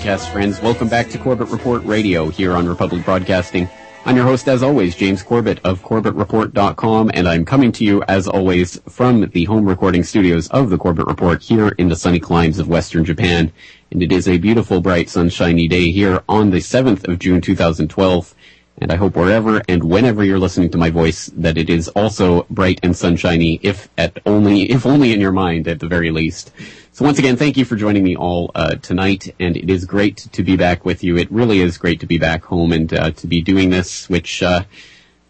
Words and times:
broadcast, 0.00 0.32
friends. 0.32 0.62
Welcome 0.62 0.88
back 0.88 1.10
to 1.10 1.18
Corbett 1.18 1.48
Report 1.48 1.84
Radio 1.84 2.30
here 2.30 2.52
on 2.54 2.66
Republic 2.66 3.04
Broadcasting. 3.04 3.68
I'm 4.06 4.16
your 4.16 4.24
host, 4.24 4.48
as 4.48 4.62
always, 4.62 4.96
James 4.96 5.22
Corbett 5.22 5.60
of 5.62 5.82
CorbettReport.com, 5.82 7.10
and 7.12 7.28
I'm 7.28 7.44
coming 7.44 7.70
to 7.72 7.84
you, 7.84 8.02
as 8.04 8.26
always, 8.26 8.80
from 8.88 9.28
the 9.28 9.44
home 9.44 9.68
recording 9.68 10.02
studios 10.02 10.48
of 10.48 10.70
the 10.70 10.78
Corbett 10.78 11.04
Report 11.04 11.42
here 11.42 11.68
in 11.76 11.90
the 11.90 11.96
sunny 11.96 12.18
climes 12.18 12.58
of 12.58 12.66
Western 12.66 13.04
Japan. 13.04 13.52
And 13.90 14.02
it 14.02 14.10
is 14.10 14.26
a 14.26 14.38
beautiful, 14.38 14.80
bright, 14.80 15.10
sunshiny 15.10 15.68
day 15.68 15.90
here 15.90 16.22
on 16.30 16.48
the 16.48 16.60
7th 16.60 17.06
of 17.06 17.18
June 17.18 17.42
2012. 17.42 18.34
And 18.78 18.90
I 18.90 18.96
hope 18.96 19.16
wherever 19.16 19.60
and 19.68 19.84
whenever 19.84 20.24
you're 20.24 20.38
listening 20.38 20.70
to 20.70 20.78
my 20.78 20.88
voice 20.88 21.26
that 21.36 21.58
it 21.58 21.68
is 21.68 21.88
also 21.88 22.46
bright 22.48 22.80
and 22.82 22.96
sunshiny, 22.96 23.60
if 23.62 23.90
at 23.98 24.18
only, 24.24 24.62
if 24.62 24.86
only 24.86 25.12
in 25.12 25.20
your 25.20 25.32
mind 25.32 25.68
at 25.68 25.78
the 25.78 25.88
very 25.88 26.10
least. 26.10 26.52
So 26.92 27.04
once 27.04 27.20
again, 27.20 27.36
thank 27.36 27.56
you 27.56 27.64
for 27.64 27.76
joining 27.76 28.02
me 28.02 28.16
all 28.16 28.50
uh, 28.52 28.74
tonight, 28.74 29.32
and 29.38 29.56
it 29.56 29.70
is 29.70 29.84
great 29.84 30.16
to 30.32 30.42
be 30.42 30.56
back 30.56 30.84
with 30.84 31.04
you. 31.04 31.16
It 31.16 31.30
really 31.30 31.60
is 31.60 31.78
great 31.78 32.00
to 32.00 32.06
be 32.06 32.18
back 32.18 32.42
home 32.44 32.72
and 32.72 32.92
uh, 32.92 33.12
to 33.12 33.28
be 33.28 33.40
doing 33.40 33.70
this, 33.70 34.08
which 34.08 34.42
uh, 34.42 34.64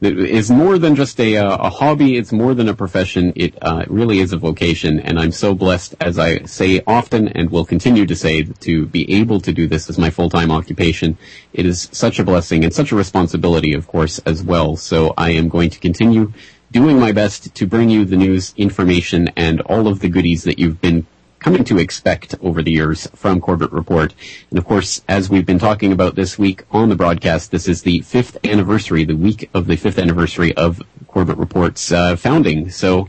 is 0.00 0.50
more 0.50 0.78
than 0.78 0.96
just 0.96 1.20
a, 1.20 1.36
uh, 1.36 1.56
a 1.58 1.68
hobby. 1.68 2.16
It's 2.16 2.32
more 2.32 2.54
than 2.54 2.70
a 2.70 2.74
profession. 2.74 3.34
It 3.36 3.58
uh, 3.60 3.84
really 3.88 4.20
is 4.20 4.32
a 4.32 4.38
vocation, 4.38 5.00
and 5.00 5.20
I'm 5.20 5.32
so 5.32 5.52
blessed, 5.52 5.96
as 6.00 6.18
I 6.18 6.44
say 6.44 6.82
often 6.86 7.28
and 7.28 7.50
will 7.50 7.66
continue 7.66 8.06
to 8.06 8.16
say, 8.16 8.42
to 8.42 8.86
be 8.86 9.12
able 9.12 9.38
to 9.42 9.52
do 9.52 9.66
this 9.66 9.90
as 9.90 9.98
my 9.98 10.08
full-time 10.08 10.50
occupation. 10.50 11.18
It 11.52 11.66
is 11.66 11.90
such 11.92 12.18
a 12.18 12.24
blessing 12.24 12.64
and 12.64 12.72
such 12.72 12.90
a 12.90 12.96
responsibility, 12.96 13.74
of 13.74 13.86
course, 13.86 14.18
as 14.20 14.42
well. 14.42 14.76
So 14.76 15.12
I 15.18 15.32
am 15.32 15.50
going 15.50 15.68
to 15.70 15.78
continue 15.78 16.32
doing 16.72 16.98
my 16.98 17.12
best 17.12 17.54
to 17.54 17.66
bring 17.66 17.90
you 17.90 18.06
the 18.06 18.16
news, 18.16 18.54
information, 18.56 19.28
and 19.36 19.60
all 19.60 19.88
of 19.88 20.00
the 20.00 20.08
goodies 20.08 20.44
that 20.44 20.58
you've 20.58 20.80
been 20.80 21.06
coming 21.40 21.64
to 21.64 21.78
expect 21.78 22.34
over 22.40 22.62
the 22.62 22.70
years 22.70 23.08
from 23.14 23.40
Corbett 23.40 23.72
Report. 23.72 24.14
And 24.50 24.58
of 24.58 24.64
course, 24.64 25.02
as 25.08 25.28
we've 25.28 25.46
been 25.46 25.58
talking 25.58 25.92
about 25.92 26.14
this 26.14 26.38
week 26.38 26.64
on 26.70 26.88
the 26.88 26.96
broadcast, 26.96 27.50
this 27.50 27.66
is 27.66 27.82
the 27.82 28.00
fifth 28.02 28.36
anniversary, 28.44 29.04
the 29.04 29.16
week 29.16 29.50
of 29.52 29.66
the 29.66 29.76
fifth 29.76 29.98
anniversary 29.98 30.54
of 30.56 30.82
Corbett 31.08 31.38
Report's 31.38 31.90
uh, 31.90 32.14
founding. 32.16 32.70
So 32.70 33.08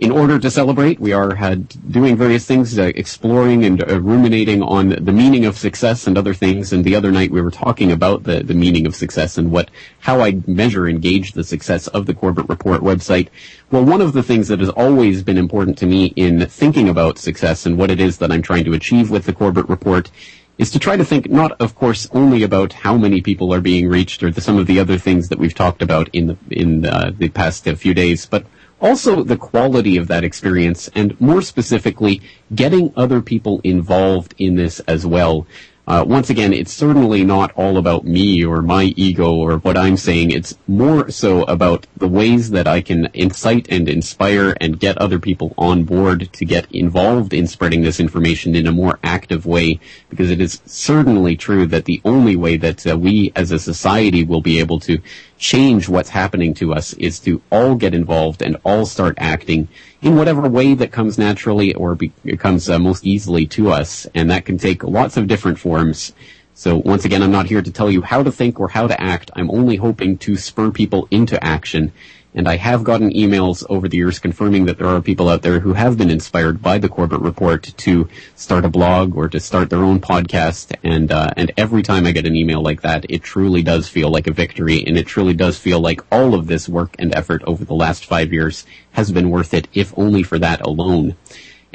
in 0.00 0.10
order 0.10 0.40
to 0.40 0.50
celebrate, 0.50 0.98
we 0.98 1.12
are 1.12 1.36
uh, 1.36 1.54
doing 1.88 2.16
various 2.16 2.44
things, 2.44 2.76
uh, 2.76 2.90
exploring 2.96 3.64
and 3.64 3.80
uh, 3.88 4.00
ruminating 4.00 4.60
on 4.60 4.88
the 4.88 5.12
meaning 5.12 5.44
of 5.44 5.56
success 5.56 6.08
and 6.08 6.18
other 6.18 6.34
things. 6.34 6.72
And 6.72 6.84
the 6.84 6.96
other 6.96 7.12
night 7.12 7.30
we 7.30 7.40
were 7.40 7.52
talking 7.52 7.92
about 7.92 8.24
the, 8.24 8.42
the 8.42 8.54
meaning 8.54 8.86
of 8.86 8.96
success 8.96 9.38
and 9.38 9.52
what, 9.52 9.70
how 10.00 10.20
I 10.20 10.42
measure 10.48 10.86
and 10.86 11.00
gauge 11.00 11.32
the 11.32 11.44
success 11.44 11.86
of 11.88 12.06
the 12.06 12.14
Corbett 12.14 12.48
Report 12.48 12.80
website. 12.80 13.28
Well, 13.70 13.84
one 13.84 14.00
of 14.00 14.14
the 14.14 14.22
things 14.24 14.48
that 14.48 14.58
has 14.58 14.70
always 14.70 15.22
been 15.22 15.38
important 15.38 15.78
to 15.78 15.86
me 15.86 16.06
in 16.16 16.44
thinking 16.46 16.88
about 16.88 17.18
success 17.18 17.64
and 17.64 17.78
what 17.78 17.90
it 17.90 18.00
is 18.00 18.18
that 18.18 18.32
I'm 18.32 18.42
trying 18.42 18.64
to 18.64 18.72
achieve 18.72 19.12
with 19.12 19.26
the 19.26 19.32
Corbett 19.32 19.68
Report 19.68 20.10
is 20.58 20.72
to 20.72 20.78
try 20.80 20.96
to 20.96 21.04
think 21.04 21.30
not, 21.30 21.52
of 21.60 21.76
course, 21.76 22.08
only 22.12 22.42
about 22.42 22.72
how 22.72 22.96
many 22.96 23.20
people 23.20 23.54
are 23.54 23.60
being 23.60 23.88
reached 23.88 24.24
or 24.24 24.30
the, 24.32 24.40
some 24.40 24.58
of 24.58 24.66
the 24.66 24.80
other 24.80 24.98
things 24.98 25.28
that 25.28 25.38
we've 25.38 25.54
talked 25.54 25.82
about 25.82 26.08
in 26.12 26.28
the 26.28 26.36
in 26.50 26.86
uh, 26.86 27.10
the 27.16 27.28
past 27.28 27.66
uh, 27.66 27.74
few 27.74 27.92
days, 27.92 28.26
but 28.26 28.46
also 28.84 29.24
the 29.24 29.36
quality 29.36 29.96
of 29.96 30.08
that 30.08 30.24
experience 30.24 30.88
and 30.94 31.18
more 31.18 31.40
specifically 31.40 32.20
getting 32.54 32.92
other 32.96 33.22
people 33.22 33.60
involved 33.64 34.34
in 34.36 34.56
this 34.56 34.78
as 34.80 35.06
well. 35.06 35.46
Uh, 35.86 36.02
once 36.06 36.30
again, 36.30 36.54
it's 36.54 36.72
certainly 36.72 37.24
not 37.24 37.52
all 37.56 37.76
about 37.76 38.06
me 38.06 38.42
or 38.42 38.62
my 38.62 38.84
ego 38.96 39.34
or 39.34 39.58
what 39.58 39.76
I'm 39.76 39.98
saying. 39.98 40.30
It's 40.30 40.56
more 40.66 41.10
so 41.10 41.42
about 41.42 41.86
the 41.96 42.08
ways 42.08 42.50
that 42.50 42.66
I 42.66 42.80
can 42.80 43.10
incite 43.12 43.66
and 43.68 43.86
inspire 43.86 44.56
and 44.62 44.80
get 44.80 44.96
other 44.96 45.18
people 45.18 45.52
on 45.58 45.84
board 45.84 46.32
to 46.32 46.44
get 46.46 46.70
involved 46.72 47.34
in 47.34 47.46
spreading 47.46 47.82
this 47.82 48.00
information 48.00 48.54
in 48.54 48.66
a 48.66 48.72
more 48.72 48.98
active 49.02 49.44
way. 49.44 49.78
Because 50.08 50.30
it 50.30 50.40
is 50.40 50.62
certainly 50.64 51.36
true 51.36 51.66
that 51.66 51.84
the 51.84 52.00
only 52.02 52.36
way 52.36 52.56
that 52.56 52.86
uh, 52.86 52.96
we 52.96 53.32
as 53.36 53.50
a 53.50 53.58
society 53.58 54.24
will 54.24 54.40
be 54.40 54.58
able 54.60 54.80
to 54.80 55.02
change 55.44 55.90
what's 55.90 56.08
happening 56.08 56.54
to 56.54 56.72
us 56.72 56.94
is 56.94 57.20
to 57.20 57.42
all 57.52 57.74
get 57.74 57.92
involved 57.92 58.40
and 58.40 58.56
all 58.64 58.86
start 58.86 59.14
acting 59.18 59.68
in 60.00 60.16
whatever 60.16 60.48
way 60.48 60.72
that 60.72 60.90
comes 60.90 61.18
naturally 61.18 61.74
or 61.74 61.94
be, 61.94 62.08
comes 62.38 62.70
uh, 62.70 62.78
most 62.78 63.04
easily 63.04 63.46
to 63.46 63.70
us. 63.70 64.06
And 64.14 64.30
that 64.30 64.46
can 64.46 64.56
take 64.56 64.82
lots 64.82 65.18
of 65.18 65.26
different 65.26 65.58
forms. 65.58 66.14
So 66.54 66.78
once 66.78 67.04
again, 67.04 67.22
I'm 67.22 67.30
not 67.30 67.44
here 67.44 67.60
to 67.60 67.70
tell 67.70 67.90
you 67.90 68.00
how 68.00 68.22
to 68.22 68.32
think 68.32 68.58
or 68.58 68.68
how 68.68 68.86
to 68.86 68.98
act. 68.98 69.30
I'm 69.36 69.50
only 69.50 69.76
hoping 69.76 70.16
to 70.18 70.38
spur 70.38 70.70
people 70.70 71.08
into 71.10 71.36
action 71.44 71.92
and 72.34 72.48
I 72.48 72.56
have 72.56 72.84
gotten 72.84 73.10
emails 73.10 73.64
over 73.70 73.88
the 73.88 73.96
years 73.96 74.18
confirming 74.18 74.66
that 74.66 74.78
there 74.78 74.88
are 74.88 75.00
people 75.00 75.28
out 75.28 75.42
there 75.42 75.60
who 75.60 75.74
have 75.74 75.96
been 75.96 76.10
inspired 76.10 76.60
by 76.60 76.78
the 76.78 76.88
Corbett 76.88 77.20
Report 77.20 77.62
to 77.62 78.08
start 78.34 78.64
a 78.64 78.68
blog 78.68 79.16
or 79.16 79.28
to 79.28 79.38
start 79.38 79.70
their 79.70 79.84
own 79.84 80.00
podcast. 80.00 80.74
And 80.82 81.12
uh, 81.12 81.30
and 81.36 81.52
every 81.56 81.82
time 81.82 82.06
I 82.06 82.12
get 82.12 82.26
an 82.26 82.34
email 82.34 82.62
like 82.62 82.82
that, 82.82 83.06
it 83.08 83.22
truly 83.22 83.62
does 83.62 83.88
feel 83.88 84.10
like 84.10 84.26
a 84.26 84.32
victory, 84.32 84.84
and 84.84 84.98
it 84.98 85.06
truly 85.06 85.34
does 85.34 85.58
feel 85.58 85.80
like 85.80 86.00
all 86.10 86.34
of 86.34 86.46
this 86.46 86.68
work 86.68 86.96
and 86.98 87.14
effort 87.14 87.42
over 87.46 87.64
the 87.64 87.74
last 87.74 88.04
five 88.04 88.32
years 88.32 88.66
has 88.92 89.12
been 89.12 89.30
worth 89.30 89.54
it, 89.54 89.68
if 89.72 89.96
only 89.96 90.22
for 90.22 90.38
that 90.38 90.60
alone. 90.60 91.16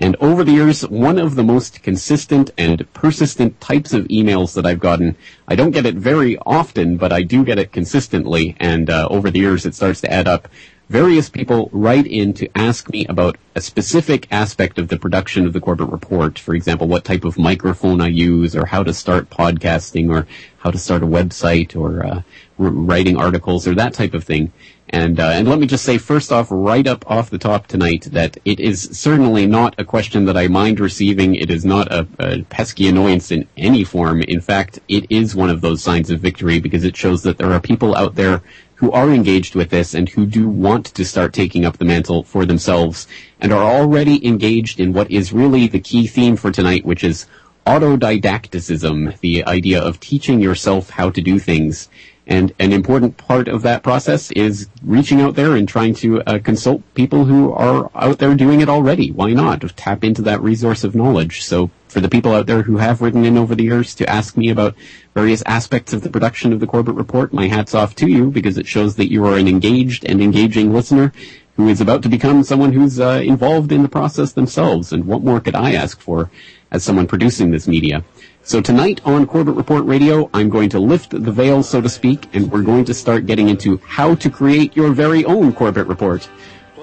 And 0.01 0.15
over 0.21 0.45
the 0.45 0.53
years, 0.53 0.87
one 0.87 1.19
of 1.19 1.35
the 1.35 1.43
most 1.43 1.83
consistent 1.83 2.51
and 2.57 2.91
persistent 2.93 3.59
types 3.59 3.91
of 3.91 4.05
emails 4.05 4.53
that 4.53 4.65
I've 4.65 4.79
gotten, 4.79 5.17
I 5.45 5.55
don't 5.55 5.71
get 5.71 5.85
it 5.85 5.95
very 5.95 6.37
often, 6.45 6.95
but 6.95 7.11
I 7.11 7.21
do 7.21 7.43
get 7.43 7.59
it 7.59 7.73
consistently, 7.73 8.55
and 8.61 8.89
uh, 8.89 9.09
over 9.11 9.29
the 9.29 9.39
years 9.39 9.65
it 9.65 9.75
starts 9.75 9.99
to 10.01 10.11
add 10.11 10.25
up. 10.25 10.47
Various 10.87 11.29
people 11.29 11.69
write 11.73 12.07
in 12.07 12.33
to 12.35 12.49
ask 12.57 12.89
me 12.89 13.05
about 13.07 13.37
a 13.55 13.61
specific 13.61 14.25
aspect 14.31 14.79
of 14.79 14.87
the 14.87 14.97
production 14.97 15.45
of 15.45 15.51
the 15.51 15.59
Corbett 15.59 15.89
Report. 15.89 16.39
For 16.39 16.55
example, 16.55 16.87
what 16.87 17.03
type 17.03 17.25
of 17.25 17.37
microphone 17.37 17.99
I 17.99 18.07
use, 18.07 18.55
or 18.55 18.65
how 18.65 18.83
to 18.83 18.93
start 18.93 19.29
podcasting, 19.29 20.09
or 20.09 20.27
how 20.59 20.71
to 20.71 20.77
start 20.77 21.03
a 21.03 21.07
website, 21.07 21.75
or 21.75 22.05
uh, 22.05 22.21
writing 22.57 23.17
articles, 23.17 23.67
or 23.67 23.75
that 23.75 23.93
type 23.93 24.13
of 24.13 24.23
thing. 24.23 24.53
And 24.91 25.19
uh, 25.19 25.27
and 25.27 25.47
let 25.47 25.59
me 25.59 25.67
just 25.67 25.85
say 25.85 25.99
first 25.99 26.31
off, 26.31 26.47
right 26.49 26.87
up 26.87 27.09
off 27.09 27.29
the 27.29 27.37
top 27.37 27.67
tonight, 27.67 28.07
that 28.11 28.37
it 28.43 28.59
is 28.59 28.89
certainly 28.91 29.45
not 29.45 29.75
a 29.77 29.85
question 29.85 30.25
that 30.25 30.35
I 30.35 30.47
mind 30.47 30.79
receiving. 30.79 31.35
It 31.35 31.51
is 31.51 31.63
not 31.63 31.91
a, 31.91 32.07
a, 32.17 32.41
pesky 32.43 32.87
annoyance 32.87 33.29
in 33.31 33.47
any 33.55 33.83
form. 33.83 34.23
In 34.23 34.41
fact, 34.41 34.79
it 34.87 35.05
is 35.11 35.35
one 35.35 35.51
of 35.51 35.61
those 35.61 35.83
signs 35.83 36.09
of 36.09 36.21
victory 36.21 36.59
because 36.59 36.83
it 36.83 36.97
shows 36.97 37.21
that 37.21 37.37
there 37.37 37.51
are 37.51 37.59
people 37.59 37.95
out 37.95 38.15
there 38.15 38.41
who 38.75 38.91
are 38.91 39.11
engaged 39.11 39.53
with 39.53 39.69
this 39.69 39.93
and 39.93 40.09
who 40.09 40.25
do 40.25 40.47
want 40.47 40.87
to 40.87 41.05
start 41.05 41.33
taking 41.33 41.65
up 41.65 41.77
the 41.77 41.85
mantle 41.85 42.23
for 42.23 42.45
themselves 42.45 43.07
and 43.39 43.53
are 43.53 43.63
already 43.63 44.25
engaged 44.25 44.79
in 44.79 44.93
what 44.93 45.11
is 45.11 45.33
really 45.33 45.67
the 45.67 45.79
key 45.79 46.07
theme 46.07 46.35
for 46.35 46.49
tonight, 46.49 46.83
which 46.83 47.03
is 47.03 47.27
autodidacticism, 47.67 49.19
the 49.19 49.45
idea 49.45 49.79
of 49.79 49.99
teaching 49.99 50.39
yourself 50.39 50.89
how 50.89 51.11
to 51.11 51.21
do 51.21 51.37
things. 51.37 51.89
And 52.29 52.53
an 52.59 52.71
important 52.71 53.17
part 53.17 53.47
of 53.47 53.63
that 53.63 53.81
process 53.81 54.29
is 54.31 54.69
reaching 54.83 55.19
out 55.19 55.33
there 55.33 55.55
and 55.55 55.67
trying 55.67 55.95
to 55.95 56.21
uh, 56.21 56.37
consult 56.37 56.83
people 56.93 57.25
who 57.25 57.51
are 57.53 57.89
out 57.95 58.19
there 58.19 58.35
doing 58.35 58.61
it 58.61 58.69
already. 58.69 59.09
Why 59.11 59.33
not? 59.33 59.61
Tap 59.75 60.03
into 60.03 60.21
that 60.21 60.39
resource 60.39 60.83
of 60.83 60.93
knowledge. 60.93 61.43
So 61.43 61.71
for 61.87 62.01
the 62.01 62.07
people 62.07 62.35
out 62.35 62.45
there 62.45 62.61
who 62.61 62.77
have 62.77 63.01
written 63.01 63.25
in 63.25 63.35
over 63.35 63.55
the 63.55 63.63
years 63.63 63.95
to 63.95 64.07
ask 64.07 64.37
me 64.37 64.51
about 64.51 64.75
various 65.15 65.41
aspects 65.47 65.91
of 65.91 66.03
the 66.03 66.09
production 66.11 66.53
of 66.53 66.59
the 66.59 66.67
Corbett 66.67 66.93
Report, 66.93 67.33
my 67.33 67.47
hat's 67.47 67.73
off 67.73 67.95
to 67.95 68.07
you 68.07 68.29
because 68.29 68.59
it 68.59 68.67
shows 68.67 68.95
that 68.97 69.11
you 69.11 69.25
are 69.25 69.35
an 69.35 69.47
engaged 69.47 70.05
and 70.05 70.21
engaging 70.21 70.71
listener 70.71 71.11
who 71.59 71.67
is 71.67 71.81
about 71.81 72.01
to 72.01 72.07
become 72.07 72.41
someone 72.41 72.71
who's 72.71 73.01
uh, 73.01 73.21
involved 73.21 73.73
in 73.73 73.83
the 73.83 73.89
process 73.89 74.31
themselves. 74.31 74.93
And 74.93 75.03
what 75.03 75.21
more 75.21 75.41
could 75.41 75.55
I 75.55 75.73
ask 75.73 75.99
for 75.99 76.31
as 76.71 76.85
someone 76.85 77.05
producing 77.05 77.51
this 77.51 77.67
media? 77.67 78.01
So 78.43 78.61
tonight 78.61 79.01
on 79.03 79.27
Corbett 79.27 79.55
Report 79.55 79.83
Radio, 79.83 80.29
I'm 80.33 80.47
going 80.49 80.69
to 80.69 80.79
lift 80.79 81.09
the 81.11 81.33
veil, 81.33 81.61
so 81.61 81.81
to 81.81 81.89
speak, 81.89 82.33
and 82.33 82.49
we're 82.49 82.61
going 82.61 82.85
to 82.85 82.93
start 82.93 83.25
getting 83.25 83.49
into 83.49 83.75
how 83.85 84.15
to 84.15 84.29
create 84.29 84.73
your 84.77 84.93
very 84.93 85.25
own 85.25 85.51
Corbett 85.51 85.87
Report. 85.87 86.29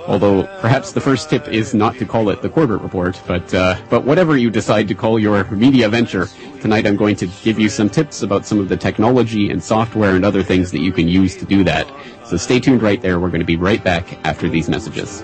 Although 0.06 0.42
perhaps 0.60 0.92
the 0.92 1.00
first 1.00 1.30
tip 1.30 1.48
is 1.48 1.72
not 1.72 1.96
to 1.96 2.04
call 2.04 2.28
it 2.28 2.42
the 2.42 2.50
Corbett 2.50 2.82
Report, 2.82 3.18
but 3.26 3.54
uh, 3.54 3.80
but 3.88 4.04
whatever 4.04 4.36
you 4.36 4.50
decide 4.50 4.88
to 4.88 4.94
call 4.94 5.18
your 5.18 5.42
media 5.50 5.88
venture, 5.88 6.28
tonight 6.66 6.84
I'm 6.84 6.96
going 6.96 7.14
to 7.14 7.28
give 7.44 7.60
you 7.60 7.68
some 7.68 7.88
tips 7.88 8.22
about 8.22 8.44
some 8.44 8.58
of 8.58 8.68
the 8.68 8.76
technology 8.76 9.50
and 9.52 9.62
software 9.62 10.16
and 10.16 10.24
other 10.24 10.42
things 10.42 10.72
that 10.72 10.80
you 10.80 10.90
can 10.90 11.06
use 11.06 11.36
to 11.36 11.44
do 11.44 11.62
that. 11.62 11.88
So 12.24 12.36
stay 12.36 12.58
tuned 12.58 12.82
right 12.82 13.00
there. 13.00 13.20
We're 13.20 13.28
going 13.28 13.38
to 13.38 13.46
be 13.46 13.54
right 13.54 13.84
back 13.84 14.18
after 14.26 14.48
these 14.48 14.68
messages. 14.68 15.22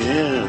Welcome 0.00 0.41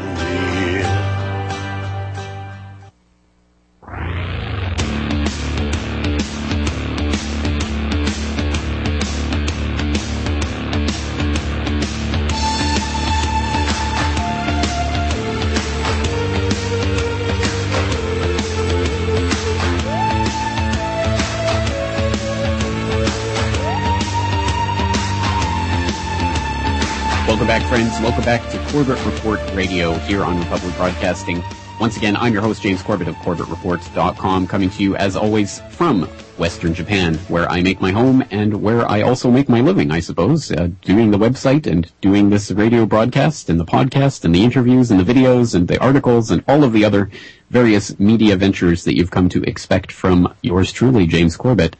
Welcome 28.04 28.24
back 28.24 28.50
to 28.50 28.58
Corbett 28.70 29.02
Report 29.06 29.40
Radio 29.54 29.94
here 29.94 30.24
on 30.24 30.38
Republic 30.38 30.76
Broadcasting. 30.76 31.42
Once 31.80 31.96
again, 31.96 32.16
I'm 32.16 32.34
your 32.34 32.42
host, 32.42 32.60
James 32.60 32.82
Corbett 32.82 33.08
of 33.08 33.14
CorbettReport.com, 33.16 34.46
coming 34.46 34.68
to 34.68 34.82
you, 34.82 34.94
as 34.96 35.16
always, 35.16 35.60
from 35.70 36.02
Western 36.36 36.74
Japan, 36.74 37.14
where 37.28 37.50
I 37.50 37.62
make 37.62 37.80
my 37.80 37.92
home 37.92 38.22
and 38.30 38.60
where 38.60 38.86
I 38.86 39.00
also 39.00 39.30
make 39.30 39.48
my 39.48 39.62
living, 39.62 39.90
I 39.90 40.00
suppose, 40.00 40.52
uh, 40.52 40.68
doing 40.82 41.12
the 41.12 41.18
website 41.18 41.66
and 41.66 41.90
doing 42.02 42.28
this 42.28 42.50
radio 42.50 42.84
broadcast 42.84 43.48
and 43.48 43.58
the 43.58 43.64
podcast 43.64 44.26
and 44.26 44.34
the 44.34 44.44
interviews 44.44 44.90
and 44.90 45.00
the 45.00 45.14
videos 45.14 45.54
and 45.54 45.66
the 45.66 45.80
articles 45.82 46.30
and 46.30 46.44
all 46.46 46.62
of 46.62 46.74
the 46.74 46.84
other 46.84 47.10
various 47.48 47.98
media 47.98 48.36
ventures 48.36 48.84
that 48.84 48.96
you've 48.96 49.10
come 49.10 49.30
to 49.30 49.42
expect 49.44 49.90
from 49.90 50.30
yours 50.42 50.72
truly, 50.72 51.06
James 51.06 51.38
Corbett. 51.38 51.74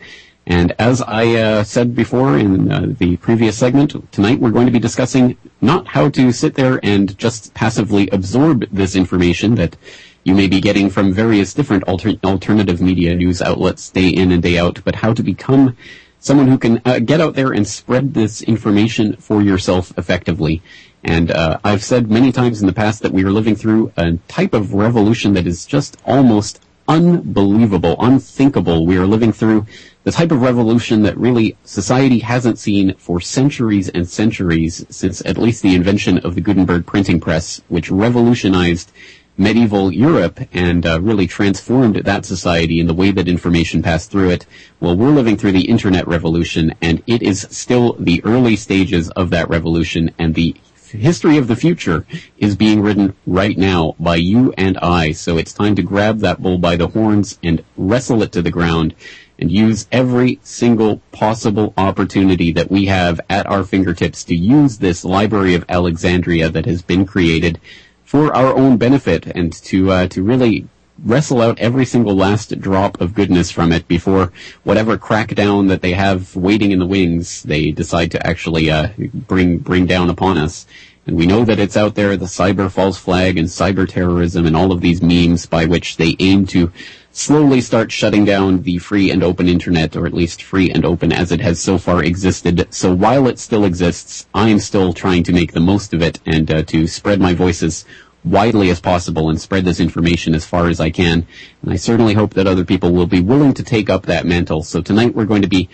And 0.46 0.74
as 0.78 1.00
I 1.00 1.26
uh, 1.36 1.64
said 1.64 1.94
before 1.94 2.36
in 2.36 2.70
uh, 2.70 2.86
the 2.98 3.16
previous 3.16 3.56
segment, 3.56 4.12
tonight 4.12 4.40
we're 4.40 4.50
going 4.50 4.66
to 4.66 4.72
be 4.72 4.78
discussing 4.78 5.38
not 5.60 5.86
how 5.86 6.10
to 6.10 6.32
sit 6.32 6.54
there 6.54 6.80
and 6.82 7.16
just 7.16 7.54
passively 7.54 8.08
absorb 8.10 8.66
this 8.70 8.94
information 8.94 9.54
that 9.54 9.76
you 10.22 10.34
may 10.34 10.46
be 10.46 10.60
getting 10.60 10.90
from 10.90 11.12
various 11.12 11.54
different 11.54 11.84
alter- 11.84 12.18
alternative 12.24 12.80
media 12.80 13.14
news 13.14 13.40
outlets 13.40 13.90
day 13.90 14.08
in 14.08 14.32
and 14.32 14.42
day 14.42 14.58
out, 14.58 14.82
but 14.84 14.96
how 14.96 15.14
to 15.14 15.22
become 15.22 15.76
someone 16.20 16.48
who 16.48 16.58
can 16.58 16.80
uh, 16.84 16.98
get 16.98 17.20
out 17.20 17.34
there 17.34 17.52
and 17.52 17.66
spread 17.66 18.14
this 18.14 18.42
information 18.42 19.16
for 19.16 19.42
yourself 19.42 19.96
effectively. 19.98 20.62
And 21.02 21.30
uh, 21.30 21.58
I've 21.62 21.84
said 21.84 22.10
many 22.10 22.32
times 22.32 22.62
in 22.62 22.66
the 22.66 22.72
past 22.72 23.02
that 23.02 23.12
we 23.12 23.24
are 23.24 23.30
living 23.30 23.56
through 23.56 23.92
a 23.96 24.12
type 24.28 24.54
of 24.54 24.72
revolution 24.72 25.34
that 25.34 25.46
is 25.46 25.66
just 25.66 25.98
almost 26.04 26.60
unbelievable, 26.88 27.96
unthinkable. 27.98 28.86
We 28.86 28.96
are 28.96 29.06
living 29.06 29.32
through 29.32 29.66
the 30.04 30.12
type 30.12 30.30
of 30.30 30.42
revolution 30.42 31.02
that 31.02 31.16
really 31.16 31.56
society 31.64 32.18
hasn't 32.18 32.58
seen 32.58 32.94
for 32.94 33.20
centuries 33.20 33.88
and 33.88 34.08
centuries 34.08 34.84
since 34.90 35.24
at 35.24 35.38
least 35.38 35.62
the 35.62 35.74
invention 35.74 36.18
of 36.18 36.34
the 36.34 36.42
Gutenberg 36.42 36.86
printing 36.86 37.18
press, 37.18 37.62
which 37.68 37.90
revolutionized 37.90 38.92
medieval 39.36 39.92
Europe 39.92 40.38
and 40.52 40.86
uh, 40.86 41.00
really 41.00 41.26
transformed 41.26 41.96
that 41.96 42.24
society 42.24 42.78
in 42.78 42.86
the 42.86 42.94
way 42.94 43.10
that 43.10 43.26
information 43.26 43.82
passed 43.82 44.10
through 44.10 44.30
it. 44.30 44.46
Well, 44.78 44.96
we're 44.96 45.10
living 45.10 45.36
through 45.36 45.52
the 45.52 45.68
internet 45.68 46.06
revolution 46.06 46.74
and 46.80 47.02
it 47.06 47.22
is 47.22 47.48
still 47.50 47.94
the 47.94 48.22
early 48.24 48.56
stages 48.56 49.10
of 49.10 49.30
that 49.30 49.48
revolution 49.48 50.14
and 50.18 50.34
the 50.34 50.54
history 50.90 51.38
of 51.38 51.48
the 51.48 51.56
future 51.56 52.06
is 52.38 52.54
being 52.54 52.80
written 52.80 53.16
right 53.26 53.58
now 53.58 53.96
by 53.98 54.14
you 54.14 54.54
and 54.56 54.78
I. 54.78 55.10
So 55.10 55.38
it's 55.38 55.52
time 55.52 55.74
to 55.76 55.82
grab 55.82 56.20
that 56.20 56.40
bull 56.40 56.58
by 56.58 56.76
the 56.76 56.86
horns 56.88 57.38
and 57.42 57.64
wrestle 57.76 58.22
it 58.22 58.30
to 58.32 58.42
the 58.42 58.52
ground 58.52 58.94
and 59.38 59.50
use 59.50 59.86
every 59.90 60.38
single 60.42 60.98
possible 61.12 61.74
opportunity 61.76 62.52
that 62.52 62.70
we 62.70 62.86
have 62.86 63.20
at 63.28 63.46
our 63.46 63.64
fingertips 63.64 64.24
to 64.24 64.34
use 64.34 64.78
this 64.78 65.04
Library 65.04 65.54
of 65.54 65.64
Alexandria 65.68 66.48
that 66.50 66.66
has 66.66 66.82
been 66.82 67.04
created 67.04 67.60
for 68.04 68.34
our 68.34 68.54
own 68.54 68.76
benefit 68.76 69.26
and 69.26 69.52
to 69.52 69.90
uh, 69.90 70.06
to 70.08 70.22
really 70.22 70.68
wrestle 71.02 71.42
out 71.42 71.58
every 71.58 71.84
single 71.84 72.14
last 72.14 72.60
drop 72.60 73.00
of 73.00 73.14
goodness 73.14 73.50
from 73.50 73.72
it 73.72 73.88
before 73.88 74.32
whatever 74.62 74.96
crackdown 74.96 75.68
that 75.68 75.82
they 75.82 75.92
have 75.92 76.36
waiting 76.36 76.70
in 76.70 76.78
the 76.78 76.86
wings 76.86 77.42
they 77.42 77.72
decide 77.72 78.12
to 78.12 78.26
actually 78.26 78.70
uh, 78.70 78.88
bring 79.12 79.58
bring 79.58 79.86
down 79.86 80.08
upon 80.08 80.38
us. 80.38 80.66
And 81.06 81.16
we 81.16 81.26
know 81.26 81.44
that 81.44 81.58
it's 81.58 81.76
out 81.76 81.96
there, 81.96 82.16
the 82.16 82.24
cyber 82.26 82.70
false 82.70 82.96
flag 82.96 83.36
and 83.36 83.48
cyber 83.48 83.86
terrorism 83.86 84.46
and 84.46 84.56
all 84.56 84.72
of 84.72 84.80
these 84.80 85.02
memes 85.02 85.44
by 85.44 85.66
which 85.66 85.96
they 85.96 86.16
aim 86.18 86.46
to 86.46 86.72
slowly 87.14 87.60
start 87.60 87.92
shutting 87.92 88.24
down 88.24 88.62
the 88.62 88.76
free 88.78 89.10
and 89.12 89.22
open 89.22 89.48
internet, 89.48 89.94
or 89.96 90.04
at 90.04 90.12
least 90.12 90.42
free 90.42 90.68
and 90.68 90.84
open 90.84 91.12
as 91.12 91.30
it 91.30 91.40
has 91.40 91.60
so 91.60 91.78
far 91.78 92.02
existed. 92.02 92.66
So 92.74 92.92
while 92.92 93.28
it 93.28 93.38
still 93.38 93.64
exists, 93.64 94.26
I 94.34 94.48
am 94.48 94.58
still 94.58 94.92
trying 94.92 95.22
to 95.24 95.32
make 95.32 95.52
the 95.52 95.60
most 95.60 95.94
of 95.94 96.02
it 96.02 96.18
and 96.26 96.50
uh, 96.50 96.64
to 96.64 96.88
spread 96.88 97.20
my 97.20 97.32
voices 97.32 97.84
widely 98.24 98.68
as 98.68 98.80
possible 98.80 99.30
and 99.30 99.40
spread 99.40 99.64
this 99.64 99.78
information 99.78 100.34
as 100.34 100.44
far 100.44 100.66
as 100.66 100.80
I 100.80 100.90
can. 100.90 101.24
And 101.62 101.72
I 101.72 101.76
certainly 101.76 102.14
hope 102.14 102.34
that 102.34 102.48
other 102.48 102.64
people 102.64 102.92
will 102.92 103.06
be 103.06 103.20
willing 103.20 103.54
to 103.54 103.62
take 103.62 103.88
up 103.88 104.06
that 104.06 104.26
mantle. 104.26 104.64
So 104.64 104.82
tonight 104.82 105.14
we're 105.14 105.24
going 105.24 105.42
to 105.42 105.48
be 105.48 105.68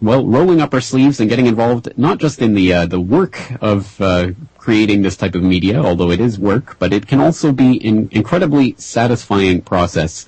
well, 0.00 0.24
rolling 0.24 0.60
up 0.60 0.72
our 0.72 0.80
sleeves 0.80 1.20
and 1.20 1.28
getting 1.28 1.46
involved 1.46 1.92
not 1.98 2.18
just 2.18 2.40
in 2.40 2.54
the 2.54 2.72
uh, 2.72 2.86
the 2.86 3.00
work 3.00 3.38
of 3.60 4.00
uh, 4.00 4.30
creating 4.56 5.02
this 5.02 5.16
type 5.16 5.34
of 5.34 5.42
media, 5.42 5.82
although 5.82 6.12
it 6.12 6.20
is 6.20 6.38
work, 6.38 6.78
but 6.78 6.92
it 6.92 7.08
can 7.08 7.20
also 7.20 7.52
be 7.52 7.84
an 7.86 8.08
incredibly 8.12 8.74
satisfying 8.78 9.60
process. 9.60 10.26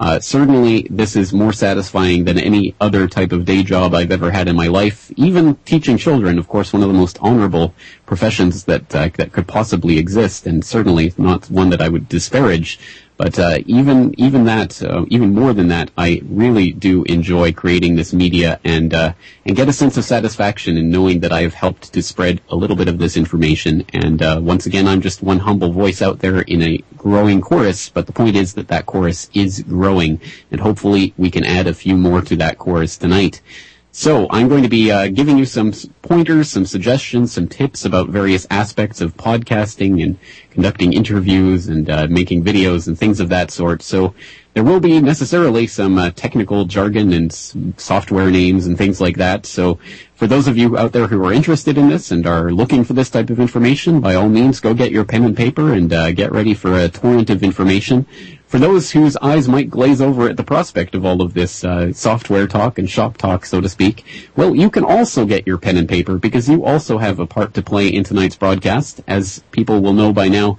Uh, 0.00 0.18
certainly, 0.18 0.86
this 0.88 1.14
is 1.14 1.30
more 1.30 1.52
satisfying 1.52 2.24
than 2.24 2.38
any 2.38 2.74
other 2.80 3.06
type 3.06 3.32
of 3.32 3.44
day 3.44 3.62
job 3.62 3.94
I've 3.94 4.10
ever 4.10 4.30
had 4.30 4.48
in 4.48 4.56
my 4.56 4.66
life. 4.66 5.12
Even 5.16 5.56
teaching 5.66 5.98
children, 5.98 6.38
of 6.38 6.48
course, 6.48 6.72
one 6.72 6.82
of 6.82 6.88
the 6.88 6.94
most 6.94 7.18
honorable 7.20 7.74
professions 8.06 8.64
that 8.64 8.94
uh, 8.94 9.10
that 9.18 9.32
could 9.32 9.46
possibly 9.46 9.98
exist, 9.98 10.46
and 10.46 10.64
certainly 10.64 11.12
not 11.18 11.50
one 11.50 11.68
that 11.68 11.82
I 11.82 11.90
would 11.90 12.08
disparage. 12.08 12.80
But 13.20 13.38
uh, 13.38 13.58
even 13.66 14.18
even 14.18 14.44
that, 14.44 14.82
uh, 14.82 15.04
even 15.08 15.34
more 15.34 15.52
than 15.52 15.68
that, 15.68 15.90
I 15.98 16.22
really 16.24 16.72
do 16.72 17.02
enjoy 17.02 17.52
creating 17.52 17.96
this 17.96 18.14
media 18.14 18.58
and 18.64 18.94
uh, 18.94 19.12
and 19.44 19.54
get 19.54 19.68
a 19.68 19.74
sense 19.74 19.98
of 19.98 20.06
satisfaction 20.06 20.78
in 20.78 20.88
knowing 20.88 21.20
that 21.20 21.30
I 21.30 21.42
have 21.42 21.52
helped 21.52 21.92
to 21.92 22.02
spread 22.02 22.40
a 22.48 22.56
little 22.56 22.76
bit 22.76 22.88
of 22.88 22.96
this 22.96 23.18
information. 23.18 23.84
And 23.92 24.22
uh, 24.22 24.40
once 24.42 24.64
again, 24.64 24.88
I'm 24.88 25.02
just 25.02 25.22
one 25.22 25.40
humble 25.40 25.70
voice 25.70 26.00
out 26.00 26.20
there 26.20 26.40
in 26.40 26.62
a 26.62 26.82
growing 26.96 27.42
chorus. 27.42 27.90
But 27.90 28.06
the 28.06 28.14
point 28.14 28.36
is 28.36 28.54
that 28.54 28.68
that 28.68 28.86
chorus 28.86 29.28
is 29.34 29.64
growing, 29.64 30.18
and 30.50 30.58
hopefully 30.58 31.12
we 31.18 31.30
can 31.30 31.44
add 31.44 31.66
a 31.66 31.74
few 31.74 31.98
more 31.98 32.22
to 32.22 32.36
that 32.36 32.56
chorus 32.56 32.96
tonight. 32.96 33.42
So 33.92 34.28
I'm 34.30 34.48
going 34.48 34.62
to 34.62 34.68
be 34.68 34.92
uh, 34.92 35.08
giving 35.08 35.36
you 35.36 35.44
some 35.44 35.72
pointers, 36.02 36.48
some 36.48 36.64
suggestions, 36.64 37.32
some 37.32 37.48
tips 37.48 37.84
about 37.84 38.08
various 38.08 38.46
aspects 38.48 39.00
of 39.00 39.16
podcasting 39.16 40.00
and 40.00 40.16
conducting 40.50 40.92
interviews 40.92 41.66
and 41.66 41.90
uh, 41.90 42.06
making 42.08 42.44
videos 42.44 42.86
and 42.86 42.96
things 42.96 43.18
of 43.18 43.28
that 43.30 43.50
sort. 43.50 43.82
So 43.82 44.14
there 44.54 44.62
will 44.62 44.78
be 44.78 45.00
necessarily 45.00 45.66
some 45.66 45.98
uh, 45.98 46.10
technical 46.10 46.66
jargon 46.66 47.12
and 47.12 47.32
software 47.78 48.30
names 48.30 48.66
and 48.66 48.78
things 48.78 49.00
like 49.00 49.16
that. 49.16 49.44
So 49.44 49.80
for 50.14 50.28
those 50.28 50.46
of 50.46 50.56
you 50.56 50.78
out 50.78 50.92
there 50.92 51.08
who 51.08 51.24
are 51.24 51.32
interested 51.32 51.76
in 51.76 51.88
this 51.88 52.12
and 52.12 52.28
are 52.28 52.52
looking 52.52 52.84
for 52.84 52.92
this 52.92 53.10
type 53.10 53.28
of 53.28 53.40
information, 53.40 54.00
by 54.00 54.14
all 54.14 54.28
means, 54.28 54.60
go 54.60 54.72
get 54.72 54.92
your 54.92 55.04
pen 55.04 55.24
and 55.24 55.36
paper 55.36 55.72
and 55.72 55.92
uh, 55.92 56.12
get 56.12 56.30
ready 56.30 56.54
for 56.54 56.78
a 56.78 56.88
torrent 56.88 57.28
of 57.28 57.42
information 57.42 58.06
for 58.50 58.58
those 58.58 58.90
whose 58.90 59.16
eyes 59.18 59.48
might 59.48 59.70
glaze 59.70 60.00
over 60.00 60.28
at 60.28 60.36
the 60.36 60.42
prospect 60.42 60.96
of 60.96 61.06
all 61.06 61.22
of 61.22 61.34
this 61.34 61.62
uh, 61.62 61.92
software 61.92 62.48
talk 62.48 62.80
and 62.80 62.90
shop 62.90 63.16
talk, 63.16 63.46
so 63.46 63.60
to 63.60 63.68
speak, 63.68 64.04
well, 64.34 64.56
you 64.56 64.68
can 64.68 64.82
also 64.82 65.24
get 65.24 65.46
your 65.46 65.56
pen 65.56 65.76
and 65.76 65.88
paper 65.88 66.18
because 66.18 66.48
you 66.48 66.64
also 66.64 66.98
have 66.98 67.20
a 67.20 67.28
part 67.28 67.54
to 67.54 67.62
play 67.62 67.86
in 67.86 68.02
tonight's 68.02 68.34
broadcast. 68.34 69.02
As 69.06 69.44
people 69.52 69.80
will 69.80 69.92
know 69.92 70.12
by 70.12 70.26
now, 70.26 70.58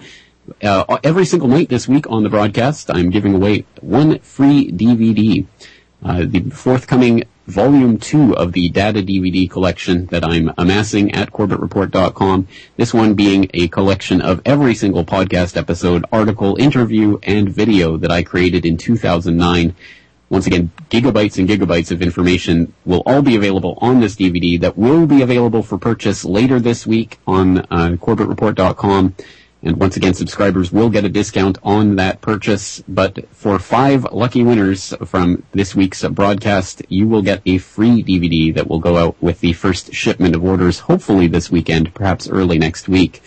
uh, 0.63 0.99
every 1.03 1.25
single 1.25 1.49
night 1.49 1.67
this 1.67 1.85
week 1.85 2.09
on 2.09 2.23
the 2.23 2.29
broadcast, 2.29 2.89
I'm 2.89 3.09
giving 3.09 3.35
away 3.35 3.65
one 3.81 4.19
free 4.19 4.71
DVD. 4.71 5.45
Uh, 6.01 6.23
the 6.25 6.49
forthcoming 6.49 7.25
volume 7.47 7.97
two 7.97 8.35
of 8.35 8.53
the 8.53 8.69
data 8.69 9.01
DVD 9.01 9.49
collection 9.49 10.05
that 10.07 10.23
I'm 10.23 10.53
amassing 10.57 11.13
at 11.13 11.31
CorbettReport.com. 11.31 12.47
This 12.77 12.93
one 12.93 13.13
being 13.13 13.49
a 13.53 13.67
collection 13.67 14.21
of 14.21 14.41
every 14.45 14.75
single 14.75 15.05
podcast 15.05 15.57
episode, 15.57 16.05
article, 16.11 16.55
interview, 16.57 17.19
and 17.23 17.49
video 17.49 17.97
that 17.97 18.11
I 18.11 18.23
created 18.23 18.65
in 18.65 18.77
2009. 18.77 19.75
Once 20.29 20.47
again, 20.47 20.71
gigabytes 20.89 21.37
and 21.37 21.49
gigabytes 21.49 21.91
of 21.91 22.01
information 22.01 22.71
will 22.85 23.03
all 23.05 23.21
be 23.21 23.35
available 23.35 23.77
on 23.81 23.99
this 23.99 24.15
DVD 24.15 24.59
that 24.61 24.77
will 24.77 25.05
be 25.05 25.21
available 25.21 25.61
for 25.61 25.77
purchase 25.77 26.23
later 26.23 26.57
this 26.57 26.87
week 26.87 27.19
on 27.27 27.57
uh, 27.57 27.97
CorbettReport.com. 27.99 29.13
And 29.63 29.77
once 29.77 29.95
again, 29.95 30.15
subscribers 30.15 30.71
will 30.71 30.89
get 30.89 31.05
a 31.05 31.09
discount 31.09 31.59
on 31.61 31.95
that 31.97 32.21
purchase. 32.21 32.83
But 32.87 33.29
for 33.29 33.59
five 33.59 34.05
lucky 34.11 34.43
winners 34.43 34.93
from 35.05 35.43
this 35.51 35.75
week's 35.75 36.03
broadcast, 36.03 36.81
you 36.89 37.07
will 37.07 37.21
get 37.21 37.41
a 37.45 37.59
free 37.59 38.03
DVD 38.03 38.53
that 38.55 38.67
will 38.67 38.79
go 38.79 38.97
out 38.97 39.15
with 39.21 39.39
the 39.39 39.53
first 39.53 39.93
shipment 39.93 40.35
of 40.35 40.43
orders, 40.43 40.79
hopefully 40.79 41.27
this 41.27 41.51
weekend, 41.51 41.93
perhaps 41.93 42.27
early 42.27 42.57
next 42.57 42.89
week. 42.89 43.21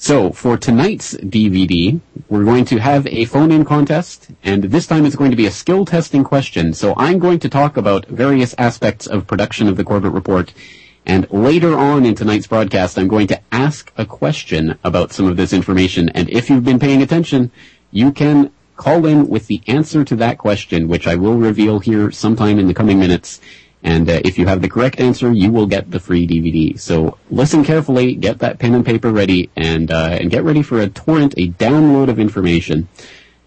So 0.00 0.30
for 0.30 0.56
tonight's 0.56 1.14
DVD, 1.16 2.00
we're 2.28 2.44
going 2.44 2.64
to 2.66 2.78
have 2.78 3.04
a 3.08 3.24
phone-in 3.24 3.64
contest, 3.64 4.28
and 4.44 4.62
this 4.64 4.86
time 4.86 5.04
it's 5.04 5.16
going 5.16 5.32
to 5.32 5.36
be 5.36 5.46
a 5.46 5.50
skill 5.50 5.84
testing 5.84 6.22
question. 6.22 6.72
So 6.72 6.94
I'm 6.96 7.18
going 7.18 7.40
to 7.40 7.48
talk 7.48 7.76
about 7.76 8.06
various 8.06 8.54
aspects 8.56 9.08
of 9.08 9.26
production 9.26 9.66
of 9.66 9.76
the 9.76 9.82
Corbett 9.82 10.12
Report 10.12 10.54
and 11.08 11.28
later 11.30 11.76
on 11.76 12.04
in 12.04 12.14
tonight's 12.14 12.46
broadcast, 12.46 12.98
I'm 12.98 13.08
going 13.08 13.28
to 13.28 13.40
ask 13.50 13.90
a 13.96 14.04
question 14.04 14.78
about 14.84 15.10
some 15.12 15.26
of 15.26 15.38
this 15.38 15.54
information. 15.54 16.10
And 16.10 16.28
if 16.28 16.50
you've 16.50 16.64
been 16.64 16.78
paying 16.78 17.00
attention, 17.00 17.50
you 17.90 18.12
can 18.12 18.52
call 18.76 19.06
in 19.06 19.26
with 19.26 19.46
the 19.46 19.62
answer 19.66 20.04
to 20.04 20.16
that 20.16 20.36
question, 20.36 20.86
which 20.86 21.06
I 21.06 21.14
will 21.16 21.38
reveal 21.38 21.78
here 21.80 22.10
sometime 22.10 22.58
in 22.58 22.68
the 22.68 22.74
coming 22.74 23.00
minutes. 23.00 23.40
And 23.82 24.10
uh, 24.10 24.20
if 24.22 24.38
you 24.38 24.46
have 24.46 24.60
the 24.60 24.68
correct 24.68 25.00
answer, 25.00 25.32
you 25.32 25.50
will 25.50 25.66
get 25.66 25.90
the 25.90 25.98
free 25.98 26.26
DVD. 26.26 26.78
So 26.78 27.16
listen 27.30 27.64
carefully, 27.64 28.14
get 28.14 28.40
that 28.40 28.58
pen 28.58 28.74
and 28.74 28.84
paper 28.84 29.10
ready, 29.10 29.50
and 29.56 29.90
uh, 29.90 30.18
and 30.20 30.30
get 30.30 30.44
ready 30.44 30.62
for 30.62 30.80
a 30.80 30.88
torrent, 30.88 31.34
a 31.38 31.48
download 31.48 32.10
of 32.10 32.18
information. 32.18 32.88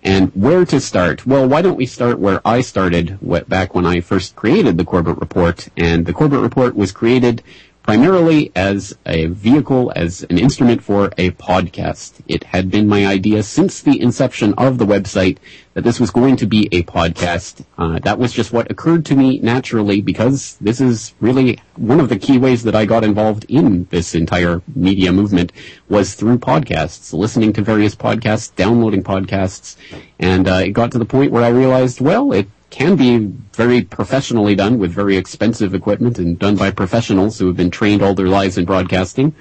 And 0.04 0.32
where 0.34 0.66
to 0.66 0.80
start? 0.80 1.28
Well, 1.28 1.48
why 1.48 1.62
don't 1.62 1.78
we 1.78 1.86
start 1.86 2.20
where 2.20 2.42
I 2.46 2.62
started 2.62 3.20
back 3.48 3.76
when 3.76 3.86
I 3.86 4.02
first 4.02 4.36
created 4.36 4.78
the 4.78 4.86
Corbett 4.86 5.20
Report? 5.20 5.68
And 5.78 6.06
the 6.06 6.14
Corbett 6.14 6.40
Report 6.40 6.76
was 6.76 6.92
created 6.92 7.44
primarily 7.84 8.52
as 8.56 8.96
a 9.06 9.26
vehicle, 9.28 9.92
as 9.96 10.24
an 10.24 10.38
instrument 10.38 10.84
for 10.84 11.12
a 11.18 11.32
podcast. 11.32 12.22
It 12.28 12.44
had 12.44 12.70
been 12.70 12.88
my 12.88 13.06
idea 13.06 13.44
since 13.44 13.82
the 13.82 14.00
inception 14.00 14.54
of 14.58 14.78
the 14.78 14.86
website 14.86 15.38
that 15.74 15.84
this 15.84 16.00
was 16.00 16.12
going 16.12 16.36
to 16.38 16.46
be 16.46 16.68
a 16.72 16.84
podcast. 16.84 17.66
Uh, 17.78 17.98
that 18.00 18.20
was 18.20 18.34
just 18.34 18.54
what 18.54 18.70
occurred 18.70 19.06
to 19.06 19.16
me 19.16 19.40
naturally 19.40 20.02
because 20.02 20.58
this 20.62 20.82
is 20.82 21.14
really 21.22 21.60
one 21.76 22.00
of 22.00 22.10
the 22.10 22.20
key 22.20 22.38
ways 22.38 22.64
that 22.64 22.76
I 22.76 22.86
got 22.86 23.04
involved 23.04 23.46
in 23.48 23.86
this 23.90 24.14
entire 24.14 24.62
media 24.76 25.12
movement 25.12 25.52
was 25.90 26.14
through 26.14 26.40
podcasts, 26.40 27.14
listening 27.14 27.54
to 27.54 27.62
various 27.62 27.96
podcasts, 27.96 28.54
downloading 28.56 29.04
podcasts, 29.04 29.76
and 30.20 30.48
uh, 30.48 30.62
it 30.66 30.72
got 30.72 30.92
to 30.92 31.00
the 31.00 31.06
point 31.06 31.32
where 31.32 31.44
I 31.44 31.50
realized, 31.50 32.02
well, 32.02 32.32
it 32.34 32.48
can 32.72 32.96
be 32.96 33.18
very 33.54 33.84
professionally 33.84 34.56
done 34.56 34.80
with 34.80 34.92
very 34.92 35.18
expensive 35.18 35.76
equipment 35.76 36.18
and 36.18 36.40
done 36.40 36.56
by 36.56 36.72
professionals 36.72 37.38
who 37.38 37.48
have 37.48 37.58
been 37.58 37.70
trained 37.70 38.02
all 38.02 38.16
their 38.16 38.30
lives 38.30 38.58
in 38.58 38.66
broadcasting. 38.66 39.36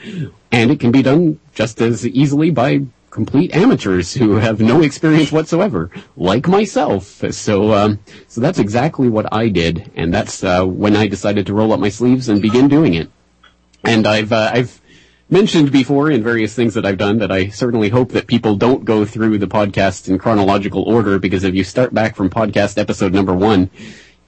And 0.52 0.70
it 0.70 0.80
can 0.80 0.90
be 0.90 1.02
done 1.02 1.38
just 1.54 1.80
as 1.80 2.06
easily 2.06 2.50
by 2.50 2.82
complete 3.10 3.54
amateurs 3.54 4.14
who 4.14 4.36
have 4.36 4.60
no 4.60 4.82
experience 4.82 5.32
whatsoever, 5.32 5.90
like 6.16 6.46
myself. 6.48 7.22
So, 7.32 7.72
um, 7.72 7.98
so 8.28 8.40
that's 8.40 8.58
exactly 8.58 9.08
what 9.08 9.32
I 9.32 9.48
did, 9.48 9.90
and 9.96 10.12
that's 10.12 10.42
uh, 10.44 10.64
when 10.64 10.96
I 10.96 11.06
decided 11.06 11.46
to 11.46 11.54
roll 11.54 11.72
up 11.72 11.80
my 11.80 11.88
sleeves 11.88 12.28
and 12.28 12.42
begin 12.42 12.68
doing 12.68 12.94
it. 12.94 13.10
And 13.84 14.06
I've 14.06 14.32
uh, 14.32 14.50
I've 14.52 14.79
mentioned 15.30 15.70
before 15.70 16.10
in 16.10 16.22
various 16.22 16.54
things 16.54 16.74
that 16.74 16.84
I've 16.84 16.98
done 16.98 17.18
that 17.18 17.30
I 17.30 17.48
certainly 17.48 17.88
hope 17.88 18.10
that 18.12 18.26
people 18.26 18.56
don't 18.56 18.84
go 18.84 19.04
through 19.04 19.38
the 19.38 19.46
podcast 19.46 20.08
in 20.08 20.18
chronological 20.18 20.82
order 20.82 21.18
because 21.18 21.44
if 21.44 21.54
you 21.54 21.62
start 21.62 21.94
back 21.94 22.16
from 22.16 22.30
podcast 22.30 22.78
episode 22.78 23.14
number 23.14 23.32
one, 23.32 23.70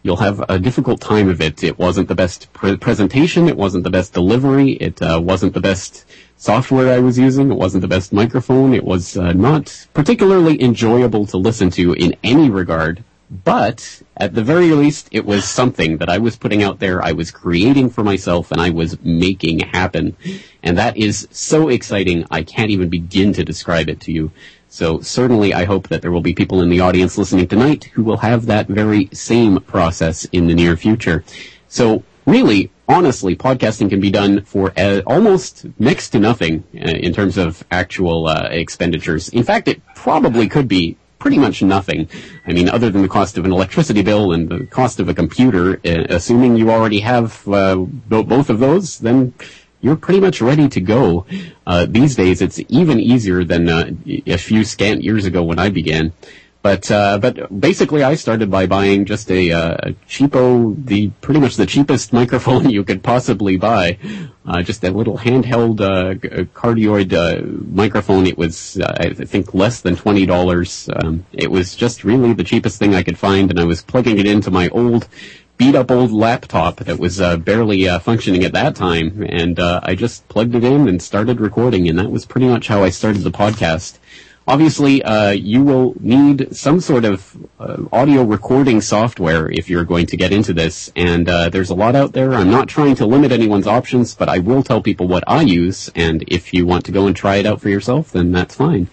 you'll 0.05 0.17
have 0.17 0.45
a 0.49 0.59
difficult 0.59 1.01
time 1.01 1.29
of 1.29 1.41
it. 1.41 1.65
It 1.65 1.79
wasn't 1.79 2.09
the 2.09 2.15
best 2.15 2.53
pre- 2.53 2.77
presentation. 2.77 3.49
It 3.49 3.57
wasn't 3.57 3.85
the 3.85 3.91
best 3.91 4.13
delivery. 4.13 4.73
It 4.73 5.03
uh, 5.03 5.21
wasn't 5.21 5.55
the 5.55 5.61
best 5.61 6.05
software 6.37 6.93
I 6.93 7.01
was 7.01 7.19
using. 7.19 7.51
It 7.51 7.59
wasn't 7.59 7.83
the 7.83 7.89
best 7.89 8.13
microphone. 8.13 8.73
It 8.73 8.85
was 8.85 9.17
uh, 9.17 9.33
not 9.33 9.87
particularly 9.95 10.63
enjoyable 10.63 11.27
to 11.27 11.37
listen 11.37 11.71
to 11.71 11.95
in 11.95 12.15
any 12.23 12.49
regard. 12.49 13.05
But 13.45 14.03
at 14.19 14.35
the 14.35 14.45
very 14.45 14.73
least, 14.73 15.09
it 15.11 15.25
was 15.25 15.49
something 15.49 15.97
that 15.99 16.11
I 16.11 16.19
was 16.19 16.37
putting 16.37 16.63
out 16.63 16.81
there. 16.81 17.03
I 17.03 17.13
was 17.13 17.31
creating 17.31 17.89
for 17.89 18.05
myself 18.05 18.53
and 18.53 18.61
I 18.61 18.69
was 18.69 19.01
making 19.01 19.61
happen. 19.61 20.17
And 20.63 20.79
that 20.79 20.97
is 20.97 21.29
so 21.31 21.69
exciting. 21.69 22.25
I 22.31 22.43
can't 22.43 22.71
even 22.71 22.89
begin 22.89 23.33
to 23.35 23.45
describe 23.45 23.89
it 23.89 24.01
to 24.03 24.13
you. 24.13 24.31
So 24.69 25.01
certainly 25.01 25.53
I 25.53 25.65
hope 25.65 25.89
that 25.89 26.01
there 26.01 26.13
will 26.13 26.23
be 26.23 26.35
people 26.35 26.63
in 26.63 26.71
the 26.71 26.81
audience 26.81 27.19
listening 27.19 27.47
tonight 27.47 27.85
who 27.93 28.03
will 28.03 28.19
have 28.19 28.47
that 28.47 28.69
very 28.69 29.09
same 29.13 29.61
process 29.61 30.25
in 30.27 30.47
the 30.47 30.55
near 30.55 30.77
future. 30.77 31.25
So 31.69 32.05
really, 32.27 32.71
honestly, 32.89 33.37
podcasting 33.37 33.91
can 33.91 34.01
be 34.01 34.11
done 34.11 34.45
for 34.45 34.73
uh, 34.77 35.03
almost 35.07 35.67
next 35.79 36.11
to 36.11 36.19
nothing 36.19 36.65
uh, 36.75 36.89
in 36.89 37.13
terms 37.13 37.37
of 37.37 37.65
actual 37.71 38.29
uh, 38.29 38.49
expenditures. 38.51 39.29
In 39.29 39.43
fact, 39.43 39.69
it 39.69 39.83
probably 39.95 40.49
could 40.49 40.69
be 40.69 40.97
pretty 41.19 41.39
much 41.39 41.63
nothing. 41.63 42.09
I 42.47 42.53
mean, 42.53 42.69
other 42.69 42.91
than 42.91 43.03
the 43.03 43.09
cost 43.09 43.39
of 43.39 43.45
an 43.45 43.53
electricity 43.53 44.03
bill 44.03 44.33
and 44.33 44.49
the 44.49 44.67
cost 44.67 44.99
of 44.99 45.09
a 45.09 45.15
computer, 45.15 45.75
uh, 45.85 46.07
assuming 46.09 46.57
you 46.57 46.71
already 46.71 47.01
have 47.01 47.47
uh, 47.47 47.77
bo- 47.77 48.25
both 48.25 48.51
of 48.51 48.59
those, 48.59 48.99
then 48.99 49.33
you're 49.83 49.97
pretty 49.97 50.21
much 50.21 50.41
ready 50.41 50.69
to 50.69 50.81
go. 50.81 51.27
Uh, 51.67 51.87
these 51.87 52.17
days, 52.17 52.41
it's 52.41 52.61
even 52.69 52.99
easier 52.99 53.45
than 53.45 53.69
uh, 53.69 53.91
a 54.27 54.39
few 54.39 54.65
scant 54.65 55.03
years 55.03 55.27
ago 55.27 55.43
when 55.43 55.59
I 55.59 55.69
began. 55.69 56.13
But 56.63 56.89
uh, 56.93 57.19
but 57.19 57.61
basically, 57.61 58.05
I 58.05 58.15
started 58.15 58.49
by 58.49 58.67
buying 58.67 59.05
just 59.05 59.29
a, 59.33 59.51
uh, 59.51 59.77
cheapo, 60.09 60.77
the 60.87 61.09
pretty 61.21 61.41
much 61.41 61.57
the 61.57 61.67
cheapest 61.67 62.13
microphone 62.21 62.71
you 62.71 62.85
could 62.85 63.03
possibly 63.03 63.57
buy, 63.57 63.99
uh, 64.47 64.63
just 64.63 64.85
a 64.85 64.93
little 64.93 65.19
handheld 65.19 65.81
uh, 65.81 66.15
cardioid 66.55 67.67
microphone. 67.67 68.29
It 68.29 68.39
was 68.39 68.81
I 68.81 69.13
think 69.13 69.55
less 69.55 69.81
than 69.81 69.97
twenty 69.97 70.25
dollars. 70.25 70.89
Um, 70.95 71.27
it 71.33 71.51
was 71.51 71.75
just 71.75 72.05
really 72.05 72.33
the 72.33 72.45
cheapest 72.45 72.79
thing 72.79 72.95
I 72.95 73.03
could 73.03 73.19
find, 73.19 73.51
and 73.51 73.59
I 73.59 73.65
was 73.65 73.83
plugging 73.83 74.19
it 74.21 74.27
into 74.27 74.53
my 74.53 74.69
old 74.69 75.09
beat 75.63 75.77
up 75.77 75.93
old 75.93 76.11
laptop 76.11 76.79
that 76.79 76.99
was 76.99 77.21
uh, 77.21 77.37
barely 77.37 77.89
uh, 77.89 77.97
functioning 78.01 78.43
at 78.43 78.53
that 78.53 78.75
time, 78.75 79.25
and 79.29 79.61
uh, 79.61 79.79
I 79.85 79.95
just 79.95 80.27
plugged 80.29 80.57
it 80.57 80.65
in 80.65 80.89
and 80.89 81.01
started 81.01 81.41
recording, 81.41 81.89
and 81.89 81.97
that 82.01 82.11
was 82.11 82.27
pretty 82.27 82.49
much 82.49 82.67
how 82.67 82.83
I 82.83 82.91
started 82.91 83.23
the 83.23 83.31
podcast. 83.31 84.01
Obviously, 84.49 85.05
uh, 85.05 85.31
you 85.31 85.63
will 85.63 85.95
need 86.01 86.57
some 86.57 86.81
sort 86.81 87.05
of 87.05 87.37
uh, 87.61 87.77
audio 87.93 88.25
recording 88.25 88.81
software 88.81 89.49
if 89.49 89.71
you're 89.71 89.85
going 89.85 90.07
to 90.07 90.17
get 90.17 90.33
into 90.33 90.53
this, 90.53 90.91
and 90.97 91.29
uh, 91.29 91.49
there's 91.49 91.71
a 91.71 91.77
lot 91.77 91.95
out 91.95 92.13
there. 92.13 92.35
I'm 92.35 92.51
not 92.51 92.69
trying 92.69 92.97
to 92.97 93.07
limit 93.07 93.31
anyone's 93.31 93.69
options, 93.69 94.17
but 94.17 94.29
I 94.29 94.41
will 94.41 94.65
tell 94.65 94.83
people 94.83 95.07
what 95.07 95.23
I 95.29 95.43
use, 95.43 95.89
and 95.95 96.25
if 96.27 96.53
you 96.53 96.67
want 96.67 96.85
to 96.87 96.93
go 96.93 97.07
and 97.07 97.15
try 97.15 97.37
it 97.37 97.47
out 97.47 97.61
for 97.61 97.69
yourself, 97.69 98.11
then 98.11 98.33
that's 98.33 98.57
fine. 98.57 98.89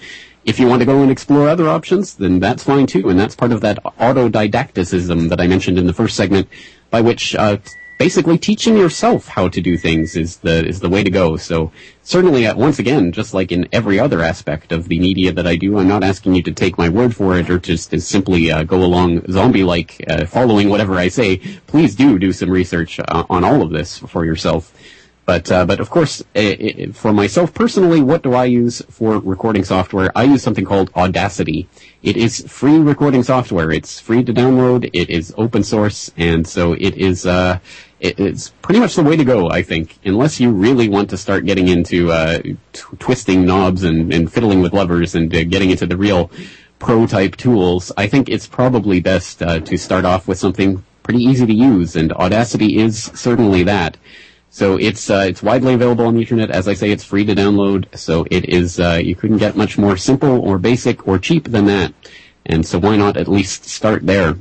If 0.49 0.59
you 0.59 0.65
want 0.65 0.79
to 0.79 0.85
go 0.87 1.03
and 1.03 1.11
explore 1.11 1.47
other 1.47 1.69
options, 1.69 2.15
then 2.15 2.39
that's 2.39 2.63
fine 2.63 2.87
too, 2.87 3.07
and 3.09 3.19
that's 3.19 3.35
part 3.35 3.51
of 3.51 3.61
that 3.61 3.77
autodidacticism 3.83 5.29
that 5.29 5.39
I 5.39 5.45
mentioned 5.45 5.77
in 5.77 5.85
the 5.85 5.93
first 5.93 6.15
segment, 6.15 6.49
by 6.89 7.01
which 7.01 7.35
uh, 7.35 7.57
basically 7.99 8.39
teaching 8.39 8.75
yourself 8.75 9.27
how 9.27 9.47
to 9.47 9.61
do 9.61 9.77
things 9.77 10.15
is 10.15 10.37
the 10.37 10.65
is 10.65 10.79
the 10.79 10.89
way 10.89 11.03
to 11.03 11.11
go. 11.11 11.37
So 11.37 11.71
certainly, 12.01 12.47
uh, 12.47 12.55
once 12.57 12.79
again, 12.79 13.11
just 13.11 13.31
like 13.31 13.51
in 13.51 13.69
every 13.71 13.99
other 13.99 14.21
aspect 14.21 14.71
of 14.71 14.87
the 14.87 14.99
media 14.99 15.31
that 15.33 15.45
I 15.45 15.55
do, 15.55 15.77
I'm 15.77 15.87
not 15.87 16.03
asking 16.03 16.33
you 16.33 16.41
to 16.41 16.51
take 16.51 16.79
my 16.79 16.89
word 16.89 17.15
for 17.15 17.37
it 17.37 17.47
or 17.51 17.59
just 17.59 17.91
to 17.91 18.01
simply 18.01 18.51
uh, 18.51 18.63
go 18.63 18.83
along 18.83 19.31
zombie-like, 19.31 20.03
uh, 20.09 20.25
following 20.25 20.69
whatever 20.69 20.95
I 20.95 21.09
say. 21.09 21.37
Please 21.67 21.93
do 21.93 22.17
do 22.17 22.33
some 22.33 22.49
research 22.49 22.99
uh, 22.99 23.23
on 23.29 23.43
all 23.43 23.61
of 23.61 23.69
this 23.69 23.99
for 23.99 24.25
yourself. 24.25 24.73
But 25.29 25.51
uh, 25.51 25.63
but 25.67 25.79
of 25.79 25.91
course, 25.91 26.23
i 26.35 26.45
i 26.79 26.91
for 26.91 27.13
myself 27.13 27.53
personally, 27.53 28.01
what 28.01 28.23
do 28.23 28.33
I 28.33 28.45
use 28.45 28.81
for 28.89 29.19
recording 29.19 29.63
software? 29.63 30.09
I 30.15 30.23
use 30.23 30.41
something 30.41 30.65
called 30.65 30.89
Audacity. 30.95 31.69
It 32.01 32.17
is 32.17 32.33
free 32.59 32.79
recording 32.79 33.21
software. 33.21 33.69
It's 33.71 33.99
free 33.99 34.23
to 34.23 34.33
download. 34.33 34.89
It 34.91 35.07
is 35.11 35.31
open 35.37 35.61
source, 35.63 36.11
and 36.17 36.47
so 36.47 36.73
it 36.73 36.95
is. 36.97 37.27
Uh, 37.27 37.59
it, 37.99 38.19
it's 38.19 38.49
pretty 38.63 38.79
much 38.79 38.95
the 38.95 39.03
way 39.03 39.15
to 39.17 39.23
go, 39.23 39.51
I 39.51 39.61
think, 39.61 39.99
unless 40.03 40.39
you 40.39 40.49
really 40.49 40.89
want 40.89 41.11
to 41.11 41.17
start 41.25 41.45
getting 41.45 41.67
into 41.67 42.11
uh, 42.11 42.39
t- 42.41 42.97
twisting 42.97 43.45
knobs 43.45 43.83
and, 43.83 44.11
and 44.11 44.33
fiddling 44.33 44.61
with 44.63 44.73
levers 44.73 45.13
and 45.13 45.27
uh, 45.35 45.43
getting 45.43 45.69
into 45.69 45.85
the 45.85 45.97
real 46.05 46.31
pro 46.79 47.05
type 47.05 47.35
tools. 47.35 47.91
I 48.03 48.07
think 48.07 48.29
it's 48.29 48.47
probably 48.47 48.99
best 48.99 49.43
uh, 49.43 49.59
to 49.59 49.77
start 49.77 50.05
off 50.05 50.27
with 50.27 50.39
something 50.39 50.83
pretty 51.03 51.21
easy 51.23 51.45
to 51.45 51.53
use, 51.53 51.95
and 51.95 52.11
Audacity 52.13 52.79
is 52.79 53.11
certainly 53.13 53.61
that. 53.65 53.95
So 54.49 54.77
it's 54.77 55.09
uh, 55.09 55.25
it's 55.27 55.43
widely 55.43 55.73
available 55.73 56.05
on 56.05 56.15
the 56.15 56.21
internet. 56.21 56.49
As 56.49 56.67
I 56.67 56.73
say, 56.73 56.91
it's 56.91 57.03
free 57.03 57.25
to 57.25 57.35
download. 57.35 57.95
So 57.97 58.25
it 58.31 58.49
is 58.49 58.79
uh, 58.79 58.99
you 59.03 59.15
couldn't 59.15 59.37
get 59.37 59.55
much 59.55 59.77
more 59.77 59.95
simple 59.95 60.39
or 60.41 60.57
basic 60.57 61.07
or 61.07 61.19
cheap 61.19 61.45
than 61.45 61.65
that. 61.67 61.93
And 62.45 62.65
so 62.65 62.79
why 62.79 62.95
not 62.97 63.15
at 63.15 63.27
least 63.27 63.65
start 63.65 64.05
there? 64.05 64.37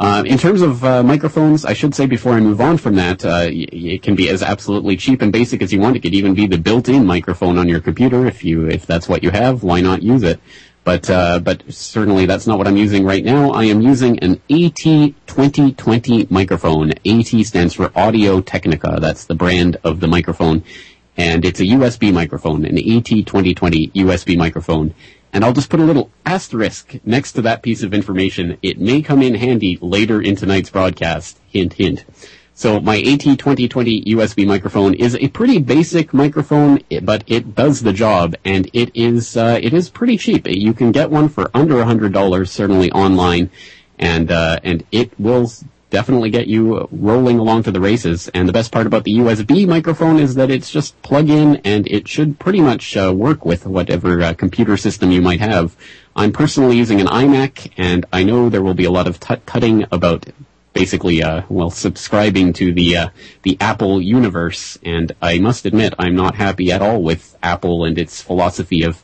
Uh, 0.00 0.22
in 0.24 0.38
terms 0.38 0.62
of 0.62 0.82
uh, 0.82 1.02
microphones, 1.02 1.66
I 1.66 1.74
should 1.74 1.94
say 1.94 2.06
before 2.06 2.32
I 2.32 2.40
move 2.40 2.62
on 2.62 2.78
from 2.78 2.94
that, 2.94 3.22
uh, 3.22 3.48
it 3.50 4.02
can 4.02 4.14
be 4.14 4.30
as 4.30 4.42
absolutely 4.42 4.96
cheap 4.96 5.20
and 5.20 5.30
basic 5.30 5.60
as 5.60 5.74
you 5.74 5.78
want. 5.78 5.94
It 5.94 6.00
could 6.00 6.14
even 6.14 6.32
be 6.32 6.46
the 6.46 6.56
built-in 6.56 7.04
microphone 7.04 7.58
on 7.58 7.68
your 7.68 7.80
computer 7.80 8.24
if 8.24 8.42
you 8.42 8.66
if 8.66 8.86
that's 8.86 9.10
what 9.10 9.22
you 9.22 9.30
have. 9.30 9.62
Why 9.62 9.82
not 9.82 10.02
use 10.02 10.22
it? 10.22 10.40
But 10.82 11.10
uh, 11.10 11.40
but 11.40 11.62
certainly 11.72 12.26
that's 12.26 12.46
not 12.46 12.58
what 12.58 12.66
I'm 12.66 12.76
using 12.76 13.04
right 13.04 13.24
now. 13.24 13.50
I 13.50 13.64
am 13.64 13.82
using 13.82 14.18
an 14.20 14.40
AT2020 14.48 16.30
microphone. 16.30 16.92
AT 17.06 17.46
stands 17.46 17.74
for 17.74 17.92
Audio 17.94 18.40
Technica. 18.40 18.98
That's 19.00 19.26
the 19.26 19.34
brand 19.34 19.76
of 19.84 20.00
the 20.00 20.08
microphone, 20.08 20.64
and 21.16 21.44
it's 21.44 21.60
a 21.60 21.64
USB 21.64 22.12
microphone, 22.12 22.64
an 22.64 22.76
AT2020 22.76 23.92
USB 23.92 24.38
microphone. 24.38 24.94
And 25.32 25.44
I'll 25.44 25.52
just 25.52 25.70
put 25.70 25.78
a 25.80 25.84
little 25.84 26.10
asterisk 26.26 26.96
next 27.04 27.32
to 27.32 27.42
that 27.42 27.62
piece 27.62 27.84
of 27.84 27.94
information. 27.94 28.58
It 28.62 28.80
may 28.80 29.00
come 29.00 29.22
in 29.22 29.34
handy 29.34 29.78
later 29.80 30.20
in 30.20 30.34
tonight's 30.34 30.70
broadcast. 30.70 31.38
Hint, 31.48 31.74
hint. 31.74 32.04
So 32.60 32.78
my 32.78 33.00
AT2020 33.00 34.04
USB 34.04 34.46
microphone 34.46 34.92
is 34.92 35.16
a 35.16 35.28
pretty 35.28 35.56
basic 35.56 36.12
microphone, 36.12 36.80
but 37.00 37.24
it 37.26 37.54
does 37.54 37.80
the 37.80 37.94
job, 37.94 38.36
and 38.44 38.68
it 38.74 38.90
is 38.94 39.34
uh, 39.34 39.58
it 39.62 39.72
is 39.72 39.88
pretty 39.88 40.18
cheap. 40.18 40.46
You 40.46 40.74
can 40.74 40.92
get 40.92 41.10
one 41.10 41.30
for 41.30 41.50
under 41.54 41.80
a 41.80 41.86
hundred 41.86 42.12
dollars, 42.12 42.50
certainly 42.50 42.92
online, 42.92 43.48
and 43.98 44.30
uh, 44.30 44.60
and 44.62 44.84
it 44.92 45.18
will 45.18 45.50
definitely 45.88 46.28
get 46.28 46.48
you 46.48 46.86
rolling 46.92 47.38
along 47.38 47.62
to 47.62 47.72
the 47.72 47.80
races. 47.80 48.28
And 48.34 48.46
the 48.46 48.52
best 48.52 48.72
part 48.72 48.86
about 48.86 49.04
the 49.04 49.14
USB 49.14 49.66
microphone 49.66 50.18
is 50.18 50.34
that 50.34 50.50
it's 50.50 50.70
just 50.70 51.00
plug 51.00 51.30
in, 51.30 51.62
and 51.64 51.86
it 51.88 52.08
should 52.08 52.38
pretty 52.38 52.60
much 52.60 52.94
uh, 52.94 53.10
work 53.16 53.46
with 53.46 53.64
whatever 53.64 54.20
uh, 54.20 54.34
computer 54.34 54.76
system 54.76 55.10
you 55.10 55.22
might 55.22 55.40
have. 55.40 55.74
I'm 56.14 56.30
personally 56.30 56.76
using 56.76 57.00
an 57.00 57.06
iMac, 57.06 57.72
and 57.78 58.04
I 58.12 58.22
know 58.22 58.50
there 58.50 58.60
will 58.60 58.74
be 58.74 58.84
a 58.84 58.90
lot 58.90 59.08
of 59.08 59.18
tut 59.18 59.46
tutting 59.46 59.86
about 59.90 60.26
basically 60.72 61.22
uh, 61.22 61.42
well 61.48 61.70
subscribing 61.70 62.52
to 62.54 62.72
the 62.72 62.96
uh, 62.96 63.08
the 63.42 63.56
Apple 63.60 64.00
universe, 64.00 64.78
and 64.84 65.12
I 65.20 65.38
must 65.38 65.66
admit 65.66 65.94
I'm 65.98 66.14
not 66.14 66.34
happy 66.34 66.72
at 66.72 66.82
all 66.82 67.02
with 67.02 67.36
Apple 67.42 67.84
and 67.84 67.98
its 67.98 68.22
philosophy 68.22 68.82
of 68.82 69.02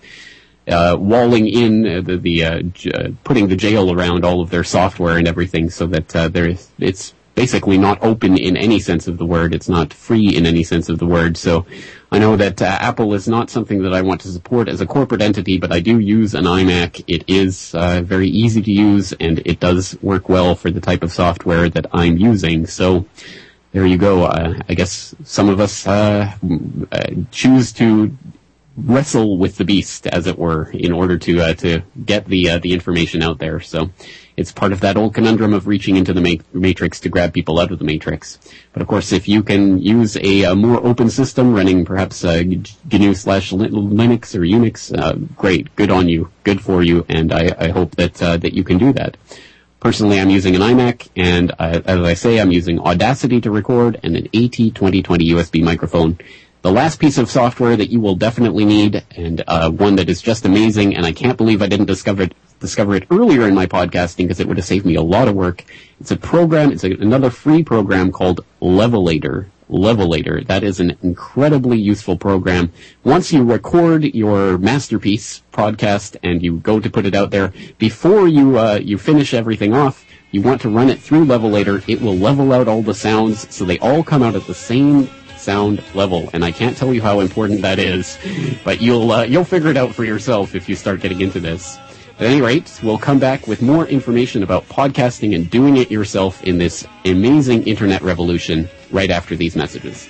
uh, 0.68 0.96
walling 0.98 1.46
in 1.48 1.86
uh, 1.86 2.00
the, 2.00 2.16
the 2.16 2.44
uh, 2.44 2.62
j- 2.62 2.90
uh, 2.90 3.08
putting 3.24 3.48
the 3.48 3.56
jail 3.56 3.92
around 3.92 4.24
all 4.24 4.40
of 4.40 4.50
their 4.50 4.64
software 4.64 5.18
and 5.18 5.28
everything, 5.28 5.70
so 5.70 5.86
that 5.86 6.08
there 6.32 6.48
is 6.48 6.70
it's 6.78 7.14
basically 7.34 7.76
not 7.78 8.02
open 8.02 8.36
in 8.38 8.56
any 8.56 8.80
sense 8.80 9.06
of 9.06 9.18
the 9.18 9.26
word. 9.26 9.54
It's 9.54 9.68
not 9.68 9.92
free 9.92 10.34
in 10.34 10.46
any 10.46 10.64
sense 10.64 10.88
of 10.88 10.98
the 10.98 11.06
word. 11.06 11.36
So 11.36 11.66
I 12.12 12.18
know 12.18 12.36
that 12.36 12.62
uh, 12.62 12.66
Apple 12.66 13.14
is 13.14 13.26
not 13.26 13.50
something 13.50 13.82
that 13.82 13.92
I 13.92 14.02
want 14.02 14.20
to 14.22 14.28
support 14.28 14.68
as 14.68 14.80
a 14.80 14.86
corporate 14.86 15.22
entity, 15.22 15.58
but 15.58 15.72
I 15.72 15.80
do 15.80 15.98
use 15.98 16.34
an 16.34 16.44
iMac. 16.44 17.02
It 17.08 17.24
is 17.26 17.74
uh, 17.74 18.02
very 18.02 18.28
easy 18.28 18.62
to 18.62 18.70
use, 18.70 19.12
and 19.14 19.42
it 19.44 19.58
does 19.58 20.00
work 20.02 20.28
well 20.28 20.54
for 20.54 20.70
the 20.70 20.80
type 20.80 21.02
of 21.02 21.12
software 21.12 21.68
that 21.68 21.86
I'm 21.92 22.16
using. 22.16 22.66
So 22.66 23.06
there 23.72 23.84
you 23.84 23.98
go. 23.98 24.24
Uh, 24.24 24.60
I 24.68 24.74
guess 24.74 25.14
some 25.24 25.48
of 25.48 25.58
us 25.58 25.86
uh, 25.86 26.32
uh, 26.92 27.06
choose 27.32 27.72
to 27.72 28.16
wrestle 28.76 29.36
with 29.38 29.56
the 29.56 29.64
beast, 29.64 30.06
as 30.06 30.28
it 30.28 30.38
were, 30.38 30.70
in 30.70 30.92
order 30.92 31.18
to 31.18 31.40
uh, 31.40 31.54
to 31.54 31.82
get 32.04 32.26
the 32.26 32.58
the 32.58 32.72
information 32.72 33.22
out 33.22 33.38
there. 33.38 33.58
So 33.60 33.90
it's 34.36 34.52
part 34.52 34.72
of 34.72 34.80
that 34.80 34.96
old 34.96 35.14
conundrum 35.14 35.54
of 35.54 35.66
reaching 35.66 35.96
into 35.96 36.12
the 36.12 36.20
ma- 36.20 36.42
matrix 36.52 37.00
to 37.00 37.08
grab 37.08 37.32
people 37.32 37.58
out 37.58 37.72
of 37.72 37.78
the 37.78 37.84
matrix. 37.84 38.38
But 38.72 38.82
of 38.82 38.88
course, 38.88 39.12
if 39.12 39.28
you 39.28 39.42
can 39.42 39.80
use 39.80 40.16
a, 40.16 40.42
a 40.44 40.54
more 40.54 40.84
open 40.84 41.10
system 41.10 41.54
running 41.54 41.84
perhaps 41.84 42.22
GNU 42.22 43.14
slash 43.14 43.52
Linux 43.52 44.34
or 44.34 44.40
Unix, 44.40 44.96
uh, 44.96 45.14
great, 45.36 45.74
good 45.76 45.90
on 45.90 46.08
you, 46.08 46.30
good 46.44 46.60
for 46.60 46.82
you, 46.82 47.04
and 47.08 47.32
I, 47.32 47.54
I 47.58 47.68
hope 47.68 47.96
that 47.96 48.22
uh, 48.22 48.36
that 48.38 48.52
you 48.52 48.64
can 48.64 48.78
do 48.78 48.92
that. 48.92 49.16
Personally, 49.80 50.20
I'm 50.20 50.30
using 50.30 50.56
an 50.56 50.62
iMac, 50.62 51.08
and 51.16 51.52
uh, 51.52 51.80
as 51.84 52.00
I 52.00 52.14
say, 52.14 52.40
I'm 52.40 52.50
using 52.50 52.80
Audacity 52.80 53.40
to 53.42 53.50
record 53.50 54.00
and 54.02 54.16
an 54.16 54.28
AT2020 54.28 55.02
USB 55.02 55.62
microphone. 55.62 56.18
The 56.62 56.72
last 56.72 56.98
piece 56.98 57.18
of 57.18 57.30
software 57.30 57.76
that 57.76 57.90
you 57.90 58.00
will 58.00 58.16
definitely 58.16 58.64
need, 58.64 59.04
and 59.16 59.44
uh, 59.46 59.70
one 59.70 59.96
that 59.96 60.08
is 60.08 60.20
just 60.20 60.44
amazing, 60.44 60.96
and 60.96 61.06
I 61.06 61.12
can't 61.12 61.36
believe 61.36 61.62
I 61.62 61.68
didn't 61.68 61.86
discover 61.86 62.24
it, 62.24 62.34
discover 62.60 62.94
it 62.94 63.06
earlier 63.10 63.46
in 63.46 63.54
my 63.54 63.66
podcasting 63.66 64.24
because 64.24 64.40
it 64.40 64.48
would 64.48 64.56
have 64.56 64.66
saved 64.66 64.86
me 64.86 64.94
a 64.94 65.02
lot 65.02 65.28
of 65.28 65.34
work. 65.34 65.64
It's 66.00 66.10
a 66.10 66.16
program, 66.16 66.72
it's 66.72 66.84
a, 66.84 66.92
another 66.92 67.30
free 67.30 67.62
program 67.62 68.12
called 68.12 68.44
Levelator. 68.60 69.46
Levelator. 69.68 70.46
That 70.46 70.62
is 70.62 70.78
an 70.78 70.96
incredibly 71.02 71.78
useful 71.78 72.16
program. 72.16 72.72
Once 73.02 73.32
you 73.32 73.42
record 73.42 74.04
your 74.04 74.58
masterpiece 74.58 75.42
podcast 75.52 76.16
and 76.22 76.42
you 76.42 76.58
go 76.58 76.78
to 76.78 76.88
put 76.88 77.06
it 77.06 77.14
out 77.14 77.30
there, 77.30 77.52
before 77.78 78.28
you 78.28 78.58
uh, 78.58 78.78
you 78.82 78.96
finish 78.96 79.34
everything 79.34 79.74
off, 79.74 80.04
you 80.30 80.42
want 80.42 80.60
to 80.62 80.68
run 80.68 80.88
it 80.88 81.00
through 81.00 81.24
Levelator. 81.24 81.82
It 81.88 82.00
will 82.00 82.16
level 82.16 82.52
out 82.52 82.68
all 82.68 82.82
the 82.82 82.94
sounds 82.94 83.52
so 83.54 83.64
they 83.64 83.78
all 83.80 84.04
come 84.04 84.22
out 84.22 84.36
at 84.36 84.46
the 84.46 84.54
same 84.54 85.08
sound 85.36 85.82
level, 85.94 86.28
and 86.32 86.44
I 86.44 86.50
can't 86.50 86.76
tell 86.76 86.92
you 86.92 87.00
how 87.02 87.20
important 87.20 87.62
that 87.62 87.78
is, 87.78 88.18
but 88.64 88.80
you'll 88.80 89.10
uh, 89.12 89.24
you'll 89.24 89.44
figure 89.44 89.70
it 89.70 89.76
out 89.76 89.94
for 89.94 90.04
yourself 90.04 90.54
if 90.54 90.68
you 90.68 90.76
start 90.76 91.00
getting 91.00 91.20
into 91.20 91.40
this. 91.40 91.78
At 92.18 92.28
any 92.28 92.40
rate, 92.40 92.80
we'll 92.82 92.96
come 92.96 93.18
back 93.18 93.46
with 93.46 93.60
more 93.60 93.86
information 93.86 94.42
about 94.42 94.66
podcasting 94.70 95.34
and 95.34 95.50
doing 95.50 95.76
it 95.76 95.90
yourself 95.90 96.42
in 96.44 96.56
this 96.56 96.86
amazing 97.04 97.64
internet 97.64 98.00
revolution 98.00 98.70
right 98.90 99.10
after 99.10 99.36
these 99.36 99.54
messages. 99.54 100.08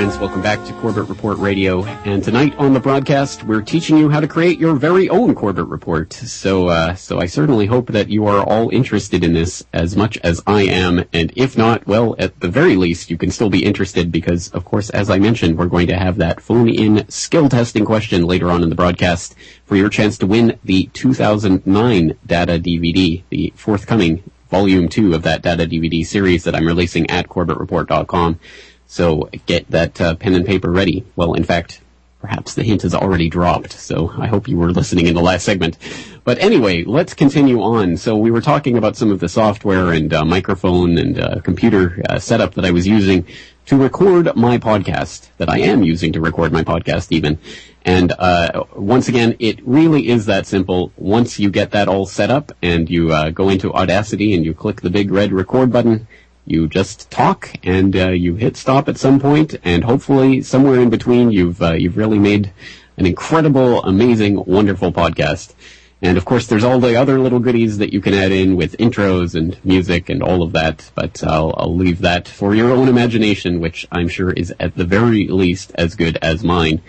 Friends. 0.00 0.18
Welcome 0.18 0.40
back 0.40 0.64
to 0.64 0.72
Corbett 0.80 1.10
Report 1.10 1.36
Radio. 1.36 1.84
And 1.84 2.24
tonight 2.24 2.56
on 2.56 2.72
the 2.72 2.80
broadcast, 2.80 3.44
we're 3.44 3.60
teaching 3.60 3.98
you 3.98 4.08
how 4.08 4.20
to 4.20 4.26
create 4.26 4.58
your 4.58 4.74
very 4.74 5.10
own 5.10 5.34
Corbett 5.34 5.66
Report. 5.66 6.10
So, 6.14 6.68
uh, 6.68 6.94
so 6.94 7.20
I 7.20 7.26
certainly 7.26 7.66
hope 7.66 7.88
that 7.88 8.08
you 8.08 8.26
are 8.26 8.42
all 8.42 8.70
interested 8.70 9.22
in 9.22 9.34
this 9.34 9.62
as 9.74 9.96
much 9.96 10.16
as 10.18 10.42
I 10.46 10.62
am. 10.62 11.04
And 11.12 11.34
if 11.36 11.58
not, 11.58 11.86
well, 11.86 12.16
at 12.18 12.40
the 12.40 12.48
very 12.48 12.76
least, 12.76 13.10
you 13.10 13.18
can 13.18 13.30
still 13.30 13.50
be 13.50 13.62
interested 13.62 14.10
because, 14.10 14.48
of 14.52 14.64
course, 14.64 14.88
as 14.88 15.10
I 15.10 15.18
mentioned, 15.18 15.58
we're 15.58 15.66
going 15.66 15.88
to 15.88 15.98
have 15.98 16.16
that 16.16 16.40
phone-in 16.40 17.06
skill 17.10 17.50
testing 17.50 17.84
question 17.84 18.24
later 18.24 18.50
on 18.50 18.62
in 18.62 18.70
the 18.70 18.74
broadcast 18.74 19.34
for 19.66 19.76
your 19.76 19.90
chance 19.90 20.16
to 20.18 20.26
win 20.26 20.58
the 20.64 20.86
2009 20.94 22.16
data 22.24 22.52
DVD, 22.52 23.22
the 23.28 23.52
forthcoming 23.54 24.22
volume 24.50 24.88
two 24.88 25.14
of 25.14 25.22
that 25.22 25.42
data 25.42 25.64
DVD 25.64 26.04
series 26.04 26.44
that 26.44 26.56
I'm 26.56 26.66
releasing 26.66 27.08
at 27.08 27.28
CorbettReport.com. 27.28 28.40
So 28.90 29.30
get 29.46 29.70
that 29.70 30.00
uh, 30.00 30.16
pen 30.16 30.34
and 30.34 30.44
paper 30.44 30.68
ready. 30.68 31.04
Well, 31.14 31.34
in 31.34 31.44
fact, 31.44 31.80
perhaps 32.20 32.54
the 32.54 32.64
hint 32.64 32.82
has 32.82 32.92
already 32.92 33.28
dropped, 33.28 33.72
so 33.72 34.12
I 34.18 34.26
hope 34.26 34.48
you 34.48 34.56
were 34.56 34.72
listening 34.72 35.06
in 35.06 35.14
the 35.14 35.22
last 35.22 35.44
segment. 35.44 35.78
But 36.24 36.40
anyway, 36.40 36.82
let's 36.82 37.14
continue 37.14 37.62
on. 37.62 37.96
So 37.98 38.16
we 38.16 38.32
were 38.32 38.40
talking 38.40 38.76
about 38.76 38.96
some 38.96 39.12
of 39.12 39.20
the 39.20 39.28
software 39.28 39.92
and 39.92 40.12
uh, 40.12 40.24
microphone 40.24 40.98
and 40.98 41.20
uh, 41.20 41.40
computer 41.40 42.02
uh, 42.08 42.18
setup 42.18 42.54
that 42.54 42.64
I 42.64 42.72
was 42.72 42.84
using 42.84 43.28
to 43.66 43.76
record 43.76 44.34
my 44.34 44.58
podcast, 44.58 45.28
that 45.36 45.48
I 45.48 45.60
am 45.60 45.84
using 45.84 46.12
to 46.14 46.20
record 46.20 46.50
my 46.50 46.64
podcast 46.64 47.12
even. 47.12 47.38
And 47.84 48.10
uh, 48.18 48.64
once 48.74 49.06
again, 49.06 49.36
it 49.38 49.64
really 49.64 50.08
is 50.08 50.26
that 50.26 50.48
simple. 50.48 50.92
Once 50.96 51.38
you 51.38 51.48
get 51.48 51.70
that 51.70 51.86
all 51.86 52.06
set 52.06 52.28
up 52.28 52.50
and 52.60 52.90
you 52.90 53.12
uh, 53.12 53.30
go 53.30 53.50
into 53.50 53.72
Audacity 53.72 54.34
and 54.34 54.44
you 54.44 54.52
click 54.52 54.80
the 54.80 54.90
big 54.90 55.12
red 55.12 55.32
record 55.32 55.70
button, 55.70 56.08
you 56.46 56.68
just 56.68 57.10
talk 57.10 57.52
and 57.62 57.94
uh, 57.94 58.10
you 58.10 58.34
hit 58.34 58.56
stop 58.56 58.88
at 58.88 58.96
some 58.96 59.20
point, 59.20 59.56
and 59.64 59.84
hopefully 59.84 60.42
somewhere 60.42 60.80
in 60.80 60.90
between, 60.90 61.30
you've 61.30 61.62
uh, 61.62 61.72
you've 61.72 61.96
really 61.96 62.18
made 62.18 62.52
an 62.96 63.06
incredible, 63.06 63.82
amazing, 63.84 64.44
wonderful 64.44 64.92
podcast. 64.92 65.54
And 66.02 66.16
of 66.16 66.24
course, 66.24 66.46
there's 66.46 66.64
all 66.64 66.80
the 66.80 66.96
other 66.96 67.18
little 67.18 67.40
goodies 67.40 67.76
that 67.78 67.92
you 67.92 68.00
can 68.00 68.14
add 68.14 68.32
in 68.32 68.56
with 68.56 68.76
intros 68.78 69.34
and 69.34 69.62
music 69.64 70.08
and 70.08 70.22
all 70.22 70.42
of 70.42 70.52
that. 70.52 70.90
But 70.94 71.22
I'll, 71.22 71.54
I'll 71.58 71.76
leave 71.76 72.00
that 72.00 72.26
for 72.26 72.54
your 72.54 72.70
own 72.72 72.88
imagination, 72.88 73.60
which 73.60 73.86
I'm 73.92 74.08
sure 74.08 74.32
is 74.32 74.54
at 74.58 74.76
the 74.76 74.84
very 74.84 75.28
least 75.28 75.72
as 75.74 75.94
good 75.94 76.16
as 76.22 76.42
mine. 76.42 76.80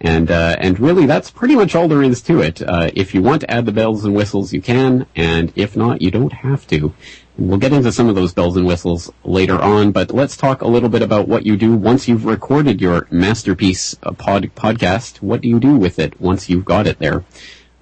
And 0.00 0.30
uh, 0.30 0.56
and 0.58 0.80
really, 0.80 1.04
that's 1.04 1.30
pretty 1.30 1.56
much 1.56 1.74
all 1.74 1.88
there 1.88 2.02
is 2.02 2.22
to 2.22 2.40
it. 2.40 2.62
Uh, 2.62 2.90
if 2.94 3.14
you 3.14 3.22
want 3.22 3.42
to 3.42 3.50
add 3.50 3.66
the 3.66 3.72
bells 3.72 4.04
and 4.04 4.14
whistles, 4.14 4.52
you 4.52 4.62
can, 4.62 5.06
and 5.14 5.52
if 5.56 5.76
not, 5.76 6.00
you 6.00 6.10
don't 6.10 6.32
have 6.32 6.66
to. 6.68 6.94
We'll 7.40 7.56
get 7.56 7.72
into 7.72 7.90
some 7.90 8.10
of 8.10 8.16
those 8.16 8.34
bells 8.34 8.58
and 8.58 8.66
whistles 8.66 9.10
later 9.24 9.58
on, 9.58 9.92
but 9.92 10.12
let's 10.12 10.36
talk 10.36 10.60
a 10.60 10.68
little 10.68 10.90
bit 10.90 11.00
about 11.00 11.26
what 11.26 11.46
you 11.46 11.56
do 11.56 11.74
once 11.74 12.06
you've 12.06 12.26
recorded 12.26 12.82
your 12.82 13.08
masterpiece 13.10 13.96
uh, 14.02 14.12
pod, 14.12 14.50
podcast. 14.54 15.22
What 15.22 15.40
do 15.40 15.48
you 15.48 15.58
do 15.58 15.76
with 15.76 15.98
it 15.98 16.20
once 16.20 16.50
you've 16.50 16.66
got 16.66 16.86
it 16.86 16.98
there 16.98 17.24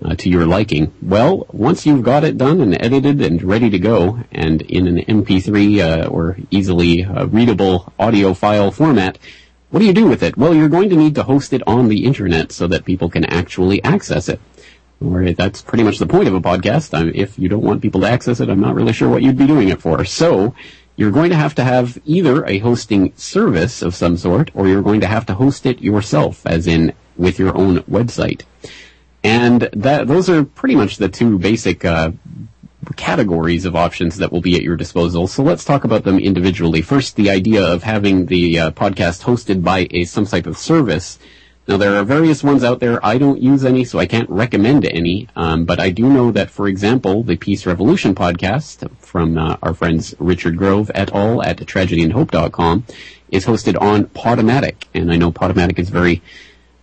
uh, 0.01 0.15
to 0.15 0.31
your 0.31 0.47
liking? 0.47 0.95
Well, 1.03 1.49
once 1.53 1.85
you've 1.85 2.05
got 2.05 2.23
it 2.23 2.39
done 2.39 2.61
and 2.61 2.81
edited 2.81 3.21
and 3.21 3.43
ready 3.43 3.69
to 3.69 3.81
go, 3.81 4.21
and 4.31 4.63
in 4.63 4.87
an 4.87 4.99
MP3 4.99 6.05
uh, 6.05 6.07
or 6.07 6.37
easily 6.53 7.05
uh, 7.05 7.27
readable 7.27 7.93
audio 7.99 8.35
file 8.35 8.71
format, 8.71 9.19
what 9.71 9.81
do 9.81 9.87
you 9.87 9.93
do 9.93 10.07
with 10.07 10.23
it? 10.23 10.37
Well, 10.37 10.55
you're 10.55 10.69
going 10.69 10.89
to 10.91 10.97
need 10.97 11.17
to 11.17 11.25
host 11.25 11.53
it 11.53 11.67
on 11.67 11.89
the 11.89 12.05
internet 12.05 12.53
so 12.53 12.69
that 12.69 12.85
people 12.85 13.11
can 13.11 13.25
actually 13.25 13.83
access 13.83 14.29
it. 14.29 14.41
That's 15.01 15.63
pretty 15.63 15.85
much 15.85 15.99
the 15.99 16.07
point 16.07 16.29
of 16.29 16.35
a 16.35 16.41
podcast. 16.41 16.93
I 16.93 17.11
if 17.15 17.39
you 17.39 17.49
don't 17.49 17.63
want 17.63 17.83
people 17.83 18.01
to 18.01 18.09
access 18.09 18.41
it, 18.41 18.49
I'm 18.49 18.61
not 18.61 18.75
really 18.75 18.93
sure 18.93 19.09
what 19.09 19.23
you'd 19.23 19.39
be 19.39 19.47
doing 19.47 19.69
it 19.69 19.81
for. 19.81 20.05
So, 20.05 20.55
you're 20.97 21.13
going 21.13 21.31
to 21.31 21.37
have 21.37 21.55
to 21.55 21.65
have 21.65 21.97
either 22.05 22.45
a 22.45 22.59
hosting 22.59 23.13
service 23.17 23.83
of 23.83 23.95
some 23.95 24.17
sort, 24.17 24.51
or 24.55 24.67
you're 24.67 24.83
going 24.83 25.01
to 25.01 25.07
have 25.07 25.27
to 25.27 25.35
host 25.35 25.65
it 25.65 25.81
yourself, 25.81 26.45
as 26.45 26.67
in 26.67 26.93
with 27.17 27.39
your 27.39 27.57
own 27.57 27.79
website. 27.83 28.43
And 29.23 29.63
that 29.73 30.09
those 30.09 30.29
are 30.29 30.45
pretty 30.45 30.75
much 30.75 30.97
the 30.97 31.09
two 31.09 31.39
basic 31.39 31.85
uh, 31.85 32.11
categories 32.97 33.65
of 33.65 33.77
options 33.77 34.17
that 34.17 34.33
will 34.33 34.41
be 34.41 34.57
at 34.57 34.63
your 34.63 34.77
disposal. 34.77 35.29
So 35.29 35.45
let's 35.45 35.65
talk 35.65 35.85
about 35.85 36.03
them 36.03 36.19
individually. 36.19 36.83
First, 36.83 37.15
the 37.15 37.31
idea 37.31 37.65
of 37.65 37.85
having 37.85 38.27
the 38.27 38.59
uh, 38.59 38.71
podcast 38.73 39.23
hosted 39.23 39.63
by 39.63 39.87
a 39.93 40.05
some 40.05 40.27
type 40.27 40.47
of 40.47 40.59
service. 40.59 41.19
Now 41.69 41.77
there 41.77 41.95
are 41.97 42.03
various 42.03 42.43
ones 42.43 42.65
out 42.65 42.81
there. 42.81 43.05
I 43.05 43.19
don't 43.19 43.43
use 43.43 43.63
any, 43.63 43.85
so 43.85 43.99
I 43.99 44.07
can't 44.07 44.31
recommend 44.31 44.87
any. 44.87 45.29
Um, 45.37 45.67
but 45.67 45.79
I 45.79 45.91
do 45.91 46.09
know 46.09 46.31
that, 46.31 46.49
for 46.49 46.67
example, 46.67 47.23
the 47.23 47.37
Peace 47.37 47.67
Revolution 47.67 48.15
podcast 48.15 48.91
from 49.01 49.37
uh, 49.37 49.59
our 49.63 49.75
friends 49.75 50.15
Richard 50.19 50.57
Grove 50.57 50.91
et 50.95 51.13
al. 51.13 51.43
at 51.43 51.59
tragedyandhope.com 51.59 52.87
is 53.31 53.45
hosted 53.45 53.79
on 53.79 54.07
Podomatic, 54.07 54.85
and 54.95 55.13
I 55.13 55.17
know 55.17 55.31
Podomatic 55.31 55.79
is 55.79 55.91
very 55.91 56.23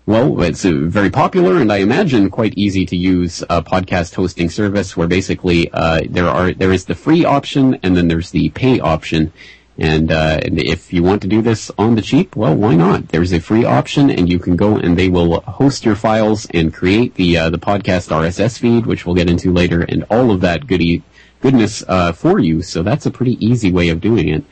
well, 0.06 0.40
it's 0.44 0.64
uh, 0.64 0.72
very 0.72 1.10
popular 1.10 1.60
and 1.60 1.72
I 1.72 1.78
imagine 1.78 2.30
quite 2.30 2.54
easy 2.56 2.86
to 2.86 2.96
use 2.96 3.42
a 3.50 3.64
podcast 3.64 4.14
hosting 4.14 4.52
service 4.52 4.96
where 4.96 5.08
basically 5.08 5.72
uh, 5.72 6.02
there 6.08 6.30
are 6.30 6.54
there 6.54 6.72
is 6.72 6.86
the 6.86 6.94
free 6.94 7.26
option 7.26 7.80
and 7.82 7.98
then 7.98 8.08
there's 8.08 8.30
the 8.30 8.50
pay 8.50 8.80
option. 8.80 9.34
And, 9.78 10.10
uh, 10.10 10.40
and 10.42 10.60
if 10.60 10.94
you 10.94 11.04
want 11.04 11.22
to 11.24 11.28
do 11.28 11.42
this 11.42 11.70
on 11.78 11.96
the 11.96 12.02
cheap, 12.02 12.36
well, 12.36 12.56
why 12.56 12.76
not? 12.76 13.10
There's 13.10 13.34
a 13.34 13.42
free 13.42 13.66
option, 13.66 14.10
and 14.10 14.30
you 14.30 14.40
can 14.40 14.56
go 14.56 14.78
and 14.78 14.98
they 14.98 15.10
will 15.10 15.42
host 15.42 15.84
your 15.84 15.96
files 15.96 16.48
and 16.54 16.74
create 16.74 17.16
the 17.16 17.38
uh, 17.38 17.50
the 17.50 17.60
podcast 17.60 18.10
RSS 18.10 18.58
feed, 18.58 18.86
which 18.86 19.06
we'll 19.06 19.16
get 19.16 19.30
into 19.30 19.52
later, 19.52 19.82
and 19.82 20.06
all 20.10 20.32
of 20.32 20.42
that 20.42 20.68
goody 20.68 21.04
goodness 21.42 21.84
uh, 21.90 22.14
for 22.14 22.40
you. 22.40 22.62
So 22.62 22.84
that's 22.84 23.06
a 23.06 23.12
pretty 23.12 23.46
easy 23.46 23.72
way 23.72 23.90
of 23.90 24.00
doing 24.00 24.30
it. 24.30 24.46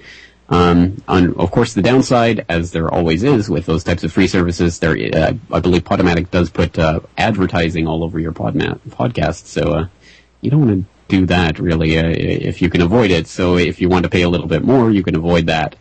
Um, 0.50 1.02
on, 1.08 1.34
of 1.36 1.52
course, 1.52 1.74
the 1.74 1.82
downside, 1.82 2.46
as 2.50 2.72
there 2.72 2.94
always 2.94 3.24
is 3.24 3.50
with 3.50 3.66
those 3.66 3.84
types 3.84 4.04
of 4.04 4.12
free 4.12 4.28
services, 4.28 4.80
there, 4.80 4.98
uh, 5.16 5.34
I 5.52 5.60
believe 5.62 5.86
Podomatic 5.86 6.32
does 6.32 6.50
put 6.50 6.78
uh, 6.78 7.00
advertising 7.18 7.88
all 7.88 8.04
over 8.04 8.20
your 8.20 8.34
podma- 8.34 8.78
podcast, 8.90 9.46
so 9.46 9.72
uh, 9.72 9.88
you 10.42 10.52
don't 10.52 10.68
want 10.68 10.86
to 10.86 10.93
do 11.08 11.26
that 11.28 11.60
really 11.60 11.98
uh, 11.98 12.08
if 12.08 12.62
you 12.62 12.70
can 12.70 12.82
avoid 12.82 13.12
it. 13.12 13.28
So 13.28 13.58
if 13.58 13.82
you 13.82 13.90
want 13.90 14.04
to 14.04 14.10
pay 14.10 14.22
a 14.22 14.30
little 14.30 14.48
bit 14.48 14.64
more, 14.64 14.92
you 14.92 15.04
can 15.04 15.16
avoid 15.16 15.48
that. 15.48 15.76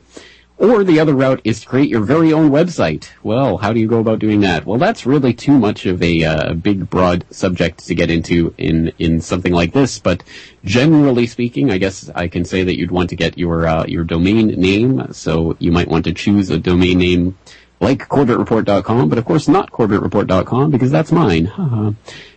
Or 0.59 0.85
the 0.85 1.01
other 1.01 1.15
route 1.15 1.41
is 1.43 1.63
to 1.63 1.67
create 1.67 1.89
your 1.89 2.03
very 2.03 2.33
own 2.33 2.51
website. 2.51 3.09
Well, 3.25 3.57
how 3.57 3.73
do 3.73 3.81
you 3.81 3.89
go 3.89 3.99
about 3.99 4.21
doing 4.21 4.41
that? 4.43 4.65
Well, 4.65 4.79
that's 4.79 5.05
really 5.05 5.35
too 5.35 5.59
much 5.59 5.87
of 5.87 6.01
a 6.01 6.23
uh, 6.23 6.53
big, 6.53 6.89
broad 6.89 7.25
subject 7.31 7.85
to 7.87 7.97
get 7.97 8.13
into 8.13 8.55
in 8.59 8.93
in 8.99 9.21
something 9.21 9.53
like 9.53 9.73
this. 9.73 9.99
But 9.99 10.23
generally 10.65 11.27
speaking, 11.27 11.73
I 11.73 11.79
guess 11.79 12.09
I 12.15 12.29
can 12.29 12.45
say 12.45 12.63
that 12.63 12.79
you'd 12.79 12.93
want 12.93 13.11
to 13.11 13.17
get 13.17 13.37
your 13.37 13.67
uh, 13.67 13.87
your 13.87 14.05
domain 14.05 14.49
name. 14.49 15.13
So 15.13 15.57
you 15.59 15.73
might 15.73 15.89
want 15.89 16.05
to 16.05 16.13
choose 16.13 16.49
a 16.51 16.59
domain 16.59 16.99
name 16.99 17.39
like 17.83 18.09
CorbettReport.com, 18.09 19.09
but 19.09 19.19
of 19.19 19.25
course 19.25 19.49
not 19.49 19.73
CorbettReport.com 19.73 20.71
because 20.71 20.93
that's 20.93 21.11
mine. 21.11 21.51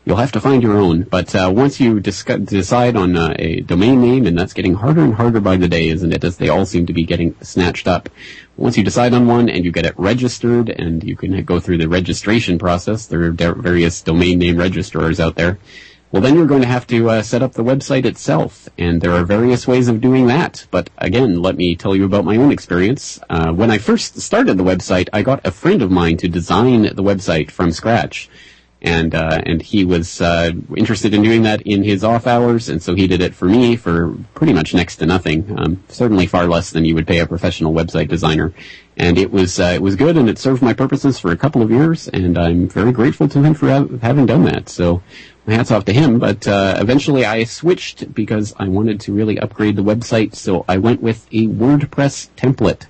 You'll 0.04 0.18
have 0.18 0.32
to 0.34 0.42
find 0.42 0.64
your 0.64 0.78
own. 0.78 1.04
But 1.04 1.34
uh, 1.36 1.52
once 1.54 1.80
you 1.80 2.00
decide 2.00 2.96
on 2.96 3.16
uh, 3.16 3.36
a 3.38 3.62
domain 3.62 4.02
name, 4.02 4.26
and 4.26 4.38
that's 4.38 4.54
getting 4.54 4.74
harder 4.74 5.04
and 5.04 5.14
harder 5.14 5.40
by 5.40 5.58
the 5.58 5.68
day, 5.68 5.88
isn't 5.88 6.12
it? 6.12 6.24
As 6.24 6.38
they 6.38 6.50
all 6.50 6.66
seem 6.66 6.88
to 6.88 6.94
be 6.94 7.04
getting 7.04 7.36
snatched 7.42 7.88
up. 7.88 8.10
Once 8.58 8.76
you 8.78 8.84
decide 8.84 9.14
on 9.14 9.28
one 9.28 9.50
and 9.50 9.64
you 9.64 9.72
get 9.72 9.86
it 9.86 9.94
registered, 9.98 10.70
and 10.70 11.04
you 11.04 11.16
can 11.16 11.44
go 11.44 11.60
through 11.60 11.78
the 11.78 11.90
registration 11.90 12.58
process, 12.58 13.06
there 13.06 13.24
are 13.24 13.32
various 13.32 14.02
domain 14.02 14.40
name 14.40 14.58
registrars 14.58 15.20
out 15.20 15.36
there. 15.36 15.60
Well, 16.16 16.22
then 16.22 16.38
you're 16.38 16.46
going 16.46 16.62
to 16.62 16.68
have 16.70 16.88
to 16.88 17.10
uh, 17.10 17.24
set 17.24 17.44
up 17.44 17.52
the 17.52 17.62
website 17.62 18.06
itself, 18.06 18.70
and 18.78 19.02
there 19.02 19.12
are 19.12 19.26
various 19.26 19.68
ways 19.68 19.90
of 19.90 20.00
doing 20.00 20.28
that. 20.28 20.66
But 20.72 20.90
again, 20.98 21.42
let 21.42 21.58
me 21.58 21.76
tell 21.76 21.94
you 21.94 22.06
about 22.06 22.24
my 22.24 22.38
own 22.38 22.54
experience. 22.54 23.20
Uh, 23.30 23.52
when 23.52 23.70
I 23.70 23.80
first 23.80 24.22
started 24.22 24.56
the 24.56 24.64
website, 24.64 25.10
I 25.12 25.24
got 25.24 25.46
a 25.46 25.52
friend 25.52 25.82
of 25.82 25.92
mine 25.92 26.16
to 26.20 26.30
design 26.30 26.84
the 26.84 27.04
website 27.04 27.52
from 27.52 27.74
scratch, 27.74 28.30
and 28.82 29.14
uh, 29.14 29.42
and 29.46 29.62
he 29.62 29.84
was 29.84 30.22
uh, 30.22 30.54
interested 30.78 31.14
in 31.14 31.22
doing 31.22 31.44
that 31.44 31.62
in 31.64 31.84
his 31.84 32.02
off 32.02 32.28
hours, 32.28 32.70
and 32.70 32.82
so 32.82 32.96
he 32.96 33.08
did 33.08 33.20
it 33.20 33.36
for 33.36 33.50
me 33.50 33.76
for 33.76 34.16
pretty 34.36 34.54
much 34.54 34.74
next 34.74 34.96
to 34.98 35.06
nothing. 35.06 35.54
Um, 35.60 35.84
certainly 35.90 36.28
far 36.28 36.48
less 36.48 36.72
than 36.72 36.86
you 36.86 36.96
would 36.96 37.08
pay 37.08 37.20
a 37.20 37.28
professional 37.28 37.74
website 37.74 38.08
designer, 38.08 38.54
and 38.96 39.18
it 39.18 39.32
was 39.32 39.60
uh, 39.60 39.74
it 39.76 39.82
was 39.82 39.98
good, 39.98 40.16
and 40.16 40.30
it 40.30 40.38
served 40.38 40.62
my 40.62 40.72
purposes 40.72 41.20
for 41.20 41.32
a 41.32 41.38
couple 41.38 41.62
of 41.62 41.72
years, 41.72 42.08
and 42.08 42.38
I'm 42.38 42.70
very 42.70 42.94
grateful 42.94 43.28
to 43.28 43.44
him 43.44 43.54
for 43.54 43.68
ha- 43.68 43.98
having 44.02 44.26
done 44.28 44.46
that. 44.46 44.70
So 44.70 45.04
hats 45.54 45.72
off 45.72 45.86
to 45.86 45.94
him. 45.94 46.20
But 46.20 46.48
uh, 46.48 46.78
eventually, 46.80 47.26
I 47.26 47.44
switched 47.44 48.14
because 48.14 48.54
I 48.58 48.68
wanted 48.68 49.00
to 49.02 49.14
really 49.14 49.40
upgrade 49.40 49.76
the 49.76 49.84
website. 49.84 50.36
So 50.36 50.66
I 50.68 50.78
went 50.78 51.02
with 51.02 51.28
a 51.32 51.48
WordPress 51.48 52.30
template. 52.36 52.88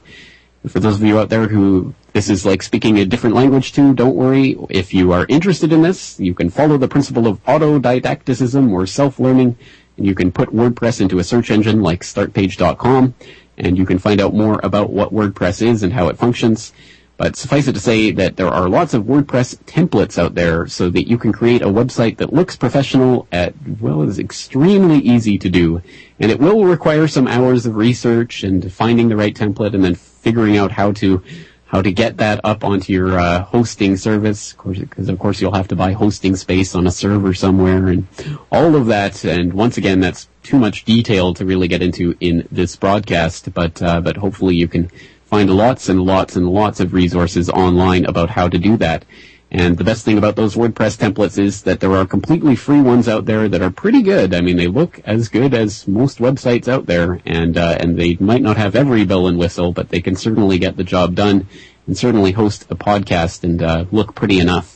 For 0.67 0.79
those 0.79 0.95
of 0.95 1.03
you 1.03 1.19
out 1.19 1.29
there 1.29 1.47
who 1.47 1.93
this 2.13 2.29
is 2.29 2.45
like 2.45 2.63
speaking 2.63 2.97
a 2.97 3.05
different 3.05 3.35
language 3.35 3.73
to, 3.73 3.93
don't 3.93 4.15
worry. 4.15 4.55
If 4.69 4.93
you 4.93 5.11
are 5.11 5.25
interested 5.27 5.73
in 5.73 5.81
this, 5.81 6.17
you 6.19 6.33
can 6.33 6.49
follow 6.49 6.77
the 6.77 6.87
principle 6.87 7.27
of 7.27 7.43
autodidacticism 7.43 8.71
or 8.71 8.87
self-learning, 8.87 9.57
and 9.97 10.05
you 10.05 10.15
can 10.15 10.31
put 10.31 10.49
WordPress 10.49 11.01
into 11.01 11.19
a 11.19 11.25
search 11.25 11.51
engine 11.51 11.81
like 11.81 12.01
startpage.com, 12.03 13.13
and 13.57 13.77
you 13.77 13.85
can 13.85 13.99
find 13.99 14.21
out 14.21 14.33
more 14.33 14.61
about 14.63 14.91
what 14.91 15.13
WordPress 15.13 15.61
is 15.61 15.83
and 15.83 15.91
how 15.91 16.07
it 16.07 16.17
functions. 16.17 16.71
But 17.17 17.37
suffice 17.37 17.67
it 17.69 17.73
to 17.73 17.79
say 17.79 18.11
that 18.11 18.35
there 18.35 18.49
are 18.49 18.67
lots 18.67 18.93
of 18.93 19.03
WordPress 19.03 19.55
templates 19.63 20.17
out 20.17 20.35
there 20.35 20.67
so 20.67 20.89
that 20.89 21.07
you 21.07 21.17
can 21.17 21.31
create 21.31 21.61
a 21.61 21.67
website 21.67 22.17
that 22.17 22.33
looks 22.33 22.57
professional 22.57 23.25
at, 23.31 23.53
well, 23.79 24.01
is 24.01 24.19
extremely 24.19 24.97
easy 24.97 25.37
to 25.37 25.49
do. 25.49 25.81
And 26.19 26.29
it 26.29 26.39
will 26.39 26.65
require 26.65 27.07
some 27.07 27.27
hours 27.27 27.65
of 27.65 27.77
research 27.77 28.43
and 28.43 28.71
finding 28.71 29.07
the 29.07 29.15
right 29.15 29.33
template 29.33 29.73
and 29.73 29.83
then 29.83 29.95
figuring 29.95 30.57
out 30.57 30.71
how 30.71 30.91
to, 30.93 31.23
how 31.67 31.81
to 31.81 31.91
get 31.91 32.17
that 32.17 32.41
up 32.43 32.65
onto 32.65 32.91
your 32.91 33.17
uh, 33.17 33.43
hosting 33.43 33.95
service, 33.95 34.51
because 34.51 35.07
of 35.07 35.17
course 35.17 35.39
you'll 35.39 35.53
have 35.53 35.69
to 35.69 35.75
buy 35.75 35.93
hosting 35.93 36.35
space 36.35 36.75
on 36.75 36.85
a 36.85 36.91
server 36.91 37.33
somewhere 37.33 37.87
and 37.87 38.07
all 38.51 38.75
of 38.75 38.87
that. 38.87 39.23
And 39.23 39.53
once 39.53 39.77
again, 39.77 40.01
that's 40.01 40.27
too 40.43 40.59
much 40.59 40.83
detail 40.83 41.33
to 41.35 41.45
really 41.45 41.69
get 41.69 41.81
into 41.81 42.15
in 42.19 42.45
this 42.51 42.75
broadcast, 42.75 43.53
but, 43.53 43.81
uh, 43.81 44.01
but 44.01 44.17
hopefully 44.17 44.55
you 44.55 44.67
can 44.67 44.91
find 45.35 45.49
lots 45.49 45.89
and 45.89 46.01
lots 46.01 46.37
and 46.37 46.47
lots 46.47 46.79
of 46.79 46.93
resources 46.93 47.49
online 47.49 48.05
about 48.05 48.29
how 48.29 48.47
to 48.47 48.57
do 48.57 48.77
that. 48.77 49.03
And 49.51 49.77
the 49.77 49.83
best 49.83 50.05
thing 50.05 50.17
about 50.17 50.37
those 50.37 50.55
WordPress 50.55 50.95
templates 50.97 51.37
is 51.37 51.63
that 51.63 51.81
there 51.81 51.91
are 51.91 52.05
completely 52.05 52.55
free 52.55 52.79
ones 52.79 53.09
out 53.09 53.25
there 53.25 53.49
that 53.49 53.61
are 53.61 53.69
pretty 53.69 54.01
good. 54.01 54.33
I 54.33 54.39
mean, 54.39 54.55
they 54.55 54.67
look 54.67 55.01
as 55.03 55.27
good 55.27 55.53
as 55.53 55.89
most 55.89 56.19
websites 56.19 56.69
out 56.69 56.85
there, 56.85 57.19
and 57.25 57.57
uh, 57.57 57.75
and 57.81 57.99
they 57.99 58.15
might 58.15 58.41
not 58.41 58.55
have 58.55 58.77
every 58.77 59.03
bell 59.03 59.27
and 59.27 59.37
whistle, 59.37 59.73
but 59.73 59.89
they 59.89 59.99
can 59.99 60.15
certainly 60.15 60.57
get 60.57 60.77
the 60.77 60.85
job 60.85 61.15
done, 61.15 61.47
and 61.85 61.97
certainly 61.97 62.31
host 62.31 62.65
a 62.69 62.75
podcast 62.77 63.43
and 63.43 63.61
uh, 63.61 63.83
look 63.91 64.15
pretty 64.15 64.39
enough. 64.39 64.74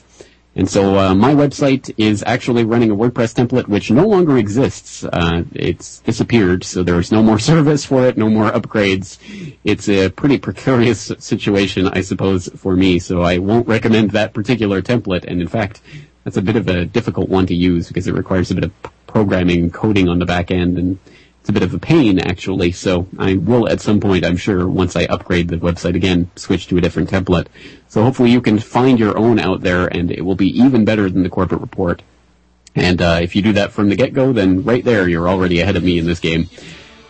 And 0.60 0.70
so 0.70 1.00
uh, 1.00 1.16
my 1.16 1.34
website 1.34 1.94
is 1.98 2.22
actually 2.28 2.66
running 2.66 2.92
a 2.92 2.96
WordPress 2.96 3.34
template 3.34 3.70
which 3.70 3.92
no 3.92 4.06
longer 4.06 4.38
exists. 4.38 5.06
Uh, 5.06 5.44
it's 5.54 6.00
disappeared, 6.00 6.66
so 6.66 6.84
there's 6.84 7.14
no 7.14 7.24
more 7.24 7.40
service 7.52 7.86
for 7.86 8.06
it, 8.06 8.18
no 8.18 8.30
more 8.30 8.52
upgrades. 8.52 9.20
It's 9.64 9.88
a 9.88 10.10
pretty 10.10 10.38
precarious 10.38 11.14
situation, 11.20 11.88
I 11.88 12.02
suppose, 12.02 12.50
for 12.58 12.76
me. 12.76 13.00
So 13.00 13.22
I 13.22 13.38
won't 13.38 13.70
recommend 13.70 14.12
that 14.12 14.34
particular 14.34 14.82
template. 14.82 15.24
And 15.24 15.40
in 15.40 15.48
fact, 15.48 15.80
that's 16.26 16.36
a 16.36 16.42
bit 16.42 16.58
of 16.58 16.68
a 16.68 16.84
difficult 16.84 17.30
one 17.30 17.48
to 17.48 17.56
use 17.56 17.88
because 17.88 18.08
it 18.08 18.14
requires 18.14 18.52
a 18.52 18.56
bit 18.56 18.66
of 18.66 18.74
programming 19.08 19.72
coding 19.72 20.10
on 20.10 20.20
the 20.20 20.26
back 20.26 20.52
end 20.52 20.78
and 20.78 21.00
it's 21.50 21.58
a 21.58 21.60
bit 21.60 21.68
of 21.68 21.74
a 21.74 21.80
pain 21.80 22.20
actually. 22.20 22.72
So 22.72 23.08
I 23.18 23.34
will 23.34 23.68
at 23.68 23.82
some 23.82 24.00
point, 24.00 24.24
I'm 24.24 24.38
sure, 24.38 24.68
once 24.68 24.96
I 24.96 25.06
upgrade 25.06 25.48
the 25.48 25.58
website 25.58 25.96
again, 25.96 26.30
switch 26.36 26.68
to 26.68 26.78
a 26.78 26.82
different 26.82 27.10
template. 27.10 27.48
So 27.88 28.04
hopefully 28.04 28.30
you 28.30 28.40
can 28.40 28.60
find 28.60 29.00
your 29.00 29.18
own 29.18 29.40
out 29.40 29.62
there 29.62 29.88
and 29.88 30.12
it 30.12 30.22
will 30.22 30.36
be 30.36 30.50
even 30.62 30.86
better 30.86 31.10
than 31.10 31.24
the 31.24 31.30
Corbett 31.30 31.60
Report. 31.60 32.04
And 32.76 33.02
uh, 33.02 33.20
if 33.24 33.36
you 33.36 33.42
do 33.42 33.54
that 33.54 33.72
from 33.72 33.90
the 33.90 33.96
get-go, 33.96 34.32
then 34.32 34.64
right 34.64 34.86
there 34.86 35.10
you're 35.10 35.28
already 35.28 35.60
ahead 35.60 35.76
of 35.76 35.84
me 35.84 35.98
in 35.98 36.06
this 36.06 36.20
game. 36.20 36.50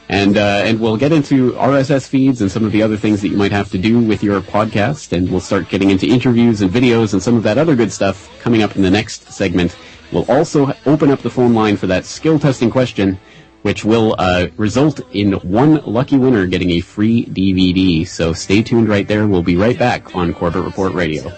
And 0.08 0.38
uh, 0.38 0.64
and 0.66 0.80
we'll 0.80 0.98
get 0.98 1.12
into 1.12 1.52
RSS 1.52 2.08
feeds 2.08 2.42
and 2.42 2.50
some 2.50 2.64
of 2.64 2.72
the 2.72 2.82
other 2.82 2.98
things 2.98 3.22
that 3.22 3.28
you 3.28 3.38
might 3.38 3.52
have 3.52 3.70
to 3.72 3.78
do 3.78 4.00
with 4.00 4.24
your 4.24 4.42
podcast, 4.42 5.12
and 5.12 5.30
we'll 5.30 5.40
start 5.40 5.70
getting 5.70 5.92
into 5.92 6.08
interviews 6.08 6.62
and 6.64 6.72
videos 6.72 7.14
and 7.14 7.22
some 7.22 7.36
of 7.36 7.44
that 7.44 7.60
other 7.60 7.76
good 7.76 7.92
stuff 7.92 8.28
coming 8.40 8.64
up 8.64 8.76
in 8.76 8.82
the 8.82 8.90
next 8.90 9.32
segment. 9.32 9.76
We'll 10.12 10.26
also 10.32 10.74
open 10.88 11.12
up 11.12 11.22
the 11.22 11.30
phone 11.30 11.54
line 11.54 11.78
for 11.78 11.86
that 11.86 12.06
skill 12.06 12.40
testing 12.40 12.72
question 12.72 13.20
which 13.62 13.84
will 13.84 14.16
uh, 14.18 14.48
result 14.58 15.02
in 15.14 15.34
one 15.34 15.76
lucky 15.86 16.18
winner 16.18 16.46
getting 16.48 16.72
a 16.72 16.80
free 16.80 17.26
DVD. 17.26 18.08
So 18.08 18.34
stay 18.34 18.64
tuned 18.64 18.88
right 18.88 19.08
there. 19.08 19.28
We'll 19.28 19.44
be 19.44 19.56
right 19.56 19.78
back 19.78 20.16
on 20.16 20.34
Corbett 20.34 20.64
Report 20.64 20.94
Radio. 20.94 21.32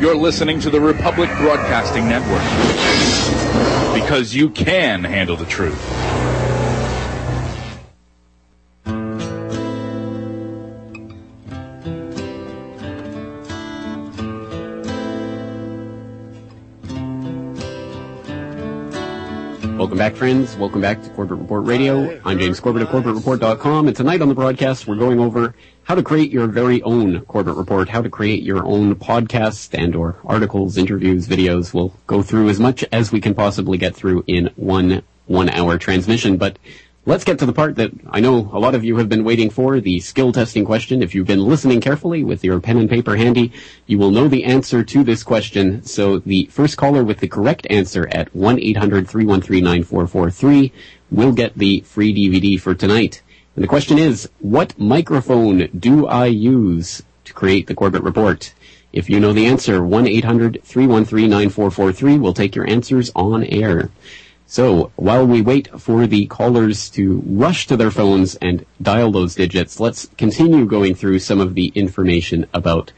You're 0.00 0.16
listening 0.16 0.60
to 0.60 0.70
the 0.70 0.80
Republic 0.80 1.30
Broadcasting 1.38 2.06
Network 2.08 2.42
because 3.94 4.34
you 4.34 4.50
can 4.50 5.02
handle 5.02 5.36
the 5.36 5.46
truth. 5.46 5.80
Back, 20.04 20.16
friends. 20.16 20.54
Welcome 20.58 20.82
back 20.82 21.02
to 21.02 21.08
Corbett 21.08 21.38
Report 21.38 21.64
Radio. 21.64 22.20
I'm 22.26 22.38
James 22.38 22.60
Corbett 22.60 22.82
of 22.82 22.88
CorbettReport.com, 22.88 23.86
and 23.86 23.96
tonight 23.96 24.20
on 24.20 24.28
the 24.28 24.34
broadcast, 24.34 24.86
we're 24.86 24.96
going 24.96 25.18
over 25.18 25.54
how 25.84 25.94
to 25.94 26.02
create 26.02 26.30
your 26.30 26.46
very 26.46 26.82
own 26.82 27.22
Corbett 27.22 27.54
Report, 27.54 27.88
how 27.88 28.02
to 28.02 28.10
create 28.10 28.42
your 28.42 28.66
own 28.66 28.96
podcast 28.96 29.70
and 29.72 29.96
or 29.96 30.18
articles, 30.22 30.76
interviews, 30.76 31.26
videos. 31.26 31.72
We'll 31.72 31.94
go 32.06 32.22
through 32.22 32.50
as 32.50 32.60
much 32.60 32.84
as 32.92 33.12
we 33.12 33.22
can 33.22 33.32
possibly 33.32 33.78
get 33.78 33.96
through 33.96 34.24
in 34.26 34.50
one 34.56 35.02
one-hour 35.24 35.78
transmission, 35.78 36.36
but 36.36 36.58
Let's 37.06 37.24
get 37.24 37.38
to 37.40 37.46
the 37.46 37.52
part 37.52 37.76
that 37.76 37.90
I 38.08 38.20
know 38.20 38.48
a 38.50 38.58
lot 38.58 38.74
of 38.74 38.82
you 38.82 38.96
have 38.96 39.10
been 39.10 39.24
waiting 39.24 39.50
for, 39.50 39.78
the 39.78 40.00
skill 40.00 40.32
testing 40.32 40.64
question. 40.64 41.02
If 41.02 41.14
you've 41.14 41.26
been 41.26 41.44
listening 41.44 41.82
carefully 41.82 42.24
with 42.24 42.42
your 42.42 42.60
pen 42.60 42.78
and 42.78 42.88
paper 42.88 43.16
handy, 43.16 43.52
you 43.86 43.98
will 43.98 44.10
know 44.10 44.26
the 44.26 44.44
answer 44.44 44.82
to 44.82 45.04
this 45.04 45.22
question. 45.22 45.82
So 45.82 46.20
the 46.20 46.46
first 46.46 46.78
caller 46.78 47.04
with 47.04 47.18
the 47.18 47.28
correct 47.28 47.66
answer 47.68 48.08
at 48.10 48.32
1-800-313-9443 48.32 50.72
will 51.10 51.32
get 51.32 51.58
the 51.58 51.80
free 51.80 52.14
DVD 52.14 52.58
for 52.58 52.74
tonight. 52.74 53.20
And 53.54 53.62
the 53.62 53.68
question 53.68 53.98
is, 53.98 54.30
what 54.38 54.78
microphone 54.78 55.68
do 55.78 56.06
I 56.06 56.24
use 56.24 57.02
to 57.24 57.34
create 57.34 57.66
the 57.66 57.74
Corbett 57.74 58.02
Report? 58.02 58.54
If 58.94 59.10
you 59.10 59.20
know 59.20 59.34
the 59.34 59.44
answer, 59.44 59.80
1-800-313-9443 59.80 62.18
will 62.18 62.32
take 62.32 62.56
your 62.56 62.66
answers 62.66 63.10
on 63.14 63.44
air. 63.44 63.90
So 64.46 64.92
while 64.96 65.26
we 65.26 65.40
wait 65.40 65.68
for 65.80 66.06
the 66.06 66.26
callers 66.26 66.90
to 66.90 67.22
rush 67.26 67.66
to 67.66 67.76
their 67.76 67.90
phones 67.90 68.34
and 68.36 68.64
dial 68.80 69.10
those 69.10 69.34
digits, 69.34 69.80
let's 69.80 70.06
continue 70.18 70.66
going 70.66 70.94
through 70.94 71.20
some 71.20 71.40
of 71.40 71.54
the 71.54 71.68
information 71.74 72.46
about 72.52 72.92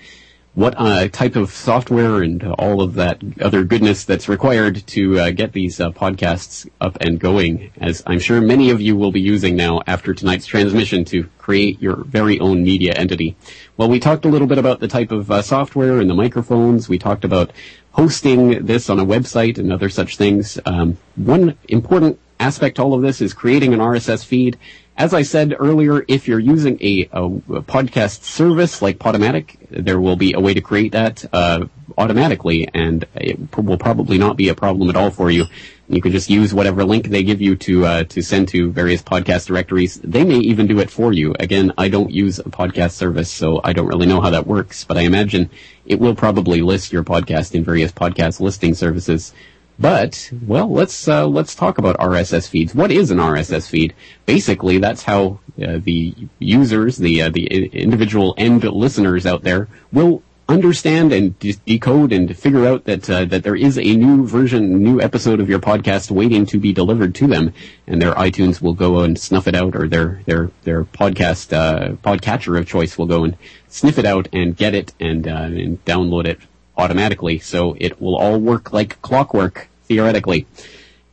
what 0.57 0.75
uh, 0.79 1.07
type 1.09 1.37
of 1.37 1.53
software 1.53 2.23
and 2.23 2.43
all 2.43 2.81
of 2.81 2.95
that 2.95 3.21
other 3.43 3.63
goodness 3.63 4.05
that's 4.05 4.27
required 4.27 4.87
to 4.87 5.21
uh, 5.21 5.31
get 5.31 5.53
these 5.53 5.79
uh, 5.79 5.91
podcasts 5.91 6.67
up 6.81 6.97
and 7.03 7.21
going, 7.21 7.71
as 7.79 8.03
I'm 8.07 8.19
sure 8.19 8.41
many 8.41 8.71
of 8.71 8.81
you 8.81 8.97
will 8.97 9.13
be 9.13 9.21
using 9.21 9.55
now 9.55 9.83
after 9.87 10.15
tonight's 10.15 10.47
transmission 10.47 11.05
to 11.07 11.29
create 11.37 11.83
your 11.83 11.97
very 12.05 12.41
own 12.41 12.65
media 12.65 12.95
entity. 12.95 13.37
Well, 13.77 13.91
we 13.91 14.01
talked 14.01 14.25
a 14.25 14.29
little 14.29 14.47
bit 14.47 14.57
about 14.57 14.81
the 14.81 14.89
type 14.89 15.13
of 15.13 15.31
uh, 15.31 15.43
software 15.43 16.01
and 16.01 16.09
the 16.09 16.15
microphones. 16.15 16.89
We 16.89 16.99
talked 16.99 17.27
about 17.27 17.53
hosting 17.93 18.65
this 18.65 18.89
on 18.89 18.99
a 18.99 19.05
website 19.05 19.59
and 19.59 19.71
other 19.71 19.91
such 19.91 20.17
things. 20.17 20.59
Um, 20.65 20.97
one 21.17 21.59
important 21.69 22.19
aspect 22.41 22.77
to 22.77 22.83
all 22.83 22.95
of 22.95 23.03
this 23.03 23.21
is 23.21 23.35
creating 23.35 23.75
an 23.75 23.81
RSS 23.81 24.25
feed. 24.25 24.57
As 24.99 25.13
I 25.13 25.23
said 25.23 25.55
earlier, 25.59 26.07
if 26.09 26.27
you're 26.27 26.39
using 26.39 26.79
a, 26.81 27.03
a, 27.13 27.29
podcast 27.61 28.23
service 28.23 28.81
like 28.81 28.99
Podomatic, 28.99 29.57
there 29.69 30.01
will 30.01 30.17
be 30.17 30.33
a 30.33 30.41
way 30.41 30.55
to 30.55 30.63
create 30.63 30.93
that 30.93 31.23
uh, 31.35 31.67
automatically, 31.99 32.67
and 32.73 33.05
it 33.15 33.55
will 33.59 33.77
probably 33.77 34.17
not 34.17 34.39
be 34.39 34.49
a 34.49 34.55
problem 34.55 34.89
at 34.89 34.97
all 34.97 35.11
for 35.11 35.31
you. 35.31 35.45
You 35.89 36.01
can 36.01 36.13
just 36.13 36.31
use 36.31 36.55
whatever 36.55 36.83
link 36.83 37.09
they 37.09 37.23
give 37.23 37.43
you 37.43 37.57
to 37.57 37.85
uh, 37.85 38.05
to 38.05 38.23
send 38.23 38.49
to 38.49 38.73
various 38.73 39.03
podcast 39.03 39.47
directories. 39.47 40.01
They 40.03 40.25
may 40.25 40.39
even 40.39 40.67
do 40.67 40.81
it 40.81 40.91
for 40.91 41.13
you. 41.13 41.35
Again, 41.39 41.73
I 41.77 41.89
don't 41.89 42.11
use 42.11 42.39
a 42.39 42.45
podcast 42.45 42.93
service, 42.93 43.31
so 43.31 43.61
I 43.63 43.75
don't 43.75 43.87
really 43.87 44.07
know 44.07 44.23
how 44.23 44.31
that 44.31 44.47
works. 44.47 44.85
But 44.85 44.97
I 44.97 45.03
imagine 45.03 45.51
it 45.85 46.01
will 46.01 46.15
probably 46.15 46.63
list 46.63 46.91
your 46.91 47.05
podcast 47.05 47.55
in 47.55 47.65
various 47.65 47.93
podcast 47.93 48.41
listing 48.41 48.75
services. 48.75 49.35
But 49.79 50.31
well, 50.47 50.71
let's 50.71 51.07
uh, 51.07 51.27
let's 51.27 51.55
talk 51.55 51.79
about 51.79 51.99
RSS 51.99 52.49
feeds. 52.49 52.75
What 52.75 52.91
is 52.91 53.11
an 53.11 53.19
RSS 53.19 53.69
feed? 53.69 53.95
Basically, 54.25 54.79
that's 54.79 55.03
how 55.03 55.41
uh, 55.63 55.79
the 55.83 56.15
users, 56.39 56.97
the 56.97 57.23
uh, 57.23 57.31
the 57.31 57.47
individual 57.47 58.35
end 58.39 58.65
listeners 58.65 59.27
out 59.27 59.43
there, 59.43 59.69
will 59.93 60.23
understand 60.49 61.13
and 61.13 61.39
de- 61.41 61.59
decode 61.67 62.13
and 62.13 62.37
figure 62.37 62.67
out 62.67 62.85
that 62.85 63.11
uh, 63.11 63.27
that 63.27 63.43
there 63.43 63.57
is 63.57 63.79
a 63.79 63.97
new 63.97 64.27
version, 64.27 64.83
new 64.83 64.99
episode 65.01 65.41
of 65.41 65.51
your 65.51 65.59
podcast 65.59 66.11
waiting 66.11 66.47
to 66.47 66.59
be 66.59 66.73
delivered 66.73 67.15
to 67.17 67.27
them, 67.27 67.53
and 67.87 68.01
their 68.01 68.15
iTunes 68.15 68.63
will 68.63 68.75
go 68.75 69.01
and 69.01 69.21
snuff 69.21 69.47
it 69.47 69.55
out, 69.55 69.77
or 69.77 69.89
their 69.89 70.23
their 70.25 70.51
their 70.63 70.85
podcast 70.85 71.53
uh, 71.53 71.93
podcatcher 71.97 72.59
of 72.59 72.67
choice 72.67 72.97
will 72.97 73.07
go 73.07 73.25
and 73.25 73.37
sniff 73.69 73.99
it 73.99 74.07
out 74.07 74.27
and 74.33 74.57
get 74.57 74.75
it 74.75 74.95
and 74.99 75.29
uh, 75.29 75.43
and 75.43 75.85
download 75.85 76.27
it 76.27 76.41
automatically. 76.77 77.39
So 77.39 77.77
it 77.79 78.01
will 78.01 78.17
all 78.17 78.39
work 78.39 78.73
like 78.73 79.01
clockwork 79.03 79.69
theoretically. 79.85 80.47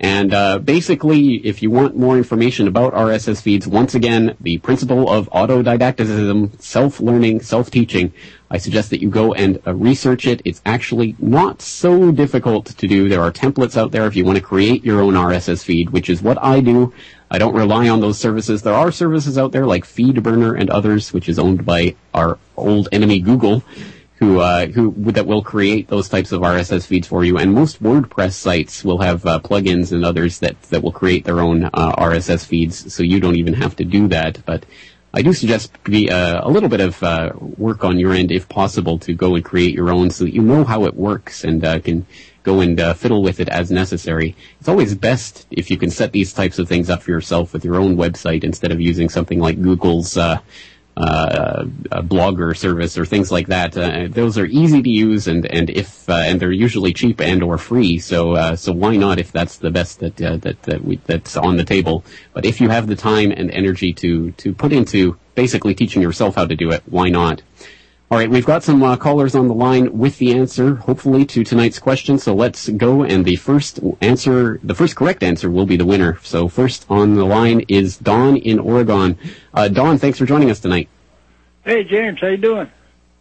And 0.04 0.34
uh, 0.34 0.60
basically, 0.60 1.36
if 1.48 1.64
you 1.64 1.72
want 1.72 1.96
more 1.96 2.18
information 2.18 2.68
about 2.68 2.94
RSS 2.94 3.42
feeds, 3.42 3.66
once 3.66 3.96
again, 3.96 4.36
the 4.42 4.58
principle 4.58 5.10
of 5.10 5.30
autodidacticism, 5.30 6.62
self-learning, 6.62 7.40
self-teaching, 7.40 8.12
I 8.52 8.58
suggest 8.58 8.90
that 8.90 9.02
you 9.02 9.10
go 9.10 9.34
and 9.34 9.62
uh, 9.66 9.74
research 9.74 10.28
it. 10.28 10.42
It's 10.44 10.62
actually 10.66 11.16
not 11.20 11.62
so 11.62 12.12
difficult 12.12 12.66
to 12.66 12.86
do. 12.86 13.08
There 13.08 13.22
are 13.22 13.32
templates 13.32 13.78
out 13.78 13.92
there 13.92 14.06
if 14.06 14.18
you 14.18 14.26
want 14.26 14.38
to 14.38 14.44
create 14.44 14.84
your 14.84 15.00
own 15.00 15.14
RSS 15.14 15.64
feed, 15.64 15.92
which 15.92 16.10
is 16.10 16.22
what 16.22 16.38
I 16.44 16.60
do. 16.60 16.94
I 17.32 17.38
don't 17.38 17.56
rely 17.56 17.88
on 17.88 18.02
those 18.02 18.20
services. 18.20 18.62
There 18.62 18.74
are 18.74 18.92
services 18.92 19.38
out 19.38 19.54
there 19.54 19.66
like 19.66 19.86
FeedBurner 19.86 20.60
and 20.60 20.70
others, 20.70 21.14
which 21.14 21.30
is 21.30 21.40
owned 21.40 21.66
by 21.66 21.96
our 22.14 22.38
old 22.58 22.90
enemy 22.92 23.22
Google, 23.22 23.64
who 24.24 24.40
uh, 24.40 24.68
who 24.68 24.94
that 25.12 25.28
will 25.28 25.44
create 25.44 25.88
those 25.90 26.08
types 26.08 26.32
of 26.32 26.42
RSS 26.42 26.88
feeds 26.88 27.08
for 27.08 27.24
you. 27.26 27.38
And 27.38 27.54
most 27.54 27.84
WordPress 27.84 28.34
sites 28.34 28.84
will 28.84 29.00
have 29.00 29.26
uh, 29.26 29.40
plugins 29.40 29.92
and 29.92 30.06
others 30.06 30.40
that 30.40 30.62
that 30.64 30.82
will 30.82 30.92
create 30.92 31.26
their 31.26 31.42
own 31.42 31.66
uh, 31.66 31.96
RSS 31.98 32.46
feeds, 32.46 32.94
so 32.94 33.04
you 33.04 33.20
don't 33.20 33.36
even 33.36 33.54
have 33.56 33.76
to 33.78 33.84
do 33.84 34.08
that. 34.08 34.40
But 34.46 34.66
I 35.14 35.22
do 35.22 35.34
suggest 35.34 35.72
be, 35.84 36.10
uh, 36.10 36.48
a 36.48 36.50
little 36.50 36.70
bit 36.70 36.80
of 36.80 37.04
uh, 37.04 37.34
work 37.36 37.84
on 37.84 38.00
your 38.00 38.14
end, 38.14 38.32
if 38.32 38.48
possible, 38.50 38.98
to 39.00 39.14
go 39.14 39.36
and 39.36 39.44
create 39.44 39.74
your 39.74 39.92
own, 39.92 40.10
so 40.10 40.24
that 40.24 40.34
you 40.34 40.42
know 40.42 40.64
how 40.64 40.86
it 40.86 40.96
works 40.96 41.44
and 41.44 41.64
uh, 41.66 41.80
can 41.80 42.06
go 42.44 42.62
and 42.62 42.78
fiddle 42.98 43.24
with 43.24 43.40
it 43.40 43.50
as 43.50 43.72
necessary. 43.72 44.36
It's 44.60 44.68
always 44.68 44.96
best 44.96 45.48
if 45.50 45.72
you 45.72 45.78
can 45.78 45.90
set 45.90 46.12
these 46.12 46.34
types 46.34 46.60
of 46.60 46.68
things 46.68 46.90
up 46.90 47.02
for 47.02 47.12
yourself 47.12 47.54
with 47.54 47.64
your 47.64 47.76
own 47.76 47.96
website 47.96 48.44
instead 48.44 48.72
of 48.72 48.82
using 48.82 49.08
something 49.08 49.40
like 49.40 49.62
Google's 49.62 50.18
uh, 50.96 51.66
a 51.92 52.04
blogger 52.04 52.56
service 52.56 52.98
or 52.98 53.06
things 53.06 53.32
like 53.32 53.48
that. 53.48 53.76
Uh, 53.76 54.08
those 54.10 54.38
are 54.38 54.46
easy 54.46 54.82
to 54.82 54.90
use 54.90 55.28
and 55.28 55.46
and 55.48 55.70
if 55.70 56.08
uh, 56.10 56.14
and 56.14 56.40
they're 56.40 56.52
usually 56.52 56.94
cheap 56.94 57.20
and 57.20 57.42
or 57.42 57.58
free. 57.58 58.00
So 58.00 58.34
uh, 58.34 58.56
so 58.56 58.72
why 58.72 58.96
not 58.96 59.20
if 59.20 59.32
that's 59.32 59.58
the 59.58 59.72
best 59.72 60.00
that 60.00 60.22
uh, 60.22 60.38
that 60.38 60.62
that 60.64 60.84
we, 60.84 60.98
that's 61.06 61.36
on 61.36 61.58
the 61.58 61.64
table. 61.64 62.06
But 62.34 62.46
if 62.46 62.62
you 62.62 62.70
have 62.70 62.88
the 62.88 62.96
time 62.96 63.32
and 63.32 63.50
energy 63.52 63.94
to 63.94 64.32
to 64.32 64.54
put 64.54 64.72
into 64.72 65.18
basically 65.36 65.74
teaching 65.74 66.02
yourself 66.02 66.36
how 66.36 66.46
to 66.46 66.56
do 66.56 66.72
it, 66.72 66.84
why 66.86 67.10
not? 67.10 67.42
All 68.14 68.20
right, 68.20 68.30
we've 68.30 68.46
got 68.46 68.62
some 68.62 68.84
uh, 68.84 68.96
callers 68.96 69.34
on 69.34 69.48
the 69.48 69.56
line 69.56 69.98
with 69.98 70.20
the 70.20 70.38
answer, 70.38 70.76
hopefully, 70.76 71.26
to 71.26 71.44
tonight's 71.44 71.80
question. 71.80 72.20
So 72.20 72.36
let's 72.36 72.70
go, 72.70 73.02
and 73.02 73.26
the 73.26 73.38
first 73.38 73.80
answer, 74.02 74.60
the 74.62 74.76
first 74.76 74.96
correct 74.96 75.24
answer, 75.24 75.50
will 75.50 75.66
be 75.66 75.78
the 75.78 75.86
winner. 75.88 76.20
So 76.22 76.48
first 76.48 76.86
on 76.92 77.16
the 77.16 77.26
line 77.26 77.62
is 77.70 77.98
Don 77.98 78.38
in 78.38 78.60
Oregon. 78.60 79.18
Uh, 79.52 79.68
Don, 79.68 79.98
thanks 79.98 80.20
for 80.20 80.28
joining 80.28 80.52
us 80.52 80.60
tonight. 80.60 80.90
Hey 81.66 81.84
James, 81.86 82.20
how 82.22 82.28
you 82.28 82.38
doing? 82.38 82.70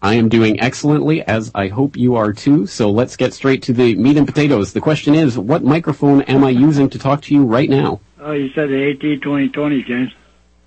I 0.03 0.17
am 0.17 0.29
doing 0.29 0.61
excellently, 0.61 1.23
as 1.23 1.51
I 1.55 1.69
hope 1.69 1.97
you 1.97 2.17
are 2.17 2.35
too. 2.35 2.67
So 2.67 2.91
let's 2.91 3.17
get 3.17 3.33
straight 3.33 3.63
to 3.63 3.73
the 3.73 3.95
meat 3.95 4.19
and 4.19 4.27
potatoes. 4.27 4.75
The 4.75 4.83
question 4.83 5.15
is, 5.15 5.39
what 5.39 5.65
microphone 5.65 6.21
am 6.25 6.45
I 6.45 6.51
using 6.51 6.91
to 6.91 6.99
talk 6.99 7.23
to 7.23 7.35
you 7.35 7.45
right 7.45 7.71
now? 7.71 8.03
Oh, 8.21 8.33
you 8.33 8.51
said 8.51 8.69
the 8.69 8.91
AT 8.91 9.23
twenty 9.23 9.49
twenty, 9.49 9.85
James. 9.85 10.13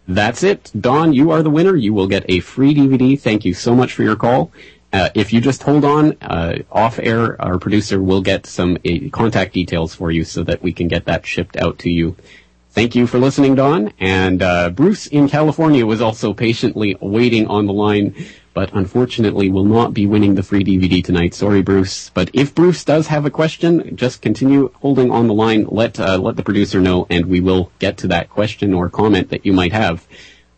That's 0.07 0.43
it. 0.43 0.71
Don, 0.79 1.13
you 1.13 1.31
are 1.31 1.41
the 1.41 1.49
winner. 1.49 1.75
You 1.75 1.93
will 1.93 2.07
get 2.07 2.25
a 2.29 2.39
free 2.39 2.75
DVD. 2.75 3.19
Thank 3.19 3.43
you 3.43 3.53
so 3.53 3.75
much 3.75 3.93
for 3.93 4.03
your 4.03 4.15
call. 4.15 4.51
Uh, 4.93 5.09
if 5.13 5.33
you 5.33 5.41
just 5.41 5.63
hold 5.63 5.83
on, 5.83 6.15
uh, 6.21 6.59
off 6.71 6.99
air, 6.99 7.41
our 7.41 7.57
producer 7.57 8.01
will 8.01 8.21
get 8.21 8.45
some 8.45 8.77
uh, 8.85 9.09
contact 9.11 9.53
details 9.53 9.93
for 9.93 10.11
you 10.11 10.23
so 10.23 10.43
that 10.43 10.61
we 10.61 10.71
can 10.71 10.87
get 10.87 11.05
that 11.05 11.25
shipped 11.25 11.57
out 11.57 11.79
to 11.79 11.89
you. 11.89 12.15
Thank 12.69 12.95
you 12.95 13.07
for 13.07 13.19
listening, 13.19 13.55
Don. 13.55 13.93
And 13.99 14.41
uh, 14.41 14.69
Bruce 14.69 15.07
in 15.07 15.27
California 15.27 15.85
was 15.85 16.01
also 16.01 16.33
patiently 16.33 16.95
waiting 17.01 17.47
on 17.47 17.65
the 17.65 17.73
line, 17.73 18.15
but 18.55 18.73
unfortunately 18.73 19.49
will 19.49 19.65
not 19.65 19.93
be 19.93 20.07
winning 20.07 20.33
the 20.33 20.41
free 20.41 20.63
DVD 20.63 21.03
tonight. 21.03 21.35
Sorry, 21.35 21.61
Bruce. 21.61 22.09
But 22.09 22.31
if 22.33 22.55
Bruce 22.55 22.85
does 22.85 23.07
have 23.07 23.25
a 23.25 23.29
question, 23.29 23.95
just 23.95 24.21
continue 24.21 24.71
holding 24.81 25.11
on 25.11 25.27
the 25.27 25.33
line. 25.33 25.65
Let 25.69 25.99
uh, 25.99 26.17
let 26.17 26.37
the 26.37 26.43
producer 26.43 26.79
know, 26.81 27.05
and 27.09 27.25
we 27.25 27.41
will 27.41 27.69
get 27.77 27.97
to 27.97 28.07
that 28.07 28.29
question 28.29 28.73
or 28.73 28.89
comment 28.89 29.29
that 29.29 29.45
you 29.45 29.53
might 29.53 29.73
have. 29.73 30.07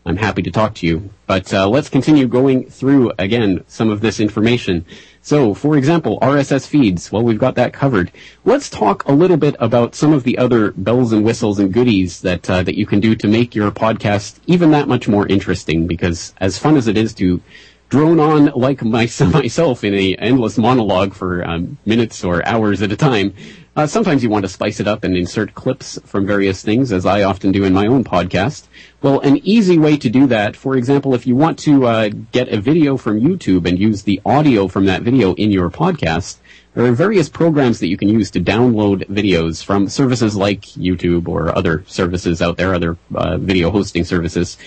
I'm 0.06 0.16
happy 0.16 0.42
to 0.42 0.50
talk 0.50 0.74
to 0.76 0.86
you. 0.86 1.10
But 1.26 1.52
uh, 1.52 1.68
let's 1.68 1.90
continue 1.90 2.28
going 2.28 2.70
through 2.70 3.12
again 3.18 3.64
some 3.66 3.90
of 3.90 4.00
this 4.00 4.20
information. 4.20 4.86
So, 5.20 5.52
for 5.52 5.76
example, 5.76 6.18
RSS 6.20 6.66
feeds. 6.66 7.12
Well, 7.12 7.22
we've 7.22 7.38
got 7.38 7.56
that 7.56 7.74
covered. 7.74 8.12
Let's 8.44 8.70
talk 8.70 9.04
a 9.04 9.12
little 9.12 9.36
bit 9.36 9.56
about 9.58 9.94
some 9.94 10.14
of 10.14 10.22
the 10.22 10.38
other 10.38 10.70
bells 10.72 11.12
and 11.12 11.24
whistles 11.24 11.58
and 11.58 11.74
goodies 11.74 12.22
that 12.22 12.48
uh, 12.48 12.62
that 12.62 12.78
you 12.78 12.86
can 12.86 13.00
do 13.00 13.16
to 13.16 13.26
make 13.26 13.54
your 13.56 13.70
podcast 13.72 14.38
even 14.46 14.70
that 14.70 14.88
much 14.88 15.08
more 15.08 15.26
interesting. 15.26 15.88
Because 15.88 16.32
as 16.38 16.58
fun 16.58 16.76
as 16.76 16.86
it 16.86 16.96
is 16.96 17.12
to 17.14 17.42
drone 17.88 18.20
on 18.20 18.46
like 18.54 18.82
my, 18.82 19.08
myself 19.32 19.84
in 19.84 19.94
a 19.94 20.14
endless 20.16 20.58
monologue 20.58 21.14
for 21.14 21.46
um, 21.46 21.78
minutes 21.86 22.24
or 22.24 22.46
hours 22.46 22.82
at 22.82 22.92
a 22.92 22.96
time. 22.96 23.34
Uh, 23.76 23.86
sometimes 23.86 24.24
you 24.24 24.28
want 24.28 24.44
to 24.44 24.48
spice 24.48 24.80
it 24.80 24.88
up 24.88 25.04
and 25.04 25.16
insert 25.16 25.54
clips 25.54 26.00
from 26.04 26.26
various 26.26 26.62
things, 26.62 26.90
as 26.90 27.06
I 27.06 27.22
often 27.22 27.52
do 27.52 27.62
in 27.62 27.72
my 27.72 27.86
own 27.86 28.02
podcast. 28.02 28.66
Well, 29.02 29.20
an 29.20 29.36
easy 29.44 29.78
way 29.78 29.96
to 29.98 30.10
do 30.10 30.26
that, 30.26 30.56
for 30.56 30.76
example, 30.76 31.14
if 31.14 31.28
you 31.28 31.36
want 31.36 31.60
to 31.60 31.86
uh, 31.86 32.08
get 32.32 32.48
a 32.48 32.60
video 32.60 32.96
from 32.96 33.20
YouTube 33.20 33.68
and 33.68 33.78
use 33.78 34.02
the 34.02 34.20
audio 34.26 34.66
from 34.66 34.86
that 34.86 35.02
video 35.02 35.32
in 35.34 35.52
your 35.52 35.70
podcast, 35.70 36.38
there 36.74 36.86
are 36.86 36.92
various 36.92 37.28
programs 37.28 37.78
that 37.78 37.86
you 37.86 37.96
can 37.96 38.08
use 38.08 38.32
to 38.32 38.40
download 38.40 39.06
videos 39.08 39.64
from 39.64 39.88
services 39.88 40.36
like 40.36 40.62
YouTube 40.62 41.28
or 41.28 41.56
other 41.56 41.84
services 41.86 42.42
out 42.42 42.56
there, 42.56 42.74
other 42.74 42.96
uh, 43.14 43.38
video 43.38 43.70
hosting 43.70 44.02
services. 44.02 44.58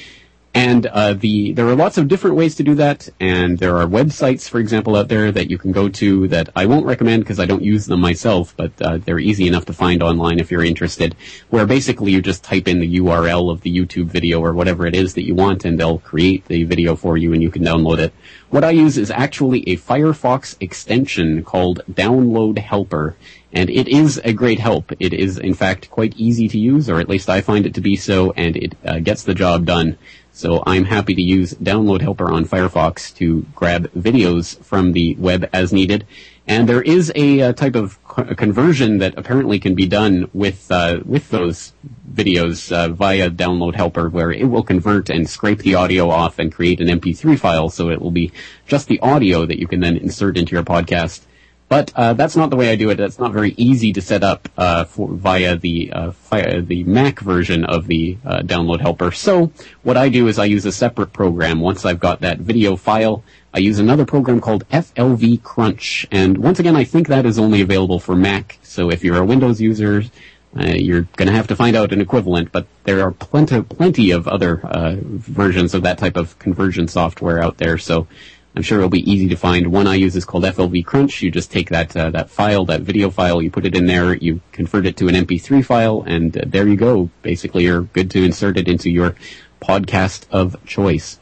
And 0.53 0.85
uh, 0.85 1.13
the 1.13 1.53
there 1.53 1.67
are 1.67 1.75
lots 1.75 1.97
of 1.97 2.09
different 2.09 2.35
ways 2.35 2.55
to 2.55 2.63
do 2.63 2.75
that, 2.75 3.07
and 3.21 3.57
there 3.57 3.77
are 3.77 3.85
websites, 3.85 4.49
for 4.49 4.59
example, 4.59 4.97
out 4.97 5.07
there 5.07 5.31
that 5.31 5.49
you 5.49 5.57
can 5.57 5.71
go 5.71 5.87
to 5.87 6.27
that 6.27 6.49
I 6.57 6.65
won't 6.65 6.85
recommend 6.85 7.23
because 7.23 7.39
I 7.39 7.45
don't 7.45 7.63
use 7.63 7.85
them 7.85 8.01
myself, 8.01 8.53
but 8.57 8.73
uh, 8.81 8.97
they're 8.97 9.19
easy 9.19 9.47
enough 9.47 9.65
to 9.67 9.73
find 9.73 10.03
online 10.03 10.39
if 10.39 10.51
you're 10.51 10.63
interested. 10.63 11.15
Where 11.51 11.65
basically 11.65 12.11
you 12.11 12.21
just 12.21 12.43
type 12.43 12.67
in 12.67 12.81
the 12.81 12.99
URL 12.99 13.49
of 13.49 13.61
the 13.61 13.73
YouTube 13.73 14.07
video 14.07 14.41
or 14.41 14.51
whatever 14.51 14.85
it 14.85 14.95
is 14.95 15.13
that 15.13 15.23
you 15.23 15.35
want, 15.35 15.63
and 15.63 15.79
they'll 15.79 15.99
create 15.99 16.43
the 16.45 16.65
video 16.65 16.97
for 16.97 17.15
you, 17.15 17.31
and 17.31 17.41
you 17.41 17.49
can 17.49 17.63
download 17.63 17.99
it. 17.99 18.13
What 18.49 18.65
I 18.65 18.71
use 18.71 18.97
is 18.97 19.09
actually 19.09 19.61
a 19.69 19.77
Firefox 19.77 20.57
extension 20.59 21.45
called 21.45 21.79
Download 21.89 22.57
Helper, 22.57 23.15
and 23.53 23.69
it 23.69 23.87
is 23.87 24.19
a 24.25 24.33
great 24.33 24.59
help. 24.59 24.91
It 24.99 25.13
is, 25.13 25.37
in 25.37 25.53
fact, 25.53 25.89
quite 25.89 26.13
easy 26.17 26.49
to 26.49 26.57
use, 26.57 26.89
or 26.89 26.99
at 26.99 27.07
least 27.07 27.29
I 27.29 27.39
find 27.39 27.65
it 27.65 27.73
to 27.75 27.81
be 27.81 27.95
so, 27.95 28.31
and 28.31 28.57
it 28.57 28.75
uh, 28.85 28.99
gets 28.99 29.23
the 29.23 29.33
job 29.33 29.65
done. 29.65 29.97
So 30.33 30.63
I'm 30.65 30.85
happy 30.85 31.13
to 31.13 31.21
use 31.21 31.53
Download 31.53 32.01
Helper 32.01 32.31
on 32.31 32.45
Firefox 32.45 33.13
to 33.15 33.45
grab 33.53 33.91
videos 33.93 34.57
from 34.63 34.93
the 34.93 35.15
web 35.15 35.49
as 35.51 35.73
needed. 35.73 36.07
And 36.47 36.67
there 36.67 36.81
is 36.81 37.11
a, 37.15 37.41
uh 37.41 37.53
type 37.53 37.75
of 37.75 38.01
co- 38.03 38.33
conversion 38.35 38.97
that 38.99 39.13
apparently 39.17 39.59
can 39.59 39.75
be 39.75 39.85
done 39.85 40.29
with 40.33 40.71
uh, 40.71 40.99
with 41.05 41.29
those 41.29 41.73
videos 42.11 42.71
uh, 42.71 42.89
via 42.89 43.29
Download 43.29 43.75
Helper, 43.75 44.09
where 44.09 44.31
it 44.31 44.45
will 44.45 44.63
convert 44.63 45.09
and 45.09 45.29
scrape 45.29 45.59
the 45.59 45.75
audio 45.75 46.09
off 46.09 46.39
and 46.39 46.51
create 46.51 46.81
an 46.81 46.87
MP3 46.87 47.37
file. 47.37 47.69
So 47.69 47.89
it 47.89 48.01
will 48.01 48.11
be 48.11 48.31
just 48.65 48.87
the 48.87 48.99
audio 49.01 49.45
that 49.45 49.59
you 49.59 49.67
can 49.67 49.79
then 49.79 49.97
insert 49.97 50.37
into 50.37 50.53
your 50.53 50.63
podcast. 50.63 51.21
But 51.71 51.93
uh, 51.95 52.11
that's 52.15 52.35
not 52.35 52.49
the 52.49 52.57
way 52.57 52.69
I 52.69 52.75
do 52.75 52.89
it. 52.89 52.95
That's 52.95 53.17
not 53.17 53.31
very 53.31 53.53
easy 53.55 53.93
to 53.93 54.01
set 54.01 54.25
up 54.25 54.49
uh, 54.57 54.83
for, 54.83 55.07
via 55.07 55.55
the 55.55 55.93
uh, 55.93 56.11
via 56.29 56.61
the 56.61 56.83
Mac 56.83 57.21
version 57.21 57.63
of 57.63 57.87
the 57.87 58.17
uh, 58.25 58.39
download 58.41 58.81
helper. 58.81 59.13
So 59.13 59.53
what 59.81 59.95
I 59.95 60.09
do 60.09 60.27
is 60.27 60.37
I 60.37 60.43
use 60.43 60.65
a 60.65 60.73
separate 60.73 61.13
program. 61.13 61.61
Once 61.61 61.85
I've 61.85 62.01
got 62.01 62.19
that 62.19 62.39
video 62.39 62.75
file, 62.75 63.23
I 63.53 63.59
use 63.59 63.79
another 63.79 64.03
program 64.03 64.41
called 64.41 64.67
FLV 64.67 65.43
Crunch. 65.43 66.05
And 66.11 66.39
once 66.39 66.59
again, 66.59 66.75
I 66.75 66.83
think 66.83 67.07
that 67.07 67.25
is 67.25 67.39
only 67.39 67.61
available 67.61 68.01
for 68.01 68.17
Mac. 68.17 68.59
So 68.63 68.91
if 68.91 69.01
you're 69.01 69.15
a 69.15 69.25
Windows 69.25 69.61
user, 69.61 70.03
uh, 70.59 70.73
you're 70.75 71.07
going 71.15 71.27
to 71.27 71.33
have 71.33 71.47
to 71.47 71.55
find 71.55 71.77
out 71.77 71.93
an 71.93 72.01
equivalent. 72.01 72.51
But 72.51 72.67
there 72.83 73.01
are 73.01 73.11
plenty 73.11 73.61
plenty 73.61 74.11
of 74.11 74.27
other 74.27 74.59
uh, 74.65 74.97
versions 74.99 75.73
of 75.73 75.83
that 75.83 75.99
type 75.99 76.17
of 76.17 76.37
conversion 76.37 76.89
software 76.89 77.41
out 77.41 77.59
there. 77.59 77.77
So 77.77 78.07
I'm 78.55 78.63
sure 78.63 78.79
it'll 78.79 78.89
be 78.89 79.09
easy 79.09 79.29
to 79.29 79.35
find. 79.35 79.71
One 79.71 79.87
I 79.87 79.95
use 79.95 80.15
is 80.15 80.25
called 80.25 80.43
FLV 80.43 80.85
Crunch. 80.85 81.21
You 81.21 81.31
just 81.31 81.51
take 81.51 81.69
that 81.69 81.95
uh, 81.95 82.09
that 82.11 82.29
file, 82.29 82.65
that 82.65 82.81
video 82.81 83.09
file, 83.09 83.41
you 83.41 83.49
put 83.49 83.65
it 83.65 83.75
in 83.75 83.85
there, 83.85 84.13
you 84.15 84.41
convert 84.51 84.85
it 84.85 84.97
to 84.97 85.07
an 85.07 85.15
MP3 85.15 85.63
file, 85.63 86.03
and 86.05 86.37
uh, 86.37 86.43
there 86.45 86.67
you 86.67 86.75
go. 86.75 87.09
Basically, 87.21 87.63
you're 87.63 87.83
good 87.83 88.11
to 88.11 88.23
insert 88.23 88.57
it 88.57 88.67
into 88.67 88.89
your 88.89 89.15
podcast 89.61 90.25
of 90.31 90.63
choice. 90.65 91.19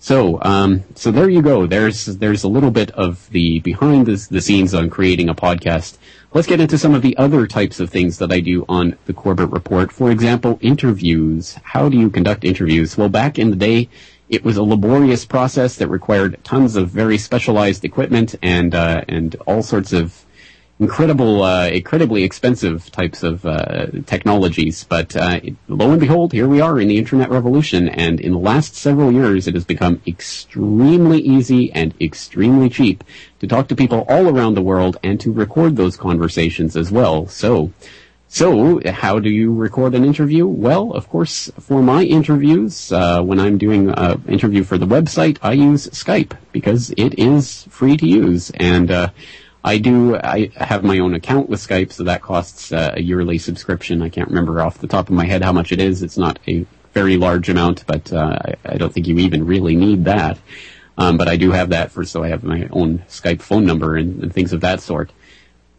So, 0.00 0.38
um, 0.42 0.84
so 0.96 1.10
there 1.10 1.30
you 1.30 1.40
go. 1.40 1.66
There's 1.66 2.04
there's 2.04 2.42
a 2.42 2.48
little 2.48 2.70
bit 2.70 2.90
of 2.90 3.30
the 3.30 3.60
behind 3.60 4.06
the, 4.06 4.26
the 4.30 4.42
scenes 4.42 4.74
on 4.74 4.90
creating 4.90 5.28
a 5.28 5.34
podcast. 5.34 5.96
Let's 6.34 6.48
get 6.48 6.60
into 6.60 6.76
some 6.76 6.94
of 6.94 7.02
the 7.02 7.16
other 7.16 7.46
types 7.46 7.78
of 7.78 7.88
things 7.88 8.18
that 8.18 8.32
I 8.32 8.40
do 8.40 8.66
on 8.68 8.98
the 9.06 9.12
Corbett 9.12 9.50
Report. 9.50 9.92
For 9.92 10.10
example, 10.10 10.58
interviews. 10.60 11.56
How 11.62 11.88
do 11.88 11.96
you 11.96 12.10
conduct 12.10 12.44
interviews? 12.44 12.98
Well, 12.98 13.08
back 13.08 13.38
in 13.38 13.50
the 13.50 13.56
day, 13.56 13.88
it 14.28 14.44
was 14.44 14.56
a 14.56 14.62
laborious 14.62 15.24
process 15.24 15.76
that 15.76 15.88
required 15.88 16.42
tons 16.44 16.76
of 16.76 16.88
very 16.88 17.18
specialized 17.18 17.84
equipment 17.84 18.34
and 18.42 18.74
uh, 18.74 19.02
and 19.08 19.36
all 19.46 19.62
sorts 19.62 19.92
of 19.92 20.24
incredible, 20.80 21.42
uh, 21.42 21.68
incredibly 21.68 22.24
expensive 22.24 22.90
types 22.90 23.22
of 23.22 23.46
uh, 23.46 23.86
technologies. 24.06 24.84
But 24.84 25.14
uh, 25.16 25.40
lo 25.68 25.92
and 25.92 26.00
behold, 26.00 26.32
here 26.32 26.48
we 26.48 26.60
are 26.60 26.80
in 26.80 26.88
the 26.88 26.98
internet 26.98 27.30
revolution, 27.30 27.88
and 27.88 28.20
in 28.20 28.32
the 28.32 28.38
last 28.38 28.74
several 28.74 29.12
years, 29.12 29.46
it 29.46 29.54
has 29.54 29.64
become 29.64 30.00
extremely 30.06 31.20
easy 31.20 31.72
and 31.72 31.94
extremely 32.00 32.68
cheap 32.68 33.04
to 33.40 33.46
talk 33.46 33.68
to 33.68 33.76
people 33.76 34.04
all 34.08 34.28
around 34.28 34.54
the 34.54 34.62
world 34.62 34.96
and 35.02 35.20
to 35.20 35.32
record 35.32 35.76
those 35.76 35.96
conversations 35.96 36.76
as 36.76 36.90
well. 36.90 37.26
So. 37.26 37.72
So, 38.34 38.80
how 38.84 39.20
do 39.20 39.30
you 39.30 39.54
record 39.54 39.94
an 39.94 40.04
interview? 40.04 40.44
Well, 40.44 40.90
of 40.90 41.08
course, 41.08 41.52
for 41.60 41.80
my 41.84 42.02
interviews, 42.02 42.90
uh, 42.90 43.22
when 43.22 43.38
I'm 43.38 43.58
doing 43.58 43.90
an 43.90 44.24
interview 44.26 44.64
for 44.64 44.76
the 44.76 44.88
website, 44.88 45.38
I 45.40 45.52
use 45.52 45.86
Skype 45.90 46.36
because 46.50 46.90
it 46.96 47.16
is 47.16 47.62
free 47.70 47.96
to 47.96 48.04
use. 48.04 48.50
And 48.50 48.90
uh, 48.90 49.10
I 49.62 49.78
do, 49.78 50.16
I 50.16 50.50
have 50.56 50.82
my 50.82 50.98
own 50.98 51.14
account 51.14 51.48
with 51.48 51.60
Skype, 51.60 51.92
so 51.92 52.02
that 52.02 52.22
costs 52.22 52.72
uh, 52.72 52.94
a 52.96 53.00
yearly 53.00 53.38
subscription. 53.38 54.02
I 54.02 54.08
can't 54.08 54.30
remember 54.30 54.60
off 54.60 54.78
the 54.78 54.88
top 54.88 55.08
of 55.08 55.14
my 55.14 55.26
head 55.26 55.44
how 55.44 55.52
much 55.52 55.70
it 55.70 55.80
is. 55.80 56.02
It's 56.02 56.18
not 56.18 56.40
a 56.48 56.66
very 56.92 57.16
large 57.16 57.48
amount, 57.48 57.86
but 57.86 58.12
uh, 58.12 58.36
I, 58.44 58.54
I 58.64 58.76
don't 58.78 58.92
think 58.92 59.06
you 59.06 59.16
even 59.18 59.46
really 59.46 59.76
need 59.76 60.06
that. 60.06 60.40
Um, 60.98 61.18
but 61.18 61.28
I 61.28 61.36
do 61.36 61.52
have 61.52 61.68
that 61.68 61.92
for, 61.92 62.04
so 62.04 62.24
I 62.24 62.30
have 62.30 62.42
my 62.42 62.66
own 62.72 63.04
Skype 63.08 63.42
phone 63.42 63.64
number 63.64 63.94
and, 63.94 64.24
and 64.24 64.34
things 64.34 64.52
of 64.52 64.62
that 64.62 64.80
sort. 64.80 65.12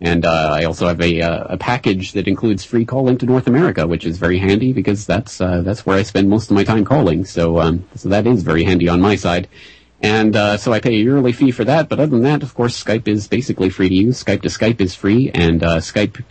And 0.06 0.24
uh, 0.24 0.52
I 0.54 0.66
also 0.66 0.86
have 0.86 1.02
a, 1.02 1.20
uh, 1.20 1.56
a 1.56 1.58
package 1.58 2.12
that 2.12 2.28
includes 2.28 2.64
free 2.64 2.86
calling 2.86 3.18
to 3.18 3.26
North 3.26 3.48
America, 3.48 3.88
which 3.88 4.06
is 4.06 4.20
very 4.20 4.38
handy 4.38 4.72
because 4.72 5.08
that's 5.08 5.42
uh, 5.42 5.64
that's 5.64 5.84
where 5.84 5.98
I 5.98 6.04
spend 6.04 6.30
most 6.30 6.52
of 6.52 6.56
my 6.56 6.64
time 6.64 6.86
calling. 6.86 7.26
So 7.26 7.60
um, 7.60 7.86
so 7.96 8.10
that 8.10 8.28
is 8.28 8.44
very 8.44 8.64
handy 8.64 8.88
on 8.88 9.02
my 9.02 9.16
side. 9.16 9.48
And 10.04 10.36
uh, 10.36 10.58
so 10.58 10.72
I 10.72 10.80
pay 10.80 10.92
a 10.92 11.00
yearly 11.00 11.32
fee 11.32 11.50
for 11.50 11.64
that. 11.64 11.90
But 11.90 12.00
other 12.00 12.12
than 12.12 12.22
that, 12.22 12.44
of 12.44 12.54
course, 12.54 12.84
Skype 12.84 13.08
is 13.08 13.28
basically 13.28 13.72
free 13.72 13.90
to 13.90 13.96
use. 13.96 14.24
Skype 14.24 14.44
to 14.44 14.50
Skype 14.50 14.80
is 14.80 14.94
free, 14.94 15.32
and 15.34 15.64
uh, 15.64 15.78
Skype 15.78 16.22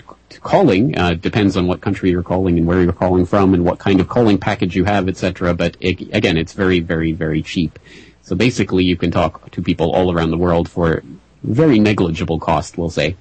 calling 0.42 0.96
uh, 0.96 1.14
depends 1.14 1.56
on 1.56 1.66
what 1.66 1.80
country 1.80 2.10
you're 2.10 2.22
calling 2.22 2.56
and 2.56 2.68
where 2.68 2.80
you're 2.80 2.92
calling 2.92 3.26
from 3.26 3.54
and 3.54 3.64
what 3.64 3.80
kind 3.80 3.98
of 3.98 4.08
calling 4.08 4.38
package 4.38 4.76
you 4.76 4.84
have, 4.84 5.08
etc. 5.08 5.52
But 5.52 5.76
it, 5.80 6.00
again, 6.14 6.36
it's 6.36 6.52
very, 6.52 6.78
very, 6.78 7.10
very 7.10 7.42
cheap. 7.42 7.80
So 8.22 8.36
basically, 8.36 8.84
you 8.84 8.96
can 8.96 9.10
talk 9.10 9.50
to 9.50 9.60
people 9.60 9.90
all 9.90 10.14
around 10.14 10.30
the 10.30 10.38
world 10.38 10.68
for 10.68 11.02
very 11.42 11.80
negligible 11.80 12.38
cost, 12.38 12.78
we'll 12.78 12.90
say. 12.90 13.16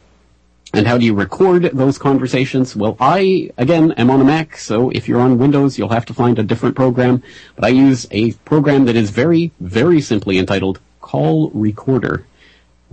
And 0.75 0.87
how 0.87 0.97
do 0.97 1.05
you 1.05 1.13
record 1.13 1.69
those 1.71 1.99
conversations? 1.99 2.75
Well, 2.75 2.97
I, 2.99 3.51
again, 3.59 3.91
am 3.91 4.09
on 4.09 4.21
a 4.21 4.23
Mac, 4.23 4.57
so 4.57 4.89
if 4.89 5.07
you're 5.07 5.21
on 5.21 5.37
Windows, 5.37 5.77
you'll 5.77 5.89
have 5.89 6.05
to 6.07 6.15
find 6.15 6.39
a 6.39 6.43
different 6.43 6.75
program. 6.75 7.21
But 7.55 7.65
I 7.65 7.67
use 7.67 8.07
a 8.09 8.31
program 8.31 8.85
that 8.85 8.95
is 8.95 9.11
very, 9.11 9.51
very 9.59 10.01
simply 10.01 10.39
entitled 10.39 10.79
Call 10.99 11.51
Recorder. 11.51 12.25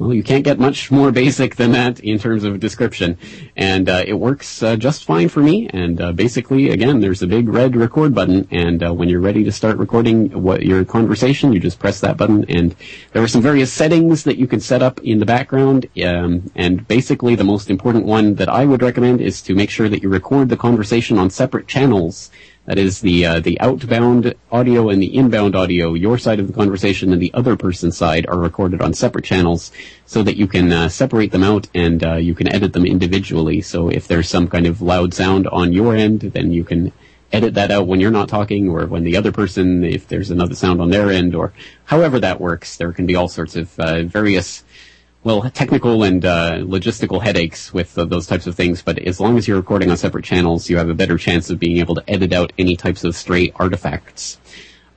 Well, 0.00 0.14
you 0.14 0.22
can't 0.22 0.44
get 0.44 0.58
much 0.58 0.90
more 0.90 1.12
basic 1.12 1.56
than 1.56 1.72
that 1.72 2.00
in 2.00 2.18
terms 2.18 2.42
of 2.44 2.58
description. 2.58 3.18
And 3.54 3.86
uh, 3.86 4.02
it 4.06 4.14
works 4.14 4.62
uh, 4.62 4.76
just 4.76 5.04
fine 5.04 5.28
for 5.28 5.40
me. 5.40 5.68
And 5.68 6.00
uh, 6.00 6.12
basically, 6.12 6.70
again, 6.70 7.00
there's 7.00 7.20
a 7.20 7.26
big 7.26 7.50
red 7.50 7.76
record 7.76 8.14
button. 8.14 8.48
And 8.50 8.82
uh, 8.82 8.94
when 8.94 9.10
you're 9.10 9.20
ready 9.20 9.44
to 9.44 9.52
start 9.52 9.76
recording 9.76 10.42
what 10.42 10.62
your 10.62 10.86
conversation, 10.86 11.52
you 11.52 11.60
just 11.60 11.78
press 11.78 12.00
that 12.00 12.16
button. 12.16 12.46
And 12.48 12.74
there 13.12 13.22
are 13.22 13.28
some 13.28 13.42
various 13.42 13.70
settings 13.70 14.24
that 14.24 14.38
you 14.38 14.46
can 14.46 14.60
set 14.60 14.82
up 14.82 15.00
in 15.00 15.18
the 15.18 15.26
background. 15.26 15.86
Um, 16.02 16.50
and 16.54 16.88
basically, 16.88 17.34
the 17.34 17.44
most 17.44 17.68
important 17.68 18.06
one 18.06 18.36
that 18.36 18.48
I 18.48 18.64
would 18.64 18.80
recommend 18.80 19.20
is 19.20 19.42
to 19.42 19.54
make 19.54 19.68
sure 19.68 19.90
that 19.90 20.02
you 20.02 20.08
record 20.08 20.48
the 20.48 20.56
conversation 20.56 21.18
on 21.18 21.28
separate 21.28 21.68
channels. 21.68 22.30
That 22.66 22.78
is 22.78 23.00
the 23.00 23.26
uh, 23.26 23.40
the 23.40 23.58
outbound 23.60 24.34
audio 24.52 24.90
and 24.90 25.02
the 25.02 25.16
inbound 25.16 25.56
audio. 25.56 25.94
Your 25.94 26.18
side 26.18 26.38
of 26.38 26.46
the 26.46 26.52
conversation 26.52 27.12
and 27.12 27.20
the 27.20 27.32
other 27.34 27.56
person's 27.56 27.96
side 27.96 28.26
are 28.28 28.38
recorded 28.38 28.80
on 28.82 28.92
separate 28.92 29.24
channels, 29.24 29.72
so 30.06 30.22
that 30.22 30.36
you 30.36 30.46
can 30.46 30.70
uh, 30.70 30.88
separate 30.88 31.32
them 31.32 31.42
out 31.42 31.68
and 31.74 32.04
uh, 32.04 32.16
you 32.16 32.34
can 32.34 32.52
edit 32.52 32.72
them 32.72 32.84
individually. 32.84 33.60
So 33.62 33.88
if 33.88 34.06
there's 34.06 34.28
some 34.28 34.46
kind 34.46 34.66
of 34.66 34.82
loud 34.82 35.14
sound 35.14 35.48
on 35.48 35.72
your 35.72 35.96
end, 35.96 36.20
then 36.20 36.52
you 36.52 36.62
can 36.62 36.92
edit 37.32 37.54
that 37.54 37.70
out 37.70 37.86
when 37.86 38.00
you're 38.00 38.10
not 38.10 38.28
talking, 38.28 38.68
or 38.68 38.86
when 38.86 39.04
the 39.04 39.16
other 39.16 39.32
person, 39.32 39.82
if 39.82 40.06
there's 40.08 40.30
another 40.30 40.54
sound 40.54 40.80
on 40.80 40.90
their 40.90 41.10
end, 41.10 41.34
or 41.34 41.52
however 41.84 42.20
that 42.20 42.40
works. 42.40 42.76
There 42.76 42.92
can 42.92 43.06
be 43.06 43.16
all 43.16 43.28
sorts 43.28 43.56
of 43.56 43.78
uh, 43.80 44.02
various 44.02 44.64
well, 45.22 45.42
technical 45.50 46.02
and 46.02 46.24
uh, 46.24 46.58
logistical 46.60 47.20
headaches 47.22 47.74
with 47.74 47.96
uh, 47.98 48.06
those 48.06 48.26
types 48.26 48.46
of 48.46 48.54
things, 48.54 48.80
but 48.82 48.98
as 48.98 49.20
long 49.20 49.36
as 49.36 49.46
you're 49.46 49.58
recording 49.58 49.90
on 49.90 49.96
separate 49.98 50.24
channels, 50.24 50.70
you 50.70 50.78
have 50.78 50.88
a 50.88 50.94
better 50.94 51.18
chance 51.18 51.50
of 51.50 51.58
being 51.58 51.76
able 51.76 51.94
to 51.94 52.10
edit 52.10 52.32
out 52.32 52.52
any 52.58 52.74
types 52.74 53.04
of 53.04 53.14
stray 53.14 53.52
artifacts. 53.56 54.38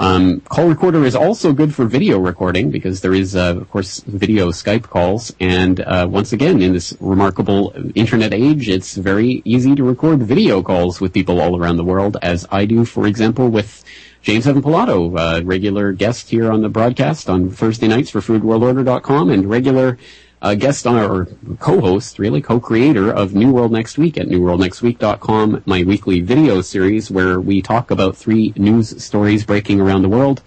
Um, 0.03 0.41
call 0.41 0.67
recorder 0.67 1.05
is 1.05 1.15
also 1.15 1.53
good 1.53 1.73
for 1.73 1.85
video 1.85 2.19
recording 2.19 2.71
because 2.71 2.99
there 2.99 3.13
is, 3.13 3.37
uh, 3.37 3.55
of 3.55 3.69
course, 3.69 4.01
video 4.01 4.49
Skype 4.49 4.83
calls, 4.83 5.33
and 5.39 5.79
uh, 5.79 6.05
once 6.09 6.33
again, 6.33 6.61
in 6.61 6.73
this 6.73 6.93
remarkable 6.99 7.73
internet 7.95 8.33
age, 8.33 8.67
it's 8.67 8.95
very 8.95 9.41
easy 9.45 9.75
to 9.75 9.83
record 9.85 10.21
video 10.21 10.61
calls 10.61 10.99
with 10.99 11.13
people 11.13 11.39
all 11.39 11.57
around 11.57 11.77
the 11.77 11.85
world, 11.85 12.17
as 12.21 12.45
I 12.51 12.65
do, 12.65 12.83
for 12.83 13.07
example, 13.07 13.47
with 13.47 13.81
James 14.23 14.45
Evan 14.45 14.61
Pilato, 14.61 15.17
uh, 15.17 15.41
regular 15.45 15.93
guest 15.93 16.29
here 16.29 16.51
on 16.51 16.63
the 16.63 16.69
broadcast 16.69 17.29
on 17.29 17.49
Thursday 17.49 17.87
nights 17.87 18.09
for 18.09 18.19
FoodWorldOrder.com 18.19 19.29
and 19.29 19.49
regular 19.49 19.97
uh, 20.43 20.53
guest 20.55 20.85
on 20.85 20.97
or 20.97 21.25
co-host, 21.59 22.19
really 22.19 22.41
co-creator 22.41 23.09
of 23.09 23.33
New 23.33 23.51
World 23.51 23.71
Next 23.71 23.97
Week 23.97 24.17
at 24.17 24.27
NewWorldNextWeek.com, 24.27 25.63
my 25.65 25.83
weekly 25.83 26.19
video 26.19 26.59
series 26.59 27.09
where 27.09 27.39
we 27.39 27.61
talk 27.61 27.89
about 27.89 28.17
three 28.17 28.53
news 28.57 29.01
stories 29.01 29.45
breaking 29.45 29.79
around 29.79 30.01
the 30.01 30.09
world. 30.09 30.41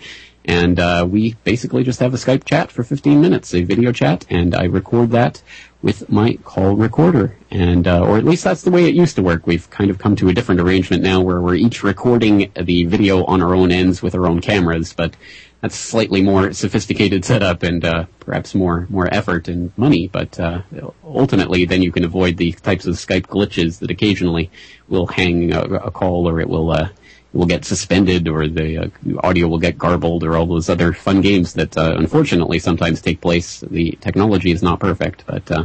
And 0.44 0.78
uh, 0.78 1.08
we 1.10 1.32
basically 1.42 1.82
just 1.82 1.98
have 1.98 2.14
a 2.14 2.18
Skype 2.18 2.44
chat 2.44 2.70
for 2.70 2.84
15 2.84 3.20
minutes, 3.20 3.52
a 3.52 3.62
video 3.62 3.90
chat, 3.90 4.24
and 4.30 4.54
I 4.54 4.64
record 4.64 5.10
that 5.10 5.42
with 5.82 6.08
my 6.08 6.38
call 6.44 6.76
recorder. 6.76 7.36
And, 7.50 7.88
uh, 7.88 8.04
or 8.04 8.18
at 8.18 8.24
least 8.24 8.44
that's 8.44 8.62
the 8.62 8.70
way 8.70 8.84
it 8.84 8.94
used 8.94 9.16
to 9.16 9.22
work. 9.22 9.46
We've 9.46 9.68
kind 9.70 9.90
of 9.90 9.98
come 9.98 10.14
to 10.16 10.28
a 10.28 10.32
different 10.32 10.60
arrangement 10.60 11.02
now 11.02 11.20
where 11.20 11.40
we're 11.40 11.56
each 11.56 11.82
recording 11.82 12.52
the 12.54 12.84
video 12.84 13.24
on 13.24 13.42
our 13.42 13.54
own 13.54 13.72
ends 13.72 14.02
with 14.02 14.14
our 14.14 14.26
own 14.26 14.40
cameras, 14.40 14.92
but 14.92 15.16
that's 15.60 15.76
slightly 15.76 16.22
more 16.22 16.52
sophisticated 16.52 17.24
setup 17.24 17.62
and, 17.62 17.84
uh, 17.84 18.04
perhaps 18.20 18.54
more, 18.54 18.86
more 18.90 19.12
effort 19.12 19.48
and 19.48 19.72
money, 19.76 20.08
but, 20.08 20.38
uh, 20.38 20.60
ultimately 21.04 21.64
then 21.64 21.82
you 21.82 21.90
can 21.90 22.04
avoid 22.04 22.36
the 22.36 22.52
types 22.52 22.86
of 22.86 22.94
Skype 22.94 23.26
glitches 23.26 23.78
that 23.78 23.90
occasionally 23.90 24.50
will 24.88 25.06
hang 25.06 25.52
a, 25.52 25.62
a 25.62 25.90
call 25.90 26.28
or 26.28 26.40
it 26.40 26.48
will, 26.48 26.70
uh, 26.70 26.88
will 27.32 27.46
get 27.46 27.64
suspended 27.64 28.28
or 28.28 28.48
the 28.48 28.78
uh, 28.78 28.88
audio 29.22 29.46
will 29.46 29.58
get 29.58 29.78
garbled 29.78 30.24
or 30.24 30.36
all 30.36 30.46
those 30.46 30.68
other 30.68 30.92
fun 30.92 31.20
games 31.20 31.52
that 31.54 31.76
uh, 31.76 31.94
unfortunately 31.96 32.58
sometimes 32.58 33.00
take 33.00 33.20
place. 33.20 33.60
The 33.60 33.98
technology 34.00 34.50
is 34.50 34.62
not 34.62 34.80
perfect, 34.80 35.24
but 35.26 35.50
uh, 35.50 35.64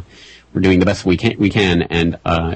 we're 0.54 0.62
doing 0.62 0.80
the 0.80 0.86
best 0.86 1.06
we 1.06 1.18
can, 1.18 1.38
we 1.38 1.50
can, 1.50 1.84
and 1.84 2.20
uh, 2.26 2.56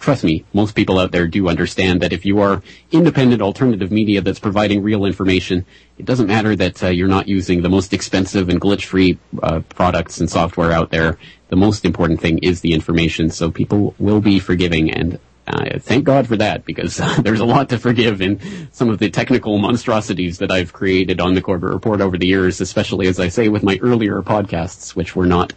trust 0.00 0.22
me, 0.22 0.44
most 0.52 0.74
people 0.74 0.98
out 0.98 1.10
there 1.10 1.26
do 1.26 1.48
understand 1.48 2.00
that 2.02 2.12
if 2.12 2.24
you 2.24 2.40
are 2.40 2.62
independent 2.90 3.42
alternative 3.42 3.90
media 3.90 4.20
that's 4.20 4.38
providing 4.38 4.82
real 4.82 5.04
information, 5.04 5.66
it 5.98 6.06
doesn't 6.06 6.28
matter 6.28 6.54
that 6.54 6.82
uh, 6.82 6.88
you're 6.88 7.08
not 7.08 7.28
using 7.28 7.62
the 7.62 7.68
most 7.68 7.92
expensive 7.92 8.48
and 8.48 8.60
glitch-free 8.60 9.18
uh, 9.42 9.60
products 9.70 10.20
and 10.20 10.30
software 10.30 10.70
out 10.70 10.90
there. 10.90 11.18
The 11.48 11.56
most 11.56 11.84
important 11.84 12.20
thing 12.20 12.38
is 12.38 12.60
the 12.60 12.72
information, 12.72 13.30
so 13.30 13.50
people 13.50 13.94
will 13.98 14.20
be 14.20 14.38
forgiving, 14.38 14.90
and 14.90 15.18
uh, 15.46 15.78
thank 15.80 16.04
God 16.04 16.28
for 16.28 16.36
that 16.36 16.64
because 16.64 16.96
there's 17.22 17.40
a 17.40 17.44
lot 17.44 17.68
to 17.70 17.78
forgive 17.78 18.22
in 18.22 18.40
some 18.72 18.88
of 18.88 18.98
the 18.98 19.10
technical 19.10 19.58
monstrosities 19.58 20.38
that 20.38 20.50
I've 20.50 20.72
created 20.72 21.20
on 21.20 21.34
the 21.34 21.42
Corbett 21.42 21.70
Report 21.70 22.00
over 22.00 22.16
the 22.16 22.26
years, 22.26 22.60
especially 22.60 23.08
as 23.08 23.18
I 23.18 23.28
say 23.28 23.48
with 23.48 23.62
my 23.62 23.78
earlier 23.82 24.22
podcasts, 24.22 24.94
which 24.94 25.16
were 25.16 25.26
not 25.26 25.52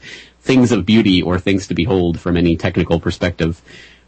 things 0.46 0.72
of 0.72 0.86
beauty 0.86 1.22
or 1.22 1.39
things 1.39 1.68
to 1.68 1.74
behold 1.74 2.20
from 2.20 2.38
any 2.38 2.56
technical 2.56 3.00
perspective. 3.00 3.62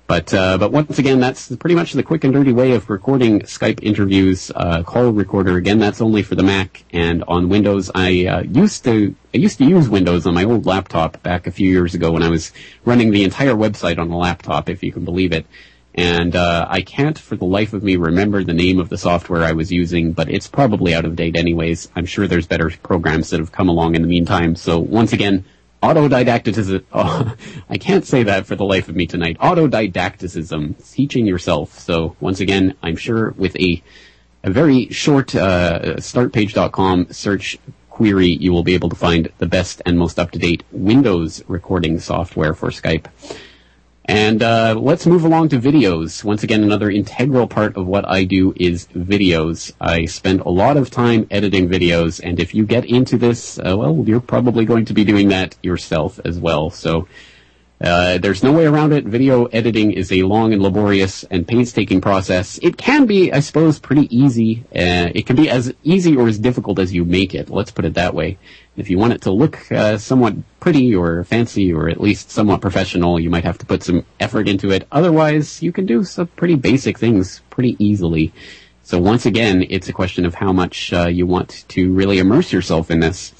But 0.05 0.33
uh, 0.33 0.57
but 0.57 0.71
once 0.71 0.99
again, 0.99 1.19
that's 1.19 1.53
pretty 1.57 1.75
much 1.75 1.91
the 1.91 2.01
quick 2.01 2.23
and 2.23 2.33
dirty 2.33 2.53
way 2.53 2.71
of 2.71 2.89
recording 2.89 3.41
Skype 3.41 3.83
interviews. 3.83 4.49
Uh, 4.55 4.81
call 4.83 5.11
recorder 5.11 5.57
again, 5.57 5.79
that's 5.79 5.99
only 5.99 6.23
for 6.23 6.35
the 6.35 6.43
Mac 6.43 6.85
and 6.93 7.25
on 7.27 7.49
Windows. 7.49 7.91
I 7.93 8.25
uh, 8.25 8.41
used 8.43 8.85
to 8.85 9.13
I 9.33 9.37
used 9.37 9.57
to 9.57 9.65
use 9.65 9.89
Windows 9.89 10.25
on 10.25 10.33
my 10.33 10.45
old 10.45 10.65
laptop 10.65 11.21
back 11.23 11.45
a 11.45 11.51
few 11.51 11.69
years 11.69 11.93
ago 11.93 12.13
when 12.13 12.23
I 12.23 12.29
was 12.29 12.53
running 12.85 13.11
the 13.11 13.25
entire 13.25 13.53
website 13.53 13.97
on 13.99 14.09
a 14.09 14.17
laptop, 14.17 14.69
if 14.69 14.81
you 14.81 14.93
can 14.93 15.03
believe 15.03 15.33
it. 15.33 15.45
And 15.93 16.35
uh, 16.35 16.67
I 16.69 16.83
can't 16.83 17.19
for 17.19 17.35
the 17.35 17.45
life 17.45 17.73
of 17.73 17.83
me 17.83 17.97
remember 17.97 18.43
the 18.43 18.53
name 18.53 18.79
of 18.79 18.87
the 18.87 18.99
software 18.99 19.43
I 19.43 19.53
was 19.53 19.71
using, 19.73 20.13
but 20.13 20.29
it's 20.29 20.47
probably 20.47 20.93
out 20.93 21.03
of 21.03 21.17
date 21.17 21.35
anyways. 21.35 21.89
I'm 21.95 22.05
sure 22.05 22.27
there's 22.27 22.47
better 22.47 22.69
programs 22.69 23.31
that 23.31 23.41
have 23.41 23.51
come 23.51 23.67
along 23.67 23.95
in 23.95 24.03
the 24.03 24.07
meantime. 24.07 24.55
So 24.55 24.79
once 24.79 25.11
again, 25.11 25.43
autodidacticism. 25.81 26.83
Oh, 26.91 27.35
I 27.69 27.77
can't 27.77 28.05
say 28.05 28.23
that 28.23 28.45
for 28.45 28.55
the 28.55 28.65
life 28.65 28.89
of 28.89 28.95
me 28.95 29.07
tonight. 29.07 29.37
Autodidacticism, 29.39 30.93
teaching 30.93 31.25
yourself. 31.25 31.79
So 31.79 32.15
once 32.19 32.39
again, 32.39 32.75
I'm 32.81 32.95
sure 32.95 33.31
with 33.31 33.55
a 33.57 33.81
a 34.43 34.49
very 34.49 34.87
short 34.89 35.35
uh, 35.35 35.95
startpage.com 35.97 37.11
search 37.11 37.57
query, 37.89 38.27
you 38.27 38.53
will 38.53 38.63
be 38.63 38.75
able 38.75 38.89
to 38.89 38.95
find 38.95 39.31
the 39.39 39.45
best 39.47 39.81
and 39.85 39.97
most 39.97 40.19
up 40.19 40.31
to 40.31 40.39
date 40.39 40.63
Windows 40.71 41.43
recording 41.47 41.99
software 41.99 42.53
for 42.53 42.69
Skype. 42.69 43.07
And 44.07 44.41
uh, 44.41 44.75
let's 44.79 45.05
move 45.05 45.25
along 45.25 45.49
to 45.49 45.59
videos. 45.59 46.23
Once 46.23 46.41
again, 46.41 46.63
another 46.63 46.89
integral 46.89 47.45
part 47.45 47.75
of 47.75 47.87
what 47.87 48.07
I 48.07 48.23
do 48.23 48.53
is 48.55 48.87
videos. 48.87 49.73
I 49.81 50.05
spend 50.05 50.39
a 50.41 50.49
lot 50.49 50.77
of 50.77 50.89
time 50.89 51.27
editing 51.29 51.67
videos, 51.67 52.21
and 52.23 52.39
if 52.39 52.55
you 52.55 52.65
get 52.65 52.85
into 52.85 53.17
this, 53.17 53.59
uh, 53.59 53.75
well, 53.77 54.03
you're 54.07 54.21
probably 54.21 54.63
going 54.63 54.85
to 54.85 54.93
be 54.93 55.03
doing 55.03 55.27
that 55.29 55.57
yourself 55.61 56.21
as 56.23 56.39
well. 56.39 56.69
So 56.69 57.05
uh, 57.81 58.17
there's 58.17 58.43
no 58.43 58.53
way 58.53 58.65
around 58.65 58.93
it. 58.93 59.03
Video 59.03 59.45
editing 59.45 59.91
is 59.91 60.11
a 60.11 60.23
long 60.23 60.53
and 60.53 60.61
laborious 60.63 61.23
and 61.25 61.47
painstaking 61.47 61.99
process. 61.99 62.57
It 62.63 62.77
can 62.77 63.05
be, 63.05 63.31
I 63.31 63.41
suppose, 63.41 63.77
pretty 63.77 64.07
easy. 64.15 64.63
Uh, 64.73 65.11
it 65.13 65.25
can 65.25 65.35
be 65.35 65.49
as 65.49 65.73
easy 65.83 66.15
or 66.15 66.27
as 66.27 66.39
difficult 66.39 66.79
as 66.79 66.93
you 66.93 67.05
make 67.05 67.35
it. 67.35 67.49
Let's 67.49 67.71
put 67.71 67.85
it 67.85 67.93
that 67.95 68.15
way. 68.15 68.37
If 68.77 68.91
you 68.91 68.99
want 68.99 69.13
it 69.13 69.21
to 69.23 69.31
look 69.31 69.71
uh, 69.71 69.97
somewhat 69.97 70.35
pretty 70.59 70.95
or 70.95 71.23
fancy 71.23 71.73
or 71.73 71.89
at 71.89 71.99
least 71.99 72.29
somewhat 72.29 72.61
professional, 72.61 73.19
you 73.19 73.31
might 73.31 73.43
have 73.43 73.57
to 73.57 73.65
put 73.65 73.81
some 73.83 74.05
effort 74.19 74.47
into 74.47 74.71
it. 74.71 74.87
Otherwise, 74.91 75.63
you 75.63 75.71
can 75.71 75.87
do 75.87 76.03
some 76.03 76.27
pretty 76.27 76.55
basic 76.55 76.99
things 76.99 77.41
pretty 77.49 77.75
easily. 77.83 78.31
So 78.83 78.99
once 78.99 79.25
again, 79.25 79.65
it's 79.69 79.89
a 79.89 79.93
question 79.93 80.25
of 80.25 80.35
how 80.35 80.53
much 80.53 80.93
uh, 80.93 81.07
you 81.07 81.25
want 81.25 81.65
to 81.69 81.91
really 81.91 82.19
immerse 82.19 82.53
yourself 82.53 82.89
in 82.91 82.99
this. 82.99 83.33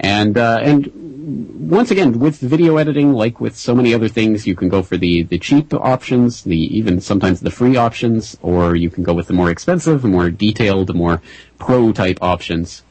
And 0.00 0.36
uh, 0.36 0.58
and 0.62 1.70
once 1.70 1.90
again, 1.90 2.18
with 2.18 2.40
video 2.40 2.78
editing, 2.78 3.12
like 3.12 3.40
with 3.40 3.54
so 3.54 3.74
many 3.74 3.94
other 3.94 4.08
things, 4.08 4.46
you 4.46 4.56
can 4.56 4.68
go 4.68 4.82
for 4.82 4.96
the 4.96 5.22
the 5.22 5.38
cheap 5.38 5.72
options, 5.74 6.42
the 6.42 6.56
even 6.76 7.00
sometimes 7.00 7.40
the 7.40 7.50
free 7.50 7.76
options, 7.76 8.36
or 8.42 8.74
you 8.74 8.90
can 8.90 9.04
go 9.04 9.12
with 9.12 9.26
the 9.26 9.34
more 9.34 9.50
expensive, 9.50 10.02
more 10.02 10.30
detailed, 10.30 10.94
more 10.94 11.22
pro 11.58 11.92
type 11.92 12.18
options. 12.22 12.82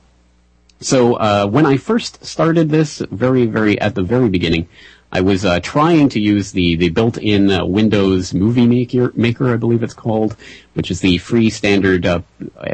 So 0.81 1.15
uh, 1.15 1.47
when 1.47 1.65
I 1.65 1.77
first 1.77 2.23
started 2.25 2.69
this, 2.69 2.99
very 3.11 3.45
very 3.45 3.79
at 3.79 3.95
the 3.95 4.03
very 4.03 4.29
beginning, 4.29 4.69
I 5.11 5.21
was 5.21 5.43
uh, 5.43 5.59
trying 5.59 6.09
to 6.09 6.19
use 6.19 6.51
the 6.51 6.75
the 6.75 6.89
built-in 6.89 7.49
uh, 7.49 7.65
Windows 7.65 8.33
Movie 8.33 8.67
Maker, 8.67 9.11
Maker, 9.15 9.53
I 9.53 9.57
believe 9.57 9.83
it's 9.83 9.93
called, 9.93 10.37
which 10.75 10.91
is 10.91 11.01
the 11.01 11.17
free 11.17 11.49
standard 11.49 12.05
uh, 12.05 12.21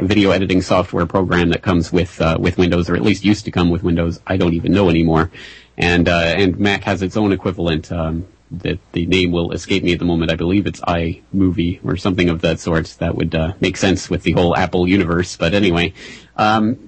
video 0.02 0.30
editing 0.30 0.62
software 0.62 1.06
program 1.06 1.50
that 1.50 1.62
comes 1.62 1.92
with 1.92 2.20
uh, 2.20 2.36
with 2.38 2.58
Windows, 2.58 2.88
or 2.90 2.94
at 2.94 3.02
least 3.02 3.24
used 3.24 3.44
to 3.46 3.50
come 3.50 3.70
with 3.70 3.82
Windows. 3.82 4.20
I 4.26 4.36
don't 4.36 4.54
even 4.54 4.72
know 4.72 4.90
anymore. 4.90 5.30
And 5.78 6.08
uh, 6.08 6.34
and 6.36 6.58
Mac 6.58 6.84
has 6.84 7.02
its 7.02 7.16
own 7.16 7.32
equivalent. 7.32 7.90
Um, 7.90 8.26
that 8.50 8.78
the 8.92 9.06
name 9.06 9.32
will 9.32 9.50
escape 9.50 9.82
me 9.82 9.92
at 9.92 9.98
the 9.98 10.04
moment. 10.04 10.30
I 10.30 10.36
believe 10.36 10.66
it's 10.66 10.80
iMovie 10.80 11.84
or 11.84 11.96
something 11.96 12.28
of 12.28 12.42
that 12.42 12.60
sort. 12.60 12.86
That 13.00 13.16
would 13.16 13.34
uh, 13.34 13.54
make 13.60 13.76
sense 13.76 14.08
with 14.08 14.22
the 14.22 14.32
whole 14.32 14.56
Apple 14.56 14.86
universe. 14.86 15.36
But 15.36 15.52
anyway, 15.52 15.94
um, 16.36 16.85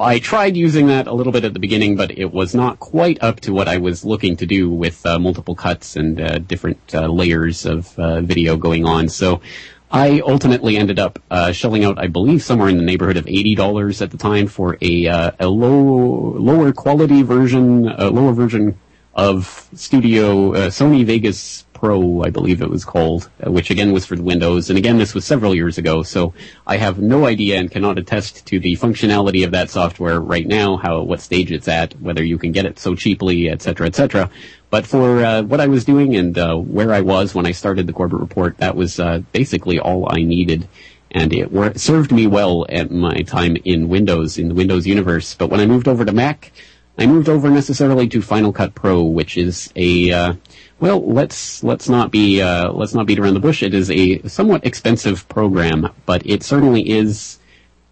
I 0.00 0.18
tried 0.18 0.56
using 0.56 0.86
that 0.86 1.06
a 1.06 1.12
little 1.12 1.32
bit 1.32 1.44
at 1.44 1.52
the 1.52 1.60
beginning, 1.60 1.94
but 1.96 2.16
it 2.16 2.32
was 2.32 2.54
not 2.54 2.78
quite 2.78 3.22
up 3.22 3.40
to 3.40 3.52
what 3.52 3.68
I 3.68 3.76
was 3.76 4.02
looking 4.02 4.36
to 4.38 4.46
do 4.46 4.70
with 4.70 5.04
uh, 5.04 5.18
multiple 5.18 5.54
cuts 5.54 5.94
and 5.94 6.18
uh, 6.18 6.38
different 6.38 6.80
uh, 6.94 7.06
layers 7.06 7.66
of 7.66 7.98
uh, 7.98 8.22
video 8.22 8.56
going 8.56 8.86
on. 8.86 9.10
So 9.10 9.42
I 9.90 10.20
ultimately 10.20 10.78
ended 10.78 10.98
up 10.98 11.18
uh, 11.30 11.52
shelling 11.52 11.84
out, 11.84 11.98
I 11.98 12.06
believe, 12.06 12.42
somewhere 12.42 12.70
in 12.70 12.78
the 12.78 12.82
neighborhood 12.82 13.18
of 13.18 13.26
eighty 13.26 13.54
dollars 13.54 14.00
at 14.00 14.10
the 14.10 14.16
time 14.16 14.46
for 14.46 14.78
a 14.80 15.06
uh, 15.06 15.32
a 15.38 15.48
low 15.48 16.32
lower 16.38 16.72
quality 16.72 17.20
version, 17.20 17.88
a 17.88 18.08
lower 18.08 18.32
version 18.32 18.78
of 19.14 19.68
Studio 19.74 20.52
Sony 20.68 21.04
Vegas 21.04 21.66
Pro, 21.78 22.24
I 22.24 22.30
believe 22.30 22.60
it 22.60 22.70
was 22.70 22.84
called, 22.84 23.30
uh, 23.46 23.52
which 23.52 23.70
again 23.70 23.92
was 23.92 24.04
for 24.04 24.16
the 24.16 24.22
Windows. 24.22 24.68
And 24.68 24.76
again, 24.76 24.98
this 24.98 25.14
was 25.14 25.24
several 25.24 25.54
years 25.54 25.78
ago, 25.78 26.02
so 26.02 26.34
I 26.66 26.76
have 26.76 26.98
no 26.98 27.24
idea 27.24 27.56
and 27.56 27.70
cannot 27.70 27.98
attest 27.98 28.44
to 28.46 28.58
the 28.58 28.74
functionality 28.76 29.44
of 29.44 29.52
that 29.52 29.70
software 29.70 30.18
right 30.18 30.46
now, 30.46 30.76
how 30.76 31.02
what 31.02 31.20
stage 31.20 31.52
it's 31.52 31.68
at, 31.68 31.92
whether 32.00 32.24
you 32.24 32.36
can 32.36 32.50
get 32.50 32.66
it 32.66 32.80
so 32.80 32.96
cheaply, 32.96 33.48
etc., 33.48 33.86
etc. 33.86 34.28
But 34.70 34.86
for 34.88 35.24
uh, 35.24 35.42
what 35.42 35.60
I 35.60 35.68
was 35.68 35.84
doing 35.84 36.16
and 36.16 36.36
uh, 36.36 36.56
where 36.56 36.92
I 36.92 37.00
was 37.00 37.32
when 37.32 37.46
I 37.46 37.52
started 37.52 37.86
the 37.86 37.92
Corbett 37.92 38.18
Report, 38.18 38.56
that 38.58 38.74
was 38.74 38.98
uh, 38.98 39.20
basically 39.30 39.78
all 39.78 40.08
I 40.10 40.22
needed. 40.22 40.66
And 41.12 41.32
it 41.32 41.52
wor- 41.52 41.78
served 41.78 42.10
me 42.10 42.26
well 42.26 42.66
at 42.68 42.90
my 42.90 43.22
time 43.22 43.56
in 43.64 43.88
Windows, 43.88 44.36
in 44.36 44.48
the 44.48 44.54
Windows 44.54 44.84
universe. 44.84 45.34
But 45.34 45.48
when 45.48 45.60
I 45.60 45.66
moved 45.66 45.86
over 45.86 46.04
to 46.04 46.12
Mac, 46.12 46.50
I 46.98 47.06
moved 47.06 47.28
over 47.28 47.48
necessarily 47.48 48.08
to 48.08 48.20
Final 48.20 48.52
Cut 48.52 48.74
Pro, 48.74 49.02
which 49.04 49.36
is 49.36 49.72
a 49.76 50.10
uh, 50.10 50.32
well, 50.80 51.00
let's 51.00 51.62
let's 51.62 51.88
not 51.88 52.10
be 52.10 52.42
uh, 52.42 52.72
let's 52.72 52.92
not 52.92 53.06
beat 53.06 53.20
around 53.20 53.34
the 53.34 53.40
bush. 53.40 53.62
It 53.62 53.72
is 53.72 53.88
a 53.90 54.20
somewhat 54.28 54.66
expensive 54.66 55.28
program, 55.28 55.92
but 56.06 56.26
it 56.26 56.42
certainly 56.42 56.88
is 56.88 57.38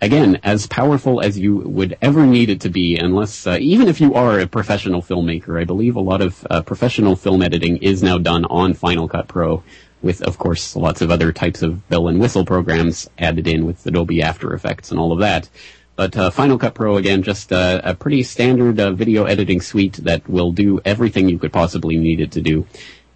again 0.00 0.40
as 0.42 0.66
powerful 0.66 1.20
as 1.20 1.38
you 1.38 1.56
would 1.56 1.96
ever 2.02 2.26
need 2.26 2.50
it 2.50 2.60
to 2.62 2.68
be. 2.68 2.96
Unless 2.96 3.46
uh, 3.46 3.58
even 3.60 3.86
if 3.86 4.00
you 4.00 4.14
are 4.14 4.40
a 4.40 4.46
professional 4.48 5.02
filmmaker, 5.02 5.60
I 5.60 5.64
believe 5.64 5.94
a 5.94 6.00
lot 6.00 6.20
of 6.20 6.44
uh, 6.50 6.62
professional 6.62 7.14
film 7.14 7.42
editing 7.42 7.76
is 7.76 8.02
now 8.02 8.18
done 8.18 8.44
on 8.46 8.74
Final 8.74 9.06
Cut 9.06 9.28
Pro, 9.28 9.62
with 10.02 10.20
of 10.22 10.36
course 10.36 10.74
lots 10.74 11.00
of 11.00 11.12
other 11.12 11.32
types 11.32 11.62
of 11.62 11.88
bell 11.88 12.08
and 12.08 12.18
whistle 12.20 12.44
programs 12.44 13.08
added 13.18 13.46
in 13.46 13.66
with 13.66 13.86
Adobe 13.86 14.20
After 14.20 14.52
Effects 14.52 14.90
and 14.90 14.98
all 14.98 15.12
of 15.12 15.20
that. 15.20 15.48
But 15.96 16.14
uh, 16.14 16.30
Final 16.30 16.58
Cut 16.58 16.74
Pro, 16.74 16.98
again, 16.98 17.22
just 17.22 17.50
uh, 17.50 17.80
a 17.82 17.94
pretty 17.94 18.22
standard 18.22 18.78
uh, 18.78 18.92
video 18.92 19.24
editing 19.24 19.62
suite 19.62 19.94
that 20.04 20.28
will 20.28 20.52
do 20.52 20.78
everything 20.84 21.30
you 21.30 21.38
could 21.38 21.54
possibly 21.54 21.96
need 21.96 22.20
it 22.20 22.32
to 22.32 22.42
do, 22.42 22.66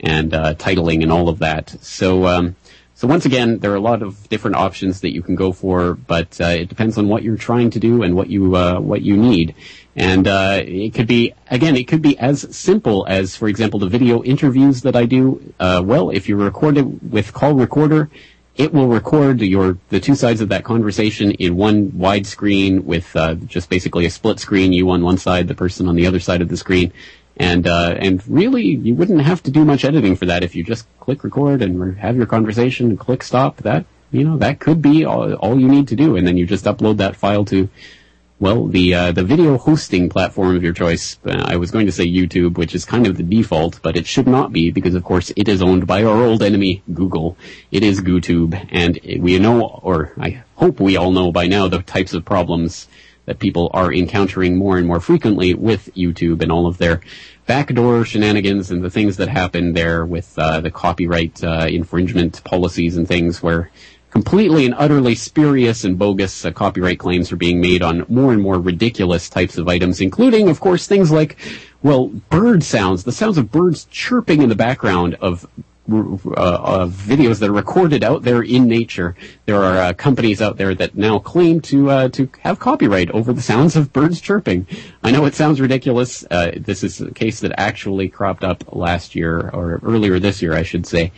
and 0.01 0.33
uh, 0.33 0.55
titling 0.55 1.03
and 1.03 1.13
all 1.13 1.29
of 1.29 1.41
that. 1.41 1.77
So, 1.83 2.27
um, 2.27 2.57
so 2.95 3.07
once 3.07 3.27
again, 3.27 3.59
there 3.59 3.71
are 3.73 3.77
a 3.77 3.81
lot 3.81 4.03
of 4.03 4.27
different 4.31 4.57
options 4.57 5.03
that 5.03 5.13
you 5.13 5.23
can 5.23 5.35
go 5.35 5.53
for, 5.53 5.93
but 5.95 6.41
uh, 6.41 6.45
it 6.45 6.71
depends 6.71 6.97
on 6.97 7.09
what 7.09 7.23
you're 7.23 7.37
trying 7.37 7.69
to 7.71 7.79
do 7.79 8.03
and 8.03 8.17
what 8.17 8.31
you 8.31 8.57
uh, 8.57 8.81
what 8.81 9.03
you 9.03 9.17
need. 9.19 9.55
And 9.95 10.27
it 10.27 10.95
could 10.95 11.07
be 11.07 11.35
again, 11.51 11.77
it 11.77 11.87
could 11.87 12.01
be 12.01 12.19
as 12.19 12.57
simple 12.57 13.05
as, 13.09 13.37
for 13.37 13.49
example, 13.49 13.79
the 13.79 13.89
video 13.89 14.23
interviews 14.23 14.81
that 14.83 14.97
I 14.97 15.05
do. 15.05 15.53
well, 15.59 16.09
if 16.09 16.31
you 16.31 16.37
record 16.37 16.79
it 16.79 17.03
with 17.03 17.35
Call 17.35 17.53
Recorder 17.53 18.09
it 18.61 18.75
will 18.75 18.89
record 18.89 19.41
your 19.41 19.79
the 19.89 19.99
two 19.99 20.15
sides 20.15 20.43
of 20.43 20.51
that 20.51 20.65
conversation 20.65 21.31
in 21.33 21.57
one 21.57 21.97
wide 21.97 22.27
screen 22.27 22.85
with 22.85 23.17
uh, 23.17 23.35
just 23.35 23.71
basically 23.71 24.05
a 24.05 24.11
split 24.11 24.39
screen, 24.39 24.71
you 24.75 24.91
on 24.91 25.03
one 25.03 25.17
side, 25.17 25.49
the 25.49 25.55
person 25.55 25.89
on 25.89 25.97
the 25.97 26.07
other 26.07 26.21
side 26.21 26.43
of 26.43 26.51
the 26.51 26.59
screen, 26.59 26.93
and 27.39 27.67
uh, 27.67 27.95
and 27.99 28.23
really 28.29 28.65
you 28.65 28.95
wouldn't 28.95 29.23
have 29.23 29.43
to 29.45 29.51
do 29.51 29.65
much 29.65 29.83
editing 29.87 30.15
for 30.15 30.27
that 30.27 30.45
if 30.45 30.55
you 30.55 30.63
just 30.63 30.87
click 31.01 31.25
record 31.25 31.63
and 31.63 31.97
have 31.97 32.17
your 32.17 32.27
conversation 32.27 32.91
and 32.91 32.99
click 33.01 33.23
stop. 33.23 33.57
That 33.63 33.87
you 34.11 34.25
know 34.25 34.37
that 34.37 34.61
could 34.61 34.83
be 34.83 35.07
all, 35.07 35.33
all 35.37 35.59
you 35.59 35.69
need 35.69 35.89
to 35.89 35.97
do, 35.97 36.17
and 36.17 36.27
then 36.27 36.37
you 36.37 36.45
just 36.45 36.67
upload 36.67 36.99
that 36.99 37.17
file 37.17 37.47
to 37.47 37.71
well, 38.41 38.67
the 38.69 38.95
uh, 38.95 39.13
the 39.13 39.23
video 39.23 39.59
hosting 39.59 40.09
platform 40.09 40.57
of 40.57 40.63
your 40.63 40.73
choice. 40.73 41.19
Uh, 41.27 41.45
I 41.47 41.57
was 41.57 41.71
going 41.71 41.85
to 41.85 41.93
say 41.93 42.07
YouTube, 42.07 42.57
which 42.57 42.75
is 42.75 42.87
kind 42.87 43.07
of 43.07 43.19
the 43.19 43.23
default, 43.23 43.83
but 43.83 43.99
it 43.99 44.07
should 44.07 44.27
not 44.27 44.51
be 44.51 44.71
because, 44.71 44.95
of 44.95 45.05
course, 45.05 45.31
it 45.37 45.47
is 45.47 45.61
owned 45.61 45.87
by 45.87 46.03
our 46.05 46.25
old 46.25 46.43
enemy 46.43 46.83
Google. 46.95 47.37
It 47.71 47.85
is 47.85 48.01
GooTube, 48.01 48.69
and 48.73 48.99
we 49.23 49.39
know, 49.39 49.81
or 49.83 50.15
I 50.19 50.43
hope 50.57 50.81
we 50.81 50.97
all 50.97 51.11
know 51.11 51.31
by 51.31 51.49
now, 51.49 51.69
the 51.69 51.83
types 51.83 52.15
of 52.15 52.25
problems 52.25 52.89
that 53.27 53.39
people 53.39 53.71
are 53.75 53.93
encountering 53.93 54.57
more 54.57 54.79
and 54.79 54.87
more 54.87 55.01
frequently 55.01 55.53
with 55.53 55.95
YouTube 55.95 56.41
and 56.41 56.51
all 56.51 56.67
of 56.67 56.79
their 56.79 57.03
backdoor 57.47 58.07
shenanigans 58.07 58.71
and 58.71 58.83
the 58.83 58.91
things 58.91 59.19
that 59.19 59.29
happen 59.29 59.75
there 59.75 60.07
with 60.07 60.39
uh, 60.39 60.61
the 60.61 60.71
copyright 60.71 61.45
uh, 61.45 61.67
infringement 61.69 62.43
policies 62.43 62.97
and 62.97 63.07
things 63.07 63.43
where 63.43 63.71
completely 64.11 64.67
and 64.67 64.75
utterly 64.77 65.15
spurious 65.15 65.85
and 65.85 65.99
bogus 65.99 66.45
uh, 66.45 66.51
copyright 66.51 66.99
claims 66.99 67.33
are 67.33 67.37
being 67.37 67.61
made 67.61 67.83
on 67.83 68.05
more 68.09 68.33
and 68.33 68.43
more 68.43 68.61
ridiculous 68.61 69.29
types 69.29 69.57
of 69.57 69.69
items, 69.69 70.01
including, 70.01 70.49
of 70.49 70.61
course, 70.61 70.87
things 70.87 71.11
like, 71.11 71.37
well, 71.83 72.09
bird 72.09 72.63
sounds, 72.63 73.05
the 73.05 73.13
sounds 73.13 73.39
of 73.39 73.51
birds 73.51 73.87
chirping 73.87 74.43
in 74.43 74.49
the 74.49 74.55
background 74.55 75.15
of 75.21 75.49
uh, 75.91 75.95
uh, 76.37 76.87
videos 76.87 77.41
that 77.41 77.49
are 77.49 77.53
recorded 77.53 78.05
out 78.05 78.23
there 78.23 78.43
in 78.43 78.69
nature. 78.69 79.17
There 79.47 79.57
are 79.57 79.77
uh, 79.77 79.93
companies 79.95 80.41
out 80.41 80.57
there 80.57 80.73
that 80.77 80.95
now 80.95 81.19
claim 81.19 81.61
to 81.63 81.91
uh, 81.91 82.09
to 82.11 82.29
have 82.41 82.61
copyright 82.61 83.11
over 83.11 83.33
the 83.33 83.43
sounds 83.43 83.75
of 83.75 83.93
birds 83.93 84.21
chirping. 84.21 84.69
I 85.03 85.11
know 85.11 85.25
it 85.25 85.35
sounds 85.35 85.61
ridiculous. 85.61 86.25
Uh, 86.31 86.53
this 86.57 86.85
is 86.85 87.01
a 87.01 87.11
case 87.11 87.41
that 87.41 87.53
actually 87.59 88.09
cropped 88.09 88.45
up 88.45 88.73
last 88.75 89.17
year 89.17 89.51
or 89.53 89.81
earlier 89.83 90.21
this 90.21 90.43
year, 90.43 90.55
I 90.55 90.63
should 90.63 90.87
say. 90.87 91.11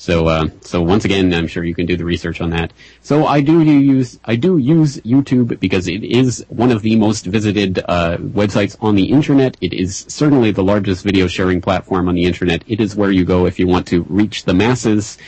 So, 0.00 0.28
uh, 0.28 0.48
so 0.62 0.80
once 0.80 1.04
again, 1.04 1.34
I'm 1.34 1.46
sure 1.46 1.62
you 1.62 1.74
can 1.74 1.84
do 1.84 1.94
the 1.94 2.06
research 2.06 2.40
on 2.40 2.48
that. 2.50 2.72
So 3.02 3.26
I 3.26 3.42
do 3.42 3.60
use, 3.60 4.18
I 4.24 4.34
do 4.34 4.56
use 4.56 4.96
YouTube 5.00 5.60
because 5.60 5.88
it 5.88 6.02
is 6.02 6.42
one 6.48 6.72
of 6.72 6.80
the 6.80 6.96
most 6.96 7.26
visited, 7.26 7.80
uh, 7.86 8.16
websites 8.16 8.78
on 8.80 8.94
the 8.94 9.10
internet. 9.10 9.58
It 9.60 9.74
is 9.74 10.06
certainly 10.08 10.52
the 10.52 10.64
largest 10.64 11.04
video 11.04 11.26
sharing 11.26 11.60
platform 11.60 12.08
on 12.08 12.14
the 12.14 12.24
internet. 12.24 12.64
It 12.66 12.80
is 12.80 12.96
where 12.96 13.10
you 13.10 13.26
go 13.26 13.44
if 13.44 13.58
you 13.58 13.66
want 13.66 13.86
to 13.88 14.04
reach 14.04 14.44
the 14.44 14.54
masses, 14.54 15.18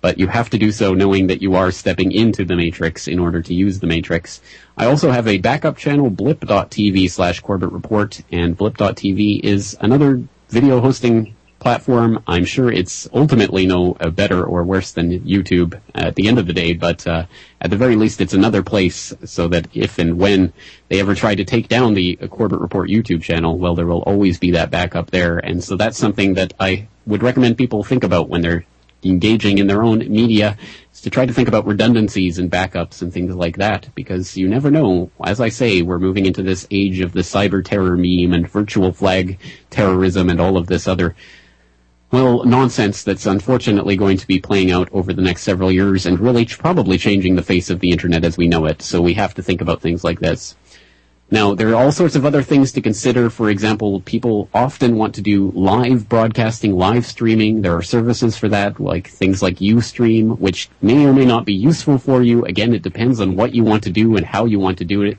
but 0.00 0.18
you 0.18 0.26
have 0.26 0.50
to 0.50 0.58
do 0.58 0.72
so 0.72 0.92
knowing 0.92 1.28
that 1.28 1.40
you 1.40 1.54
are 1.54 1.70
stepping 1.70 2.10
into 2.10 2.44
the 2.44 2.56
matrix 2.56 3.06
in 3.06 3.20
order 3.20 3.40
to 3.42 3.54
use 3.54 3.78
the 3.78 3.86
matrix. 3.86 4.40
I 4.76 4.86
also 4.86 5.12
have 5.12 5.28
a 5.28 5.38
backup 5.38 5.76
channel, 5.76 6.10
blip.tv 6.10 7.12
slash 7.12 7.38
Corbett 7.38 7.70
Report, 7.70 8.20
and 8.32 8.56
blip.tv 8.56 9.44
is 9.44 9.76
another 9.80 10.20
video 10.48 10.80
hosting 10.80 11.35
platform. 11.66 12.22
I'm 12.28 12.44
sure 12.44 12.70
it's 12.70 13.08
ultimately 13.12 13.66
no 13.66 13.96
uh, 13.98 14.10
better 14.10 14.44
or 14.44 14.62
worse 14.62 14.92
than 14.92 15.18
YouTube 15.22 15.80
at 15.96 16.14
the 16.14 16.28
end 16.28 16.38
of 16.38 16.46
the 16.46 16.52
day, 16.52 16.74
but 16.74 17.04
uh, 17.08 17.26
at 17.60 17.70
the 17.70 17.76
very 17.76 17.96
least, 17.96 18.20
it's 18.20 18.34
another 18.34 18.62
place 18.62 19.12
so 19.24 19.48
that 19.48 19.66
if 19.74 19.98
and 19.98 20.16
when 20.16 20.52
they 20.86 21.00
ever 21.00 21.16
try 21.16 21.34
to 21.34 21.44
take 21.44 21.66
down 21.66 21.94
the 21.94 22.14
Corbett 22.30 22.60
Report 22.60 22.88
YouTube 22.88 23.20
channel, 23.20 23.58
well, 23.58 23.74
there 23.74 23.88
will 23.88 24.02
always 24.02 24.38
be 24.38 24.52
that 24.52 24.70
backup 24.70 25.10
there. 25.10 25.38
And 25.38 25.64
so 25.64 25.74
that's 25.76 25.98
something 25.98 26.34
that 26.34 26.54
I 26.60 26.86
would 27.04 27.24
recommend 27.24 27.58
people 27.58 27.82
think 27.82 28.04
about 28.04 28.28
when 28.28 28.42
they're 28.42 28.64
engaging 29.02 29.58
in 29.58 29.66
their 29.66 29.82
own 29.82 29.98
media 29.98 30.56
is 30.92 31.00
to 31.00 31.10
try 31.10 31.26
to 31.26 31.32
think 31.32 31.48
about 31.48 31.66
redundancies 31.66 32.38
and 32.38 32.48
backups 32.48 33.02
and 33.02 33.12
things 33.12 33.34
like 33.34 33.56
that 33.56 33.88
because 33.96 34.36
you 34.36 34.48
never 34.48 34.70
know. 34.70 35.10
As 35.24 35.40
I 35.40 35.48
say, 35.48 35.82
we're 35.82 35.98
moving 35.98 36.26
into 36.26 36.44
this 36.44 36.64
age 36.70 37.00
of 37.00 37.10
the 37.10 37.22
cyber 37.22 37.64
terror 37.64 37.96
meme 37.96 38.32
and 38.32 38.48
virtual 38.48 38.92
flag 38.92 39.40
terrorism 39.70 40.30
and 40.30 40.40
all 40.40 40.56
of 40.56 40.68
this 40.68 40.86
other 40.86 41.16
well, 42.12 42.44
nonsense 42.44 43.02
that's 43.02 43.26
unfortunately 43.26 43.96
going 43.96 44.16
to 44.16 44.26
be 44.26 44.40
playing 44.40 44.70
out 44.70 44.88
over 44.92 45.12
the 45.12 45.22
next 45.22 45.42
several 45.42 45.72
years 45.72 46.06
and 46.06 46.20
really 46.20 46.44
ch- 46.44 46.58
probably 46.58 46.98
changing 46.98 47.34
the 47.34 47.42
face 47.42 47.68
of 47.68 47.80
the 47.80 47.90
internet 47.90 48.24
as 48.24 48.36
we 48.36 48.46
know 48.46 48.64
it. 48.66 48.80
So 48.82 49.02
we 49.02 49.14
have 49.14 49.34
to 49.34 49.42
think 49.42 49.60
about 49.60 49.80
things 49.80 50.04
like 50.04 50.20
this. 50.20 50.56
Now, 51.28 51.56
there 51.56 51.70
are 51.70 51.74
all 51.74 51.90
sorts 51.90 52.14
of 52.14 52.24
other 52.24 52.42
things 52.42 52.70
to 52.72 52.80
consider. 52.80 53.28
For 53.30 53.50
example, 53.50 54.00
people 54.02 54.48
often 54.54 54.96
want 54.96 55.16
to 55.16 55.20
do 55.20 55.50
live 55.56 56.08
broadcasting, 56.08 56.76
live 56.76 57.04
streaming. 57.04 57.62
There 57.62 57.74
are 57.74 57.82
services 57.82 58.36
for 58.36 58.48
that, 58.50 58.78
like 58.78 59.08
things 59.08 59.42
like 59.42 59.56
Ustream, 59.56 60.38
which 60.38 60.68
may 60.80 61.04
or 61.04 61.12
may 61.12 61.24
not 61.24 61.44
be 61.44 61.52
useful 61.52 61.98
for 61.98 62.22
you. 62.22 62.44
Again, 62.44 62.72
it 62.72 62.82
depends 62.82 63.18
on 63.20 63.34
what 63.34 63.56
you 63.56 63.64
want 63.64 63.82
to 63.82 63.90
do 63.90 64.16
and 64.16 64.24
how 64.24 64.44
you 64.44 64.60
want 64.60 64.78
to 64.78 64.84
do 64.84 65.02
it. 65.02 65.18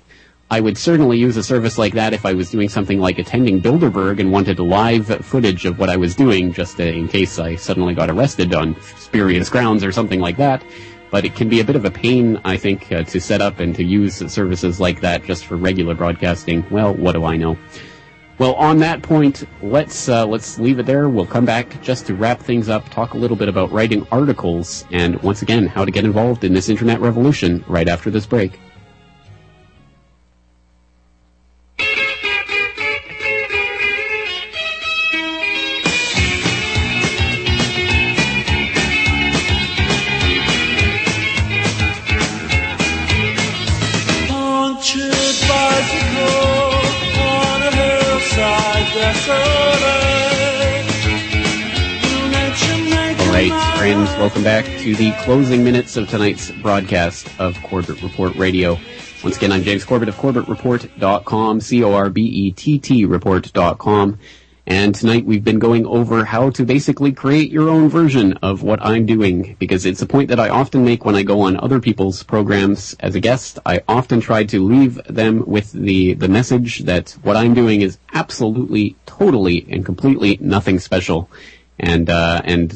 I 0.50 0.62
would 0.62 0.78
certainly 0.78 1.18
use 1.18 1.36
a 1.36 1.44
service 1.44 1.78
like 1.78 1.94
that 1.96 2.14
if 2.14 2.26
I 2.26 2.32
was 2.32 2.50
doing 2.50 2.70
something 2.70 3.00
like 3.02 3.20
attending 3.20 3.62
Bilderberg 3.62 4.22
and 4.22 4.32
wanted 4.32 4.60
live 4.60 5.08
footage 5.26 5.66
of 5.66 5.78
what 5.78 5.90
I 5.90 5.98
was 5.98 6.16
doing, 6.16 6.54
just 6.54 6.80
in 6.80 7.10
case 7.10 7.38
I 7.38 7.56
suddenly 7.56 7.94
got 7.94 8.10
arrested 8.10 8.54
on 8.56 8.80
spurious 8.96 9.50
grounds 9.50 9.84
or 9.84 9.92
something 9.92 10.22
like 10.22 10.38
that. 10.38 10.64
But 11.12 11.26
it 11.26 11.36
can 11.36 11.50
be 11.50 11.60
a 11.60 11.66
bit 11.66 11.76
of 11.76 11.84
a 11.84 11.92
pain, 11.92 12.40
I 12.46 12.56
think, 12.56 12.90
uh, 12.94 13.04
to 13.04 13.20
set 13.20 13.42
up 13.42 13.60
and 13.60 13.76
to 13.76 13.84
use 13.84 14.16
services 14.32 14.80
like 14.80 15.02
that 15.02 15.26
just 15.26 15.46
for 15.46 15.58
regular 15.58 15.96
broadcasting. 15.96 16.66
Well, 16.70 16.94
what 16.94 17.12
do 17.12 17.26
I 17.26 17.36
know? 17.36 17.58
Well, 18.38 18.54
on 18.54 18.78
that 18.78 19.02
point, 19.02 19.46
let's 19.62 20.08
uh, 20.08 20.26
let's 20.26 20.60
leave 20.60 20.80
it 20.80 20.86
there. 20.86 21.10
We'll 21.10 21.26
come 21.26 21.46
back 21.46 21.82
just 21.82 22.06
to 22.08 22.16
wrap 22.16 22.40
things 22.40 22.70
up, 22.70 22.88
talk 22.90 23.16
a 23.16 23.18
little 23.18 23.36
bit 23.36 23.50
about 23.50 23.72
writing 23.72 24.08
articles, 24.12 24.86
and 24.92 25.22
once 25.24 25.42
again, 25.42 25.68
how 25.68 25.84
to 25.84 25.92
get 25.92 26.06
involved 26.06 26.46
in 26.46 26.54
this 26.54 26.70
internet 26.70 27.02
revolution 27.02 27.66
right 27.68 27.90
after 27.90 28.10
this 28.10 28.26
break. 28.26 28.60
Friends, 53.78 54.10
welcome 54.18 54.44
back 54.44 54.66
to 54.66 54.96
the 54.96 55.12
closing 55.20 55.64
minutes 55.64 55.98
of 55.98 56.10
tonight's 56.10 56.50
broadcast 56.64 57.30
of 57.40 57.56
Corbett 57.62 58.02
Report 58.02 58.36
Radio. 58.36 58.80
Once 59.24 59.38
again, 59.38 59.52
I'm 59.52 59.62
James 59.62 59.86
Corbett 59.86 60.10
of 60.10 60.16
CorbettReport.com, 60.16 61.62
C-O-R-B-E-T-T 61.62 63.06
report.com. 63.06 64.20
And 64.66 64.96
tonight 64.96 65.26
we've 65.26 65.44
been 65.44 65.60
going 65.60 65.86
over 65.86 66.26
how 66.26 66.50
to 66.50 66.66
basically 66.66 67.12
create 67.12 67.52
your 67.52 67.70
own 67.70 67.88
version 67.88 68.34
of 68.42 68.64
what 68.64 68.84
I'm 68.84 69.06
doing, 69.06 69.56
because 69.60 69.86
it's 69.86 70.02
a 70.02 70.08
point 70.08 70.30
that 70.30 70.40
I 70.40 70.50
often 70.50 70.84
make 70.84 71.06
when 71.06 71.16
I 71.16 71.22
go 71.22 71.42
on 71.42 71.56
other 71.58 71.80
people's 71.80 72.24
programs 72.24 72.96
as 73.00 73.14
a 73.14 73.20
guest. 73.20 73.60
I 73.64 73.84
often 73.88 74.22
try 74.22 74.44
to 74.46 74.66
leave 74.66 75.00
them 75.06 75.46
with 75.46 75.72
the, 75.72 76.16
the 76.16 76.28
message 76.28 76.80
that 76.86 77.12
what 77.22 77.38
I'm 77.38 77.54
doing 77.54 77.82
is 77.82 78.00
absolutely, 78.12 78.96
totally, 79.06 79.68
and 79.70 79.86
completely 79.86 80.40
nothing 80.42 80.80
special. 80.80 81.30
And, 81.80 82.10
uh, 82.10 82.42
and 82.44 82.72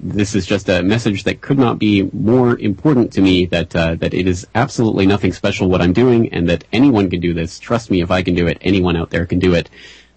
this 0.00 0.36
is 0.36 0.46
just 0.46 0.68
a 0.68 0.82
message 0.82 1.24
that 1.24 1.40
could 1.40 1.58
not 1.58 1.80
be 1.80 2.08
more 2.12 2.56
important 2.58 3.12
to 3.14 3.20
me 3.20 3.46
that, 3.46 3.74
uh, 3.74 3.96
that 3.96 4.14
it 4.14 4.28
is 4.28 4.46
absolutely 4.54 5.04
nothing 5.04 5.32
special 5.32 5.68
what 5.68 5.82
I'm 5.82 5.92
doing 5.92 6.32
and 6.32 6.48
that 6.48 6.64
anyone 6.72 7.10
can 7.10 7.20
do 7.20 7.34
this. 7.34 7.58
Trust 7.58 7.90
me, 7.90 8.02
if 8.02 8.12
I 8.12 8.22
can 8.22 8.34
do 8.34 8.46
it, 8.46 8.58
anyone 8.60 8.96
out 8.96 9.10
there 9.10 9.26
can 9.26 9.40
do 9.40 9.54
it. 9.54 9.68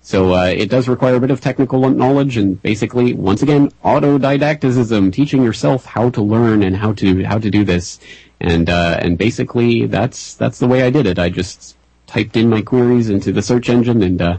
So 0.08 0.34
uh, 0.36 0.45
it 0.45 0.70
does 0.70 0.88
require 0.88 1.16
a 1.16 1.20
bit 1.20 1.32
of 1.32 1.41
technical 1.41 1.89
knowledge 1.89 2.38
and 2.38 2.62
basically, 2.62 3.14
once 3.14 3.41
again, 3.41 3.72
autodidacticism, 3.84 5.12
teaching 5.12 5.43
yourself 5.43 5.84
how 5.84 6.10
to 6.12 6.22
learn 6.22 6.64
and 6.64 6.78
how 6.78 6.93
to 6.93 7.26
how 7.26 7.39
to 7.39 7.50
do 7.52 7.66
this. 7.66 8.00
And 8.39 8.70
uh, 8.70 9.00
and 9.02 9.18
basically, 9.18 9.86
that's 9.86 10.36
that's 10.36 10.60
the 10.60 10.68
way 10.68 10.84
I 10.84 10.91
did 10.91 11.08
it. 11.08 11.20
I 11.20 11.30
just 11.30 11.76
typed 12.06 12.38
in 12.38 12.50
my 12.50 12.62
queries 12.62 13.10
into 13.10 13.34
the 13.34 13.41
search 13.41 13.70
engine 13.70 14.02
and 14.02 14.22
uh, 14.22 14.38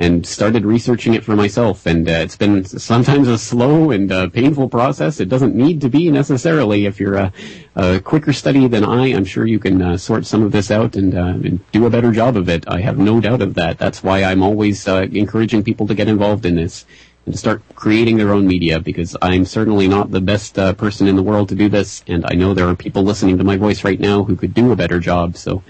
and 0.00 0.24
started 0.24 0.64
researching 0.64 1.12
it 1.12 1.22
for 1.22 1.36
myself. 1.36 1.84
And 1.84 2.08
uh, 2.08 2.12
it's 2.12 2.36
been 2.36 2.64
sometimes 2.64 3.28
a 3.28 3.36
slow 3.36 3.90
and 3.90 4.10
uh, 4.10 4.30
painful 4.30 4.70
process. 4.70 5.20
It 5.20 5.28
doesn't 5.28 5.54
need 5.54 5.82
to 5.82 5.90
be 5.90 6.10
necessarily. 6.10 6.86
If 6.86 6.98
you're 6.98 7.16
a, 7.16 7.32
a 7.76 8.00
quicker 8.00 8.32
study 8.32 8.66
than 8.66 8.82
I, 8.82 9.08
I'm 9.08 9.26
sure 9.26 9.46
you 9.46 9.58
can 9.58 9.82
uh, 9.82 9.98
sort 9.98 10.24
some 10.24 10.42
of 10.42 10.52
this 10.52 10.70
out 10.70 10.96
and, 10.96 11.14
uh, 11.14 11.46
and 11.46 11.70
do 11.70 11.84
a 11.84 11.90
better 11.90 12.12
job 12.12 12.38
of 12.38 12.48
it. 12.48 12.64
I 12.66 12.80
have 12.80 12.96
no 12.96 13.20
doubt 13.20 13.42
of 13.42 13.54
that. 13.54 13.76
That's 13.76 14.02
why 14.02 14.24
I'm 14.24 14.42
always 14.42 14.88
uh, 14.88 15.06
encouraging 15.12 15.62
people 15.62 15.86
to 15.86 15.94
get 15.94 16.08
involved 16.08 16.46
in 16.46 16.56
this 16.56 16.86
and 17.26 17.34
to 17.34 17.38
start 17.38 17.62
creating 17.74 18.16
their 18.16 18.32
own 18.32 18.46
media 18.46 18.80
because 18.80 19.14
I'm 19.20 19.44
certainly 19.44 19.86
not 19.86 20.10
the 20.10 20.22
best 20.22 20.58
uh, 20.58 20.72
person 20.72 21.08
in 21.08 21.16
the 21.16 21.22
world 21.22 21.50
to 21.50 21.54
do 21.54 21.68
this. 21.68 22.02
And 22.06 22.24
I 22.26 22.34
know 22.34 22.54
there 22.54 22.68
are 22.68 22.74
people 22.74 23.02
listening 23.02 23.36
to 23.36 23.44
my 23.44 23.58
voice 23.58 23.84
right 23.84 24.00
now 24.00 24.24
who 24.24 24.34
could 24.34 24.54
do 24.54 24.72
a 24.72 24.76
better 24.76 24.98
job. 24.98 25.36
So 25.36 25.62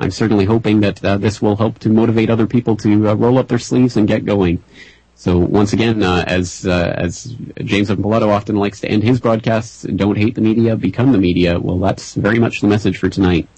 I'm 0.00 0.10
certainly 0.10 0.44
hoping 0.44 0.80
that 0.80 1.04
uh, 1.04 1.18
this 1.18 1.42
will 1.42 1.56
help 1.56 1.78
to 1.80 1.88
motivate 1.88 2.30
other 2.30 2.46
people 2.46 2.76
to 2.78 3.08
uh, 3.08 3.14
roll 3.14 3.38
up 3.38 3.48
their 3.48 3.58
sleeves 3.58 3.96
and 3.96 4.06
get 4.06 4.24
going. 4.24 4.62
So 5.16 5.36
once 5.36 5.72
again, 5.72 6.04
uh, 6.04 6.24
as 6.28 6.64
uh, 6.64 6.94
as 6.96 7.34
James 7.64 7.90
Pilato 7.90 8.28
often 8.28 8.54
likes 8.54 8.80
to 8.80 8.88
end 8.88 9.02
his 9.02 9.20
broadcasts, 9.20 9.82
don't 9.82 10.16
hate 10.16 10.36
the 10.36 10.40
media, 10.40 10.76
become 10.76 11.10
the 11.10 11.18
media. 11.18 11.58
Well, 11.58 11.78
that's 11.80 12.14
very 12.14 12.38
much 12.38 12.60
the 12.60 12.68
message 12.68 12.98
for 12.98 13.08
tonight. 13.08 13.48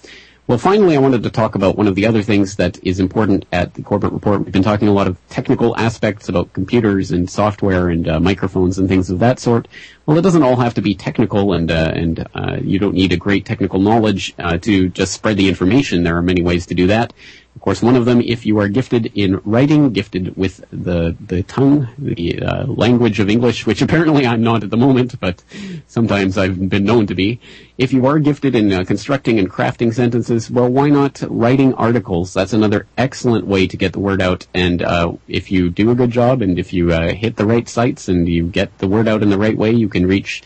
Well, 0.51 0.57
finally, 0.57 0.97
I 0.97 0.99
wanted 0.99 1.23
to 1.23 1.29
talk 1.29 1.55
about 1.55 1.77
one 1.77 1.87
of 1.87 1.95
the 1.95 2.05
other 2.05 2.21
things 2.21 2.57
that 2.57 2.77
is 2.83 2.99
important 2.99 3.45
at 3.53 3.75
the 3.75 3.81
Corbett 3.81 4.11
Report. 4.11 4.43
We've 4.43 4.51
been 4.51 4.61
talking 4.61 4.89
a 4.89 4.91
lot 4.91 5.07
of 5.07 5.15
technical 5.29 5.77
aspects 5.77 6.27
about 6.27 6.51
computers 6.51 7.09
and 7.09 7.29
software 7.29 7.87
and 7.87 8.05
uh, 8.05 8.19
microphones 8.19 8.77
and 8.77 8.89
things 8.89 9.09
of 9.09 9.19
that 9.19 9.39
sort. 9.39 9.69
Well, 10.05 10.17
it 10.17 10.23
doesn't 10.23 10.43
all 10.43 10.57
have 10.57 10.73
to 10.73 10.81
be 10.81 10.93
technical, 10.93 11.53
and 11.53 11.71
uh, 11.71 11.93
and 11.95 12.27
uh, 12.35 12.57
you 12.61 12.79
don't 12.79 12.95
need 12.95 13.13
a 13.13 13.15
great 13.15 13.45
technical 13.45 13.79
knowledge 13.79 14.33
uh, 14.39 14.57
to 14.57 14.89
just 14.89 15.13
spread 15.13 15.37
the 15.37 15.47
information. 15.47 16.03
There 16.03 16.17
are 16.17 16.21
many 16.21 16.41
ways 16.41 16.65
to 16.65 16.75
do 16.75 16.85
that. 16.87 17.13
Of 17.55 17.61
course, 17.61 17.81
one 17.81 17.97
of 17.97 18.05
them, 18.05 18.21
if 18.21 18.45
you 18.45 18.59
are 18.59 18.69
gifted 18.69 19.11
in 19.13 19.41
writing, 19.43 19.91
gifted 19.91 20.37
with 20.37 20.63
the 20.71 21.15
the 21.19 21.43
tongue, 21.43 21.89
the 21.97 22.41
uh, 22.41 22.65
language 22.65 23.19
of 23.19 23.29
English, 23.29 23.67
which 23.67 23.81
apparently 23.81 24.25
I'm 24.25 24.41
not 24.41 24.63
at 24.63 24.69
the 24.69 24.77
moment, 24.77 25.19
but 25.19 25.43
sometimes 25.85 26.37
I've 26.37 26.69
been 26.69 26.85
known 26.85 27.07
to 27.07 27.15
be. 27.15 27.41
If 27.77 27.91
you 27.91 28.05
are 28.05 28.19
gifted 28.19 28.55
in 28.55 28.71
uh, 28.71 28.85
constructing 28.85 29.37
and 29.37 29.51
crafting 29.51 29.93
sentences, 29.93 30.49
well, 30.49 30.69
why 30.69 30.89
not 30.89 31.21
writing 31.29 31.73
articles? 31.73 32.33
That's 32.33 32.53
another 32.53 32.87
excellent 32.97 33.45
way 33.45 33.67
to 33.67 33.75
get 33.75 33.91
the 33.91 33.99
word 33.99 34.21
out. 34.21 34.47
And 34.53 34.81
uh, 34.81 35.13
if 35.27 35.51
you 35.51 35.69
do 35.69 35.91
a 35.91 35.95
good 35.95 36.11
job, 36.11 36.41
and 36.41 36.57
if 36.57 36.71
you 36.71 36.93
uh, 36.93 37.13
hit 37.13 37.35
the 37.35 37.45
right 37.45 37.67
sites, 37.67 38.07
and 38.07 38.29
you 38.29 38.47
get 38.47 38.77
the 38.77 38.87
word 38.87 39.09
out 39.09 39.23
in 39.23 39.29
the 39.29 39.37
right 39.37 39.57
way, 39.57 39.71
you 39.71 39.89
can 39.89 40.07
reach 40.07 40.41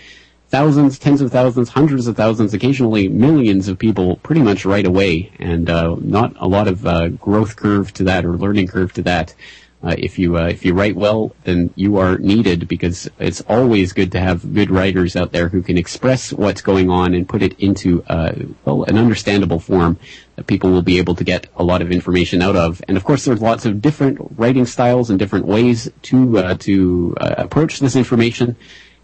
thousands, 0.55 0.97
tens 0.97 1.19
of 1.19 1.33
thousands, 1.33 1.67
hundreds 1.67 2.07
of 2.07 2.15
thousands, 2.15 2.53
occasionally 2.53 3.09
millions 3.09 3.67
of 3.67 3.77
people 3.77 4.15
pretty 4.23 4.41
much 4.41 4.63
right 4.63 4.87
away, 4.87 5.29
and 5.37 5.69
uh, 5.69 5.97
not 5.99 6.33
a 6.39 6.47
lot 6.47 6.65
of 6.69 6.87
uh, 6.87 7.09
growth 7.09 7.57
curve 7.57 7.91
to 7.91 8.05
that 8.05 8.23
or 8.23 8.37
learning 8.37 8.65
curve 8.65 8.93
to 8.93 9.01
that. 9.01 9.35
Uh, 9.83 9.93
if 9.97 10.17
you 10.17 10.37
uh, 10.37 10.47
if 10.47 10.63
you 10.63 10.73
write 10.73 10.95
well, 10.95 11.35
then 11.43 11.73
you 11.75 11.97
are 11.97 12.17
needed 12.19 12.69
because 12.69 13.09
it's 13.19 13.41
always 13.49 13.91
good 13.91 14.13
to 14.13 14.19
have 14.21 14.53
good 14.53 14.71
writers 14.71 15.17
out 15.17 15.33
there 15.33 15.49
who 15.49 15.61
can 15.61 15.77
express 15.77 16.31
what's 16.31 16.61
going 16.61 16.89
on 16.89 17.13
and 17.13 17.27
put 17.27 17.41
it 17.41 17.59
into 17.59 18.01
uh, 18.05 18.33
well 18.63 18.83
an 18.83 18.97
understandable 18.97 19.59
form 19.59 19.99
that 20.37 20.47
people 20.47 20.71
will 20.71 20.81
be 20.81 20.99
able 20.99 21.15
to 21.15 21.25
get 21.25 21.47
a 21.57 21.63
lot 21.65 21.81
of 21.81 21.91
information 21.91 22.41
out 22.41 22.55
of. 22.55 22.81
And 22.87 22.95
of 22.95 23.03
course, 23.03 23.25
there's 23.25 23.41
lots 23.41 23.65
of 23.65 23.81
different 23.81 24.19
writing 24.37 24.65
styles 24.65 25.09
and 25.09 25.19
different 25.19 25.47
ways 25.47 25.91
to 26.03 26.39
uh, 26.39 26.53
to 26.59 27.13
approach 27.19 27.79
this 27.81 27.97
information. 27.97 28.55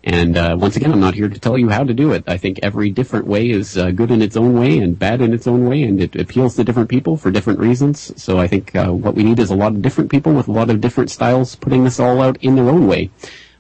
And 0.04 0.36
uh, 0.36 0.58
once 0.60 0.76
again, 0.76 0.92
I'm 0.92 1.00
not 1.00 1.14
here 1.14 1.30
to 1.30 1.40
tell 1.40 1.58
you 1.58 1.70
how 1.70 1.84
to 1.84 1.94
do 1.94 2.12
it. 2.14 2.24
I 2.28 2.38
think 2.38 2.60
every 2.64 2.90
different 2.90 3.28
way 3.28 3.50
is 3.50 3.78
uh, 3.78 3.92
good 3.92 4.10
in 4.10 4.22
its 4.22 4.36
own 4.36 4.60
way 4.60 4.80
and 4.80 4.98
bad 4.98 5.22
in 5.22 5.32
its 5.32 5.46
own 5.46 5.68
way, 5.68 5.84
and 5.84 6.02
it 6.02 6.16
appeals 6.16 6.56
to 6.56 6.64
different 6.64 6.90
people 6.90 7.18
for 7.18 7.30
different 7.30 7.60
reasons. 7.60 8.12
So 8.22 8.40
I 8.40 8.48
think 8.48 8.76
uh, 8.76 8.92
what 8.92 9.14
we 9.14 9.24
need 9.24 9.40
is 9.40 9.52
a 9.52 9.56
lot 9.56 9.74
of 9.74 9.82
different 9.82 10.10
people 10.10 10.34
with 10.34 10.48
a 10.48 10.52
lot 10.52 10.72
of 10.72 10.82
different 10.82 11.12
styles 11.12 11.56
putting 11.56 11.84
this 11.84 12.00
all 12.00 12.22
out 12.22 12.38
in 12.42 12.56
their 12.56 12.70
own 12.70 12.88
way. 12.88 13.12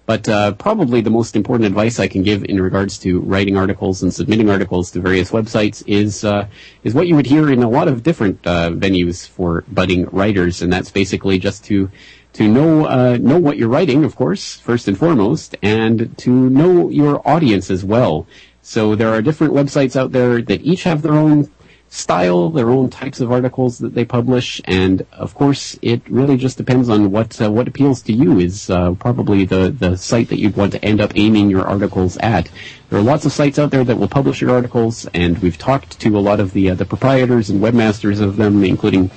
But 0.07 0.27
uh, 0.27 0.53
probably 0.53 1.01
the 1.01 1.11
most 1.11 1.35
important 1.35 1.67
advice 1.67 1.99
I 1.99 2.07
can 2.07 2.23
give 2.23 2.43
in 2.43 2.59
regards 2.59 2.97
to 2.99 3.21
writing 3.21 3.55
articles 3.55 4.01
and 4.01 4.11
submitting 4.11 4.49
articles 4.49 4.91
to 4.91 4.99
various 4.99 5.29
websites 5.31 5.83
is 5.85 6.25
uh, 6.25 6.47
is 6.83 6.95
what 6.95 7.07
you 7.07 7.15
would 7.15 7.27
hear 7.27 7.51
in 7.51 7.61
a 7.61 7.69
lot 7.69 7.87
of 7.87 8.01
different 8.01 8.45
uh, 8.45 8.71
venues 8.71 9.27
for 9.27 9.63
budding 9.67 10.05
writers, 10.11 10.63
and 10.63 10.73
that's 10.73 10.91
basically 10.91 11.37
just 11.37 11.63
to 11.65 11.91
to 12.33 12.47
know 12.47 12.85
uh, 12.85 13.17
know 13.17 13.39
what 13.39 13.57
you're 13.57 13.69
writing, 13.69 14.03
of 14.03 14.15
course, 14.15 14.55
first 14.57 14.87
and 14.87 14.97
foremost, 14.97 15.55
and 15.61 16.17
to 16.19 16.31
know 16.31 16.89
your 16.89 17.25
audience 17.27 17.69
as 17.69 17.83
well. 17.83 18.25
So 18.61 18.95
there 18.95 19.09
are 19.09 19.21
different 19.21 19.53
websites 19.53 19.95
out 19.95 20.11
there 20.11 20.41
that 20.41 20.61
each 20.61 20.83
have 20.83 21.01
their 21.01 21.13
own 21.13 21.51
style, 21.89 22.49
their 22.49 22.69
own 22.69 22.89
types 22.89 23.19
of 23.19 23.31
articles 23.31 23.79
that 23.79 23.93
they 23.93 24.05
publish, 24.05 24.61
and 24.63 25.05
of 25.11 25.35
course, 25.35 25.77
it 25.81 26.01
really 26.09 26.37
just 26.37 26.57
depends 26.57 26.87
on 26.87 27.11
what 27.11 27.39
uh, 27.41 27.51
what 27.51 27.67
appeals 27.67 28.01
to 28.03 28.13
you. 28.13 28.39
Is 28.39 28.69
uh, 28.69 28.93
probably 28.93 29.43
the 29.45 29.71
the 29.71 29.97
site 29.97 30.29
that 30.29 30.39
you'd 30.39 30.55
want 30.55 30.71
to 30.71 30.85
end 30.85 31.01
up 31.01 31.11
aiming 31.15 31.49
your 31.49 31.67
articles 31.67 32.17
at. 32.17 32.49
There 32.89 32.99
are 32.99 33.03
lots 33.03 33.25
of 33.25 33.33
sites 33.33 33.59
out 33.59 33.71
there 33.71 33.83
that 33.83 33.97
will 33.97 34.07
publish 34.07 34.41
your 34.41 34.51
articles, 34.51 35.05
and 35.13 35.37
we've 35.39 35.57
talked 35.57 35.99
to 35.99 36.17
a 36.17 36.21
lot 36.21 36.39
of 36.39 36.53
the 36.53 36.69
uh, 36.69 36.75
the 36.75 36.85
proprietors 36.85 37.49
and 37.49 37.61
webmasters 37.61 38.21
of 38.21 38.37
them, 38.37 38.63
including 38.63 39.11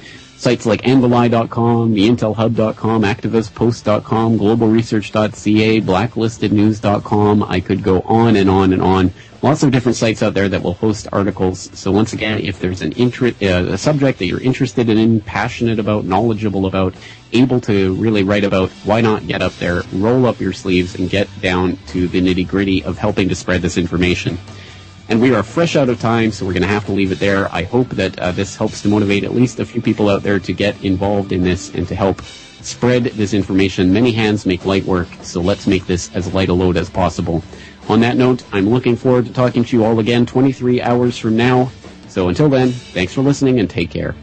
Sites 0.45 0.67
like 0.67 0.83
Anvili.com, 0.83 1.95
theintelhub.com, 1.95 3.03
activistpost.com, 3.03 4.39
globalresearch.ca, 4.39 5.81
blacklistednews.com. 5.81 7.43
I 7.43 7.61
could 7.61 7.83
go 7.83 8.03
on 8.03 8.37
and 8.37 8.51
on 8.51 8.75
and 8.75 8.83
on. 8.83 9.15
Lots 9.41 9.63
of 9.63 9.71
different 9.71 9.97
sites 9.97 10.23
out 10.23 10.35
there 10.35 10.51
that 10.51 10.63
will 10.63 10.75
host 10.75 11.09
articles. 11.11 11.71
So 11.73 11.93
once 11.93 12.13
again, 12.13 12.41
if 12.41 12.59
there's 12.59 12.83
an 12.83 12.93
interest, 12.93 13.43
uh, 13.43 13.69
a 13.71 13.79
subject 13.79 14.19
that 14.19 14.27
you're 14.27 14.39
interested 14.39 14.91
in, 14.91 15.23
passionate 15.23 15.79
about, 15.79 16.05
knowledgeable 16.05 16.67
about, 16.67 16.95
able 17.33 17.63
to 17.63 17.95
really 17.95 18.23
write 18.23 18.45
about, 18.45 18.69
why 18.85 19.01
not 19.01 19.27
get 19.27 19.41
up 19.41 19.55
there, 19.55 19.81
roll 19.95 20.27
up 20.27 20.41
your 20.41 20.53
sleeves, 20.53 20.95
and 20.95 21.09
get 21.09 21.27
down 21.41 21.79
to 21.87 22.07
the 22.07 22.21
nitty 22.21 22.47
gritty 22.47 22.85
of 22.85 22.99
helping 22.99 23.31
to 23.31 23.35
spread 23.35 23.63
this 23.63 23.79
information. 23.79 24.37
And 25.09 25.21
we 25.21 25.35
are 25.35 25.43
fresh 25.43 25.77
out 25.77 25.91
of 25.91 26.01
time, 26.01 26.33
so 26.33 26.47
we're 26.47 26.55
going 26.55 26.63
to 26.63 26.69
have 26.69 26.87
to 26.87 26.93
leave 26.93 27.13
it 27.13 27.19
there. 27.19 27.53
I 27.55 27.65
hope 27.65 27.89
that 27.91 28.19
uh, 28.19 28.33
this 28.33 28.57
helps 28.57 28.81
to 28.83 28.89
motivate 28.89 29.23
at 29.23 29.35
least 29.35 29.61
a 29.61 29.67
few 29.67 29.83
people 29.83 30.09
out 30.09 30.23
there 30.23 30.39
to 30.39 30.53
get 30.53 30.83
involved 30.83 31.31
in 31.31 31.43
this 31.43 31.75
and 31.75 31.87
to 31.89 31.95
help 31.95 32.23
spread 32.23 33.05
this 33.05 33.35
information. 33.35 33.93
Many 33.93 34.13
hands 34.13 34.47
make 34.47 34.65
light 34.65 34.85
work, 34.85 35.09
so 35.23 35.43
let's 35.43 35.67
make 35.67 35.87
this 35.87 36.11
as 36.15 36.33
light 36.33 36.49
a 36.49 36.55
load 36.55 36.79
as 36.79 36.89
possible. 36.89 37.45
On 37.89 38.01
that 38.01 38.17
note, 38.17 38.45
I'm 38.53 38.71
looking 38.71 38.97
forward 38.97 39.27
to 39.27 39.33
talking 39.33 39.63
to 39.65 39.77
you 39.77 39.85
all 39.85 39.99
again 39.99 40.25
23 40.25 40.81
hours 40.81 41.19
from 41.19 41.37
now. 41.37 41.71
So 42.09 42.29
until 42.29 42.49
then, 42.49 42.71
thanks 42.71 43.13
for 43.13 43.21
listening 43.21 43.61
and 43.61 43.69
take 43.69 43.91
care. 43.91 44.15